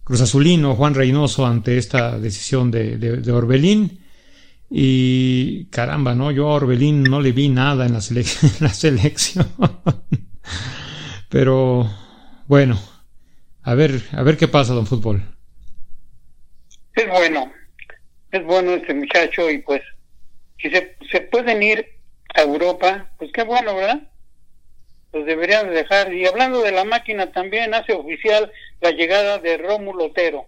Cruz 0.02 0.20
Azulino, 0.20 0.76
Juan 0.76 0.94
Reynoso, 0.94 1.46
ante 1.46 1.78
esta 1.78 2.18
decisión 2.18 2.70
de, 2.70 3.32
Orbelín. 3.32 4.00
Y 4.70 5.66
caramba, 5.66 6.14
¿no? 6.14 6.30
Yo 6.30 6.48
a 6.48 6.54
Orbelín 6.54 7.04
no 7.04 7.20
le 7.20 7.32
vi 7.32 7.48
nada 7.48 7.86
en 7.86 7.92
la, 7.94 8.00
en 8.10 8.52
la 8.60 8.72
selección. 8.72 9.46
Pero 11.28 11.90
bueno, 12.46 12.78
a 13.64 13.74
ver, 13.74 14.02
a 14.12 14.22
ver 14.22 14.36
qué 14.36 14.48
pasa, 14.48 14.74
don 14.74 14.86
Fútbol. 14.86 15.22
Es 16.94 17.08
bueno, 17.08 17.52
es 18.30 18.44
bueno 18.44 18.74
este 18.74 18.94
muchacho 18.94 19.50
y 19.50 19.58
pues 19.58 19.82
si 20.58 20.70
se, 20.70 21.20
pueden 21.30 21.62
ir 21.62 21.86
a 22.34 22.42
Europa, 22.42 23.10
pues 23.18 23.32
qué 23.32 23.42
bueno, 23.42 23.74
¿verdad? 23.74 24.02
Pues 25.10 25.26
deberían 25.26 25.68
de 25.68 25.76
dejar. 25.76 26.12
Y 26.12 26.26
hablando 26.26 26.62
de 26.62 26.72
la 26.72 26.84
máquina 26.84 27.32
también 27.32 27.74
hace 27.74 27.92
oficial 27.92 28.52
la 28.80 28.90
llegada 28.90 29.38
de 29.38 29.56
Rómulo 29.56 30.06
Otero. 30.06 30.46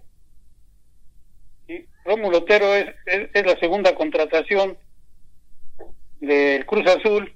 ¿Sí? 1.67 1.87
Rómulo 2.05 2.39
Otero 2.39 2.75
es, 2.75 2.87
es 3.07 3.47
la 3.47 3.59
segunda 3.59 3.95
contratación 3.95 4.77
del 6.21 6.65
Cruz 6.67 6.87
Azul. 6.87 7.35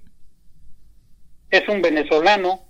Es 1.51 1.69
un 1.69 1.83
venezolano. 1.83 2.70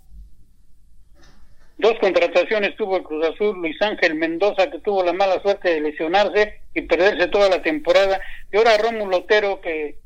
Dos 1.81 1.95
contrataciones 1.99 2.77
tuvo 2.77 2.99
el 2.99 3.03
Cruz 3.03 3.27
Azul, 3.27 3.57
Luis 3.57 3.81
Ángel 3.81 4.15
Mendoza, 4.15 4.71
que 4.71 4.81
tuvo 4.81 5.03
la 5.03 5.15
mala 5.15 5.41
suerte 5.41 5.71
de 5.71 5.81
lesionarse 5.81 6.61
y 6.75 6.83
perderse 6.83 7.29
toda 7.29 7.49
la 7.49 7.63
temporada. 7.63 8.21
Y 8.53 8.59
ahora 8.59 8.77
Rómulo 8.77 9.17
Otero, 9.19 9.63
que 9.63 9.99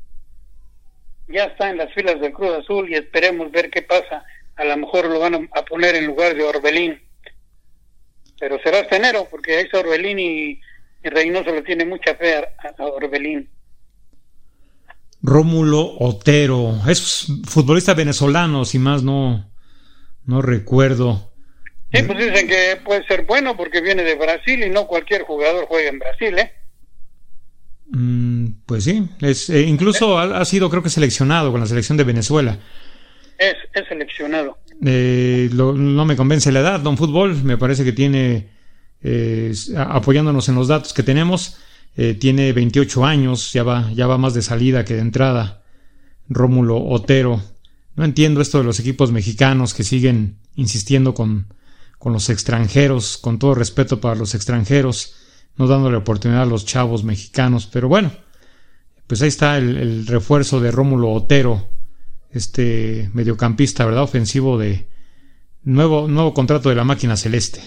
ya 1.27 1.43
está 1.43 1.69
en 1.69 1.77
las 1.77 1.93
filas 1.93 2.21
del 2.21 2.31
Cruz 2.31 2.51
Azul 2.51 2.89
y 2.89 2.95
esperemos 2.95 3.51
ver 3.51 3.69
qué 3.69 3.81
pasa. 3.81 4.23
A 4.55 4.63
lo 4.63 4.77
mejor 4.77 5.07
lo 5.07 5.19
van 5.19 5.49
a 5.53 5.65
poner 5.65 5.95
en 5.95 6.07
lugar 6.07 6.33
de 6.33 6.43
Orbelín. 6.43 7.01
Pero 8.39 8.57
será 8.63 8.79
hasta 8.79 8.95
enero, 8.95 9.27
porque 9.29 9.59
está 9.59 9.79
Orbelín 9.79 10.17
y, 10.17 10.61
y 11.03 11.09
Reynoso 11.09 11.51
le 11.51 11.61
tiene 11.61 11.83
mucha 11.83 12.15
fe 12.15 12.35
a, 12.37 12.47
a 12.77 12.85
Orbelín. 12.85 13.49
Rómulo 15.21 15.97
Otero, 15.99 16.73
es 16.87 17.27
futbolista 17.45 17.93
venezolano, 17.93 18.63
si 18.63 18.79
más 18.79 19.03
no, 19.03 19.51
no 20.23 20.41
recuerdo. 20.41 21.34
Sí, 21.95 22.03
pues 22.03 22.17
dicen 22.19 22.47
que 22.47 22.79
puede 22.83 23.05
ser 23.05 23.25
bueno 23.25 23.55
porque 23.55 23.81
viene 23.81 24.03
de 24.03 24.15
Brasil 24.15 24.63
y 24.63 24.69
no 24.69 24.87
cualquier 24.87 25.23
jugador 25.23 25.65
juega 25.67 25.89
en 25.89 25.99
Brasil, 25.99 26.37
¿eh? 26.39 26.51
Mm, 27.87 28.47
pues 28.65 28.83
sí, 28.83 29.07
es, 29.21 29.49
eh, 29.49 29.61
incluso 29.61 30.17
ha, 30.17 30.39
ha, 30.39 30.45
sido 30.45 30.69
creo 30.69 30.81
que 30.81 30.89
seleccionado 30.89 31.51
con 31.51 31.61
la 31.61 31.67
selección 31.67 31.97
de 31.97 32.03
Venezuela. 32.03 32.57
Es, 33.37 33.55
es 33.73 33.87
seleccionado. 33.87 34.57
Eh, 34.83 35.49
lo, 35.53 35.73
no 35.73 36.05
me 36.05 36.15
convence 36.15 36.51
la 36.51 36.59
edad, 36.59 36.79
don 36.79 36.97
Fútbol, 36.97 37.43
me 37.43 37.57
parece 37.57 37.83
que 37.83 37.91
tiene, 37.91 38.49
eh, 39.03 39.53
apoyándonos 39.77 40.49
en 40.49 40.55
los 40.55 40.67
datos 40.67 40.93
que 40.93 41.03
tenemos, 41.03 41.57
eh, 41.95 42.13
tiene 42.13 42.51
28 42.53 43.05
años, 43.05 43.53
ya 43.53 43.63
va, 43.63 43.89
ya 43.93 44.07
va 44.07 44.17
más 44.17 44.33
de 44.33 44.41
salida 44.41 44.83
que 44.83 44.95
de 44.95 45.01
entrada. 45.01 45.63
Rómulo 46.27 46.83
Otero. 46.83 47.41
No 47.95 48.03
entiendo 48.03 48.41
esto 48.41 48.57
de 48.57 48.63
los 48.63 48.79
equipos 48.79 49.11
mexicanos 49.11 49.73
que 49.73 49.83
siguen 49.83 50.37
insistiendo 50.55 51.13
con, 51.13 51.47
con 52.05 52.13
los 52.13 52.29
extranjeros, 52.29 53.17
con 53.17 53.39
todo 53.39 53.55
respeto 53.55 53.99
para 53.99 54.13
los 54.13 54.35
extranjeros, 54.35 55.15
no 55.55 55.65
dándole 55.65 55.97
oportunidad 55.97 56.43
a 56.43 56.45
los 56.45 56.63
chavos 56.63 57.03
mexicanos. 57.03 57.65
Pero 57.65 57.87
bueno, 57.87 58.11
pues 59.07 59.23
ahí 59.23 59.27
está 59.27 59.57
el, 59.57 60.05
refuerzo 60.05 60.59
de 60.59 60.69
Rómulo 60.69 61.09
Otero, 61.09 61.67
este 62.31 63.09
mediocampista, 63.15 63.85
¿verdad? 63.85 64.03
Ofensivo 64.03 64.59
de 64.59 64.85
nuevo, 65.63 66.07
nuevo 66.07 66.35
contrato 66.35 66.69
de 66.69 66.75
la 66.75 66.83
máquina 66.83 67.17
celeste. 67.17 67.61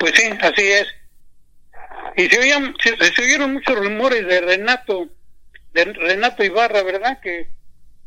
Pues 0.00 0.12
sí, 0.16 0.24
así 0.42 0.62
es. 0.62 0.88
Y 2.16 2.26
se, 2.30 2.40
oían, 2.40 2.74
se, 2.82 2.96
se 2.96 3.22
oyeron 3.22 3.52
muchos 3.52 3.78
rumores 3.78 4.26
de 4.26 4.40
Renato, 4.40 5.08
de 5.72 5.84
Renato 5.84 6.42
Ibarra, 6.42 6.82
¿verdad? 6.82 7.20
Que 7.22 7.46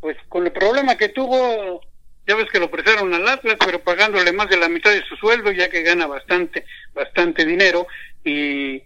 pues 0.01 0.17
con 0.27 0.45
el 0.45 0.51
problema 0.51 0.97
que 0.97 1.07
tuvo, 1.07 1.79
ya 2.27 2.35
ves 2.35 2.49
que 2.51 2.59
lo 2.59 2.69
prestaron 2.69 3.13
al 3.13 3.27
Atlas, 3.27 3.57
pero 3.63 3.83
pagándole 3.83 4.31
más 4.31 4.49
de 4.49 4.57
la 4.57 4.69
mitad 4.69 4.91
de 4.91 5.03
su 5.05 5.15
sueldo, 5.15 5.51
ya 5.51 5.69
que 5.69 5.81
gana 5.81 6.07
bastante, 6.07 6.65
bastante 6.93 7.45
dinero. 7.45 7.87
Y 8.23 8.83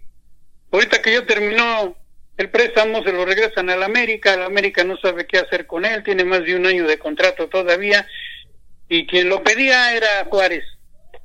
ahorita 0.70 1.02
que 1.02 1.12
ya 1.12 1.26
terminó 1.26 1.96
el 2.36 2.48
préstamo, 2.50 3.02
se 3.02 3.12
lo 3.12 3.24
regresan 3.24 3.68
al 3.68 3.82
América, 3.82 4.34
el 4.34 4.42
América 4.42 4.84
no 4.84 4.96
sabe 4.96 5.26
qué 5.26 5.38
hacer 5.38 5.66
con 5.66 5.84
él, 5.84 6.02
tiene 6.02 6.24
más 6.24 6.44
de 6.44 6.56
un 6.56 6.66
año 6.66 6.86
de 6.86 6.98
contrato 6.98 7.48
todavía, 7.48 8.06
y 8.88 9.06
quien 9.06 9.28
lo 9.28 9.42
pedía 9.42 9.94
era 9.94 10.24
Juárez 10.30 10.64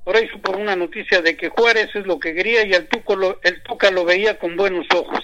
por 0.08 0.16
ahí 0.16 0.30
por 0.42 0.56
una 0.56 0.78
noticia 0.78 1.22
de 1.22 1.36
que 1.36 1.50
Juárez 1.50 1.94
es 1.94 2.06
lo 2.06 2.18
que 2.18 2.34
quería 2.34 2.66
y 2.66 2.72
el 2.72 2.88
Tuca 2.88 3.14
lo, 3.14 3.42
el 3.44 3.62
Tuca 3.64 3.92
lo 3.92 4.06
veía 4.06 4.40
con 4.40 4.56
buenos 4.56 4.88
ojos. 4.96 5.20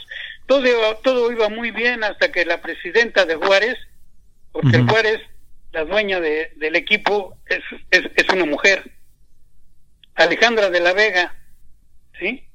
Todo 0.46 0.62
todo 0.98 1.32
iba 1.32 1.48
muy 1.48 1.72
bien 1.72 2.04
hasta 2.04 2.34
que 2.34 2.44
la 2.44 2.62
presidenta 2.62 3.26
de 3.26 3.36
Juárez, 3.36 3.78
porque 4.52 4.76
el 4.76 4.90
Juárez, 4.90 5.22
la 5.74 5.86
dueña 5.86 6.20
de, 6.20 6.52
del 6.56 6.76
equipo, 6.76 7.36
es, 7.48 7.64
es, 7.90 8.30
una 8.30 8.46
mujer, 8.46 8.92
Alejandra 10.14 10.70
de 10.70 10.80
la 10.80 10.94
Vega, 10.94 11.36
¿sí? 12.20 12.48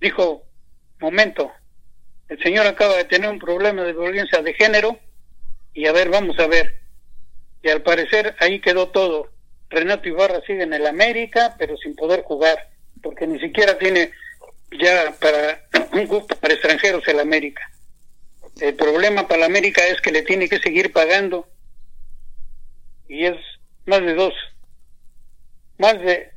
Dijo, 0.00 0.42
momento, 1.00 1.52
el 2.30 2.42
señor 2.42 2.66
acaba 2.66 2.96
de 2.96 3.04
tener 3.04 3.28
un 3.28 3.38
problema 3.38 3.82
de 3.82 3.92
violencia 3.92 4.40
de 4.40 4.54
género 4.54 4.98
y 5.74 5.86
a 5.86 5.92
ver, 5.92 6.08
vamos 6.08 6.38
a 6.38 6.46
ver. 6.46 6.80
Y 7.62 7.68
al 7.68 7.82
parecer 7.82 8.34
ahí 8.40 8.58
quedó 8.60 8.88
todo. 8.88 9.30
Renato 9.68 10.08
Ibarra 10.08 10.40
sigue 10.46 10.62
en 10.62 10.72
el 10.72 10.86
América, 10.86 11.54
pero 11.58 11.76
sin 11.76 11.94
poder 11.94 12.22
jugar, 12.22 12.70
porque 13.02 13.26
ni 13.26 13.38
siquiera 13.38 13.76
tiene 13.76 14.12
ya 14.80 15.14
para 15.20 15.62
un 15.92 16.06
gusto 16.06 16.36
para 16.36 16.54
extranjeros 16.54 17.06
el 17.06 17.20
América. 17.20 17.70
El 18.60 18.74
problema 18.74 19.28
para 19.28 19.40
el 19.40 19.50
América 19.50 19.86
es 19.86 20.00
que 20.00 20.12
le 20.12 20.22
tiene 20.22 20.48
que 20.48 20.58
seguir 20.60 20.90
pagando 20.90 21.48
y 23.08 23.24
es 23.24 23.36
más 23.86 24.00
de 24.00 24.14
dos, 24.14 24.34
más 25.78 25.98
de 26.00 26.34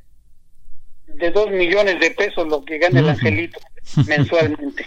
de 1.14 1.30
dos 1.30 1.50
millones 1.50 2.00
de 2.00 2.10
pesos 2.10 2.46
lo 2.48 2.64
que 2.64 2.78
gana 2.78 3.00
el 3.00 3.08
Angelito 3.08 3.58
mensualmente. 4.06 4.86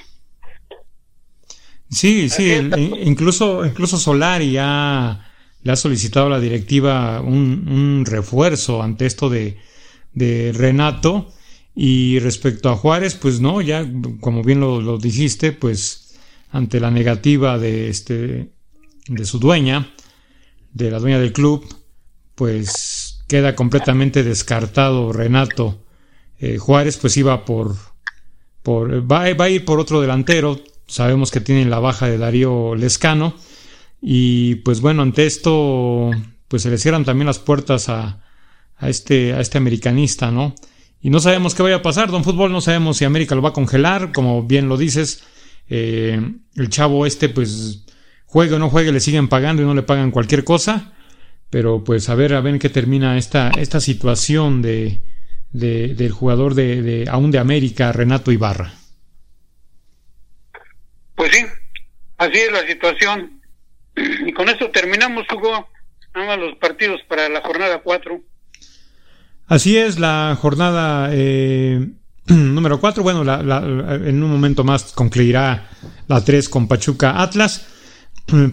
Sí, 1.90 2.30
sí, 2.30 2.52
el, 2.52 2.74
incluso 3.04 3.66
incluso 3.66 3.98
Solari 3.98 4.54
ya 4.54 5.30
le 5.64 5.72
ha 5.72 5.76
solicitado 5.76 6.28
a 6.28 6.30
la 6.30 6.40
directiva 6.40 7.22
un, 7.22 7.68
un 7.68 8.06
refuerzo 8.06 8.82
ante 8.82 9.06
esto 9.06 9.30
de, 9.30 9.58
de, 10.14 10.54
Renato. 10.54 11.34
Y 11.74 12.20
respecto 12.20 12.70
a 12.70 12.76
Juárez, 12.76 13.16
pues 13.16 13.40
no, 13.40 13.62
ya 13.62 13.86
como 14.20 14.44
bien 14.44 14.60
lo, 14.60 14.82
lo, 14.82 14.98
dijiste, 14.98 15.54
pues 15.54 16.18
ante 16.50 16.82
la 16.82 16.92
negativa 16.92 17.58
de 17.58 17.90
este 17.90 18.50
de 19.08 19.26
su 19.26 19.40
dueña, 19.40 19.90
de 20.74 20.92
la 20.92 21.00
dueña 21.00 21.20
del 21.20 21.34
club, 21.34 21.66
pues 22.36 23.24
queda 23.28 23.56
completamente 23.56 24.24
descartado 24.24 25.14
Renato. 25.14 25.84
Eh, 26.40 26.58
Juárez 26.58 26.98
pues 26.98 27.16
iba 27.18 27.46
por, 27.46 27.76
por 28.64 29.10
va, 29.12 29.32
va 29.34 29.46
a 29.46 29.50
ir 29.50 29.66
por 29.66 29.80
otro 29.80 30.02
delantero. 30.02 30.60
Sabemos 30.88 31.32
que 31.32 31.40
tienen 31.40 31.70
la 31.70 31.80
baja 31.80 32.08
de 32.08 32.18
Darío 32.18 32.76
Lescano 32.76 33.36
y 34.02 34.56
pues 34.56 34.82
bueno, 34.82 35.04
ante 35.04 35.26
esto, 35.26 36.10
pues 36.48 36.64
se 36.64 36.72
le 36.72 36.78
cierran 36.78 37.06
también 37.06 37.28
las 37.28 37.40
puertas 37.40 37.88
a, 37.88 38.24
a, 38.78 38.90
este, 38.90 39.34
a 39.34 39.42
este 39.42 39.60
americanista, 39.60 40.32
¿no? 40.32 40.56
Y 41.02 41.10
no 41.10 41.20
sabemos 41.20 41.56
qué 41.56 41.64
vaya 41.64 41.78
a 41.78 41.82
pasar, 41.82 42.12
don 42.12 42.24
Fútbol, 42.24 42.52
no 42.52 42.62
sabemos 42.62 42.98
si 42.98 43.06
América 43.06 43.36
lo 43.36 43.42
va 43.42 43.50
a 43.50 43.54
congelar, 43.54 44.12
como 44.12 44.44
bien 44.44 44.68
lo 44.68 44.78
dices. 44.78 45.24
Eh, 45.70 46.20
el 46.56 46.70
chavo 46.70 47.06
este, 47.06 47.30
pues, 47.30 47.86
juegue 48.32 48.56
o 48.56 48.60
no 48.60 48.70
juegue, 48.70 48.94
le 48.94 49.02
siguen 49.02 49.28
pagando 49.28 49.62
y 49.62 49.66
no 49.66 49.74
le 49.74 49.84
pagan 49.84 50.10
cualquier 50.10 50.46
cosa. 50.46 50.94
Pero 51.50 51.84
pues 51.84 52.08
a 52.08 52.16
ver, 52.16 52.34
a 52.34 52.40
ver 52.40 52.54
en 52.54 52.60
qué 52.60 52.70
termina 52.70 53.18
esta, 53.18 53.52
esta 53.58 53.82
situación 53.82 54.62
de, 54.62 55.02
de 55.52 55.90
del 55.96 56.14
jugador 56.14 56.56
de, 56.56 56.82
de, 56.82 57.10
aún 57.10 57.30
de 57.30 57.40
América, 57.40 57.92
Renato 57.92 58.32
Ibarra. 58.32 58.72
Pues 61.16 61.30
sí, 61.34 61.46
así 62.18 62.38
es 62.38 62.52
la 62.54 62.66
situación. 62.66 63.42
Y 64.26 64.32
con 64.32 64.48
esto 64.48 64.72
terminamos, 64.72 65.26
Hugo, 65.30 65.68
nada 66.16 66.38
los 66.38 66.56
partidos 66.56 67.02
para 67.10 67.28
la 67.28 67.42
jornada 67.42 67.82
4. 67.84 68.22
Así 69.48 69.78
es, 69.78 70.00
la 70.00 70.38
jornada 70.40 71.10
eh, 71.12 71.86
número 72.28 72.80
4. 72.80 73.04
Bueno, 73.04 73.26
la, 73.26 73.44
la, 73.44 73.58
en 73.58 74.24
un 74.24 74.32
momento 74.32 74.64
más 74.64 74.94
concluirá 74.94 75.68
la 76.08 76.24
3 76.24 76.48
con 76.48 76.70
Pachuca 76.70 77.22
Atlas. 77.22 77.68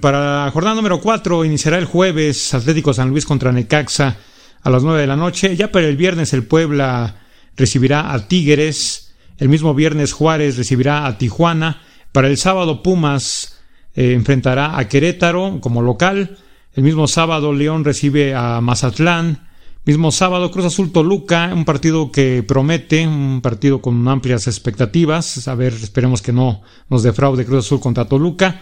Para 0.00 0.44
la 0.44 0.50
jornada 0.50 0.74
número 0.74 1.00
4 1.00 1.44
iniciará 1.44 1.78
el 1.78 1.84
jueves 1.84 2.52
Atlético 2.52 2.92
San 2.92 3.10
Luis 3.10 3.24
contra 3.24 3.52
Necaxa 3.52 4.16
a 4.62 4.70
las 4.70 4.82
9 4.82 5.02
de 5.02 5.06
la 5.06 5.14
noche. 5.14 5.54
Ya 5.54 5.70
para 5.70 5.86
el 5.86 5.96
viernes 5.96 6.32
el 6.32 6.44
Puebla 6.44 7.16
recibirá 7.56 8.12
a 8.12 8.26
Tigres. 8.26 9.14
El 9.38 9.48
mismo 9.48 9.74
viernes 9.74 10.12
Juárez 10.12 10.56
recibirá 10.56 11.06
a 11.06 11.16
Tijuana. 11.16 11.80
Para 12.10 12.26
el 12.26 12.36
sábado 12.38 12.82
Pumas 12.82 13.60
eh, 13.94 14.14
enfrentará 14.14 14.76
a 14.78 14.88
Querétaro 14.88 15.60
como 15.60 15.80
local. 15.80 16.38
El 16.74 16.82
mismo 16.82 17.06
sábado 17.06 17.52
León 17.52 17.84
recibe 17.84 18.34
a 18.34 18.60
Mazatlán. 18.60 19.48
Mismo 19.84 20.10
sábado 20.10 20.50
Cruz 20.50 20.66
Azul 20.66 20.90
Toluca, 20.90 21.50
un 21.54 21.64
partido 21.64 22.10
que 22.10 22.42
promete, 22.42 23.06
un 23.06 23.40
partido 23.42 23.80
con 23.80 24.08
amplias 24.08 24.48
expectativas. 24.48 25.46
A 25.46 25.54
ver, 25.54 25.72
esperemos 25.72 26.20
que 26.20 26.32
no 26.32 26.62
nos 26.90 27.04
defraude 27.04 27.46
Cruz 27.46 27.64
Azul 27.64 27.78
contra 27.78 28.06
Toluca. 28.06 28.60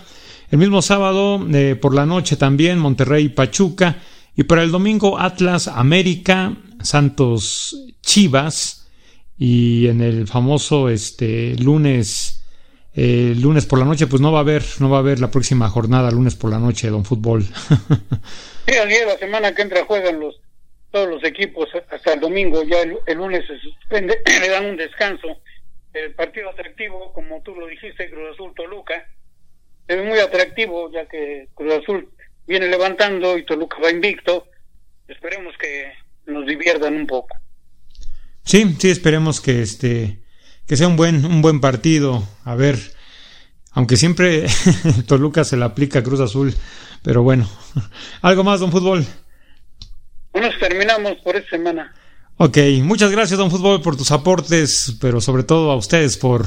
El 0.51 0.59
mismo 0.59 0.83
sábado 0.83 1.45
eh, 1.53 1.77
por 1.77 1.95
la 1.95 2.07
noche 2.07 2.37
también 2.37 2.79
Monterrey 2.79 3.29
Pachuca. 3.29 3.97
Y 4.37 4.45
para 4.45 4.63
el 4.63 4.71
domingo 4.71 5.19
Atlas 5.19 5.69
América, 5.69 6.55
Santos 6.83 7.77
Chivas. 8.03 8.89
Y 9.39 9.89
en 9.89 10.01
el 10.01 10.27
famoso 10.27 10.89
este 10.89 11.57
lunes 11.57 12.37
eh, 12.99 13.35
lunes 13.37 13.67
por 13.67 13.79
la 13.79 13.85
noche, 13.85 14.07
pues 14.07 14.23
no 14.23 14.33
va 14.33 14.39
a 14.39 14.41
haber, 14.41 14.63
no 14.81 14.89
va 14.89 14.97
a 14.97 15.01
haber 15.01 15.21
la 15.21 15.31
próxima 15.31 15.69
jornada 15.69 16.11
lunes 16.11 16.35
por 16.35 16.51
la 16.51 16.59
noche, 16.59 16.89
don 16.89 17.05
fútbol. 17.05 17.43
sí, 18.67 18.73
es, 18.73 19.07
la 19.07 19.19
semana 19.19 19.55
que 19.55 19.61
entra 19.63 19.85
juegan 19.85 20.19
los 20.19 20.41
todos 20.91 21.09
los 21.11 21.25
equipos 21.25 21.69
hasta 21.91 22.15
el 22.15 22.21
domingo, 22.21 22.63
ya 22.63 22.81
el, 22.81 22.97
el 23.07 23.19
lunes 23.19 23.45
se 23.47 23.59
suspende, 23.59 24.19
le 24.41 24.49
dan 24.49 24.65
un 24.65 24.77
descanso. 24.79 25.29
El 25.93 26.15
partido 26.15 26.49
atractivo, 26.49 27.13
como 27.13 27.43
tú 27.43 27.55
lo 27.55 27.67
dijiste, 27.67 28.09
Cruz 28.09 28.33
Azul 28.33 28.55
Toluca, 28.55 29.07
es 29.89 30.05
muy 30.05 30.19
atractivo, 30.19 30.91
ya 30.93 31.07
que 31.07 31.49
Cruz 31.55 31.75
Azul 31.75 32.09
viene 32.47 32.69
levantando 32.69 33.37
y 33.39 33.45
Toluca 33.45 33.79
va 33.83 33.91
invicto. 33.91 34.47
Esperemos 35.09 35.55
que 35.59 35.93
nos 36.27 36.47
diviertan 36.47 36.97
un 36.97 37.07
poco. 37.07 37.37
Sí, 38.45 38.77
sí, 38.79 38.91
esperemos 38.91 39.41
que 39.41 39.63
este 39.63 40.21
que 40.67 40.77
sea 40.77 40.89
un 40.89 40.97
buen, 40.97 41.25
un 41.25 41.43
buen 41.43 41.61
partido. 41.61 42.27
A 42.45 42.55
ver, 42.55 42.77
aunque 43.73 43.97
siempre 43.97 44.47
Toluca 45.07 45.45
se 45.45 45.57
la 45.57 45.67
aplica 45.67 46.01
a 46.01 46.03
Cruz 46.03 46.21
Azul, 46.21 46.55
pero 47.03 47.23
bueno. 47.23 47.49
¿Algo 48.23 48.45
más, 48.45 48.61
don 48.61 48.73
Fútbol? 48.73 49.05
Bueno, 50.33 50.49
terminamos 50.61 51.17
por 51.23 51.37
esta 51.37 51.51
semana. 51.51 51.95
Ok, 52.39 52.59
muchas 52.83 53.11
gracias, 53.11 53.39
don 53.39 53.51
Fútbol, 53.51 53.81
por 53.81 53.97
tus 53.97 54.11
aportes, 54.11 54.97
pero 55.01 55.21
sobre 55.21 55.43
todo 55.43 55.71
a 55.71 55.77
ustedes 55.77 56.19
por 56.19 56.47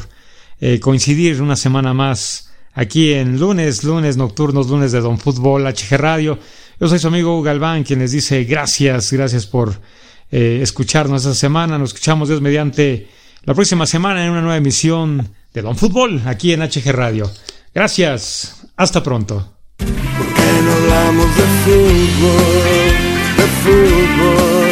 eh, 0.59 0.79
coincidir 0.79 1.41
una 1.41 1.55
semana 1.55 1.93
más 1.93 2.48
aquí 2.79 3.11
en 3.11 3.37
lunes, 3.37 3.83
lunes 3.83 4.15
nocturnos, 4.15 4.69
lunes 4.69 4.93
de 4.93 5.01
Don 5.01 5.17
Fútbol, 5.17 5.65
HG 5.65 5.97
Radio. 5.97 6.39
Yo 6.79 6.87
soy 6.87 6.97
su 6.97 7.07
amigo 7.07 7.41
Galván, 7.41 7.83
quien 7.83 7.99
les 7.99 8.13
dice 8.13 8.45
gracias, 8.45 9.11
gracias 9.11 9.45
por 9.45 9.73
eh, 10.31 10.59
escucharnos 10.61 11.25
esta 11.25 11.35
semana. 11.35 11.77
Nos 11.77 11.89
escuchamos 11.89 12.29
Dios 12.29 12.39
mediante 12.39 13.09
la 13.43 13.53
próxima 13.53 13.85
semana 13.85 14.23
en 14.23 14.31
una 14.31 14.39
nueva 14.39 14.55
emisión 14.55 15.27
de 15.53 15.61
Don 15.61 15.75
Fútbol 15.75 16.21
aquí 16.25 16.53
en 16.53 16.61
HG 16.61 16.93
Radio. 16.93 17.29
Gracias, 17.75 18.65
hasta 18.77 19.03
pronto. 19.03 19.55
¿Por 19.75 19.87
qué 19.87 20.61
no 20.63 20.71
hablamos 20.71 21.35
de 21.35 21.43
fútbol, 21.65 22.95
de 23.35 23.43
fútbol? 23.61 24.68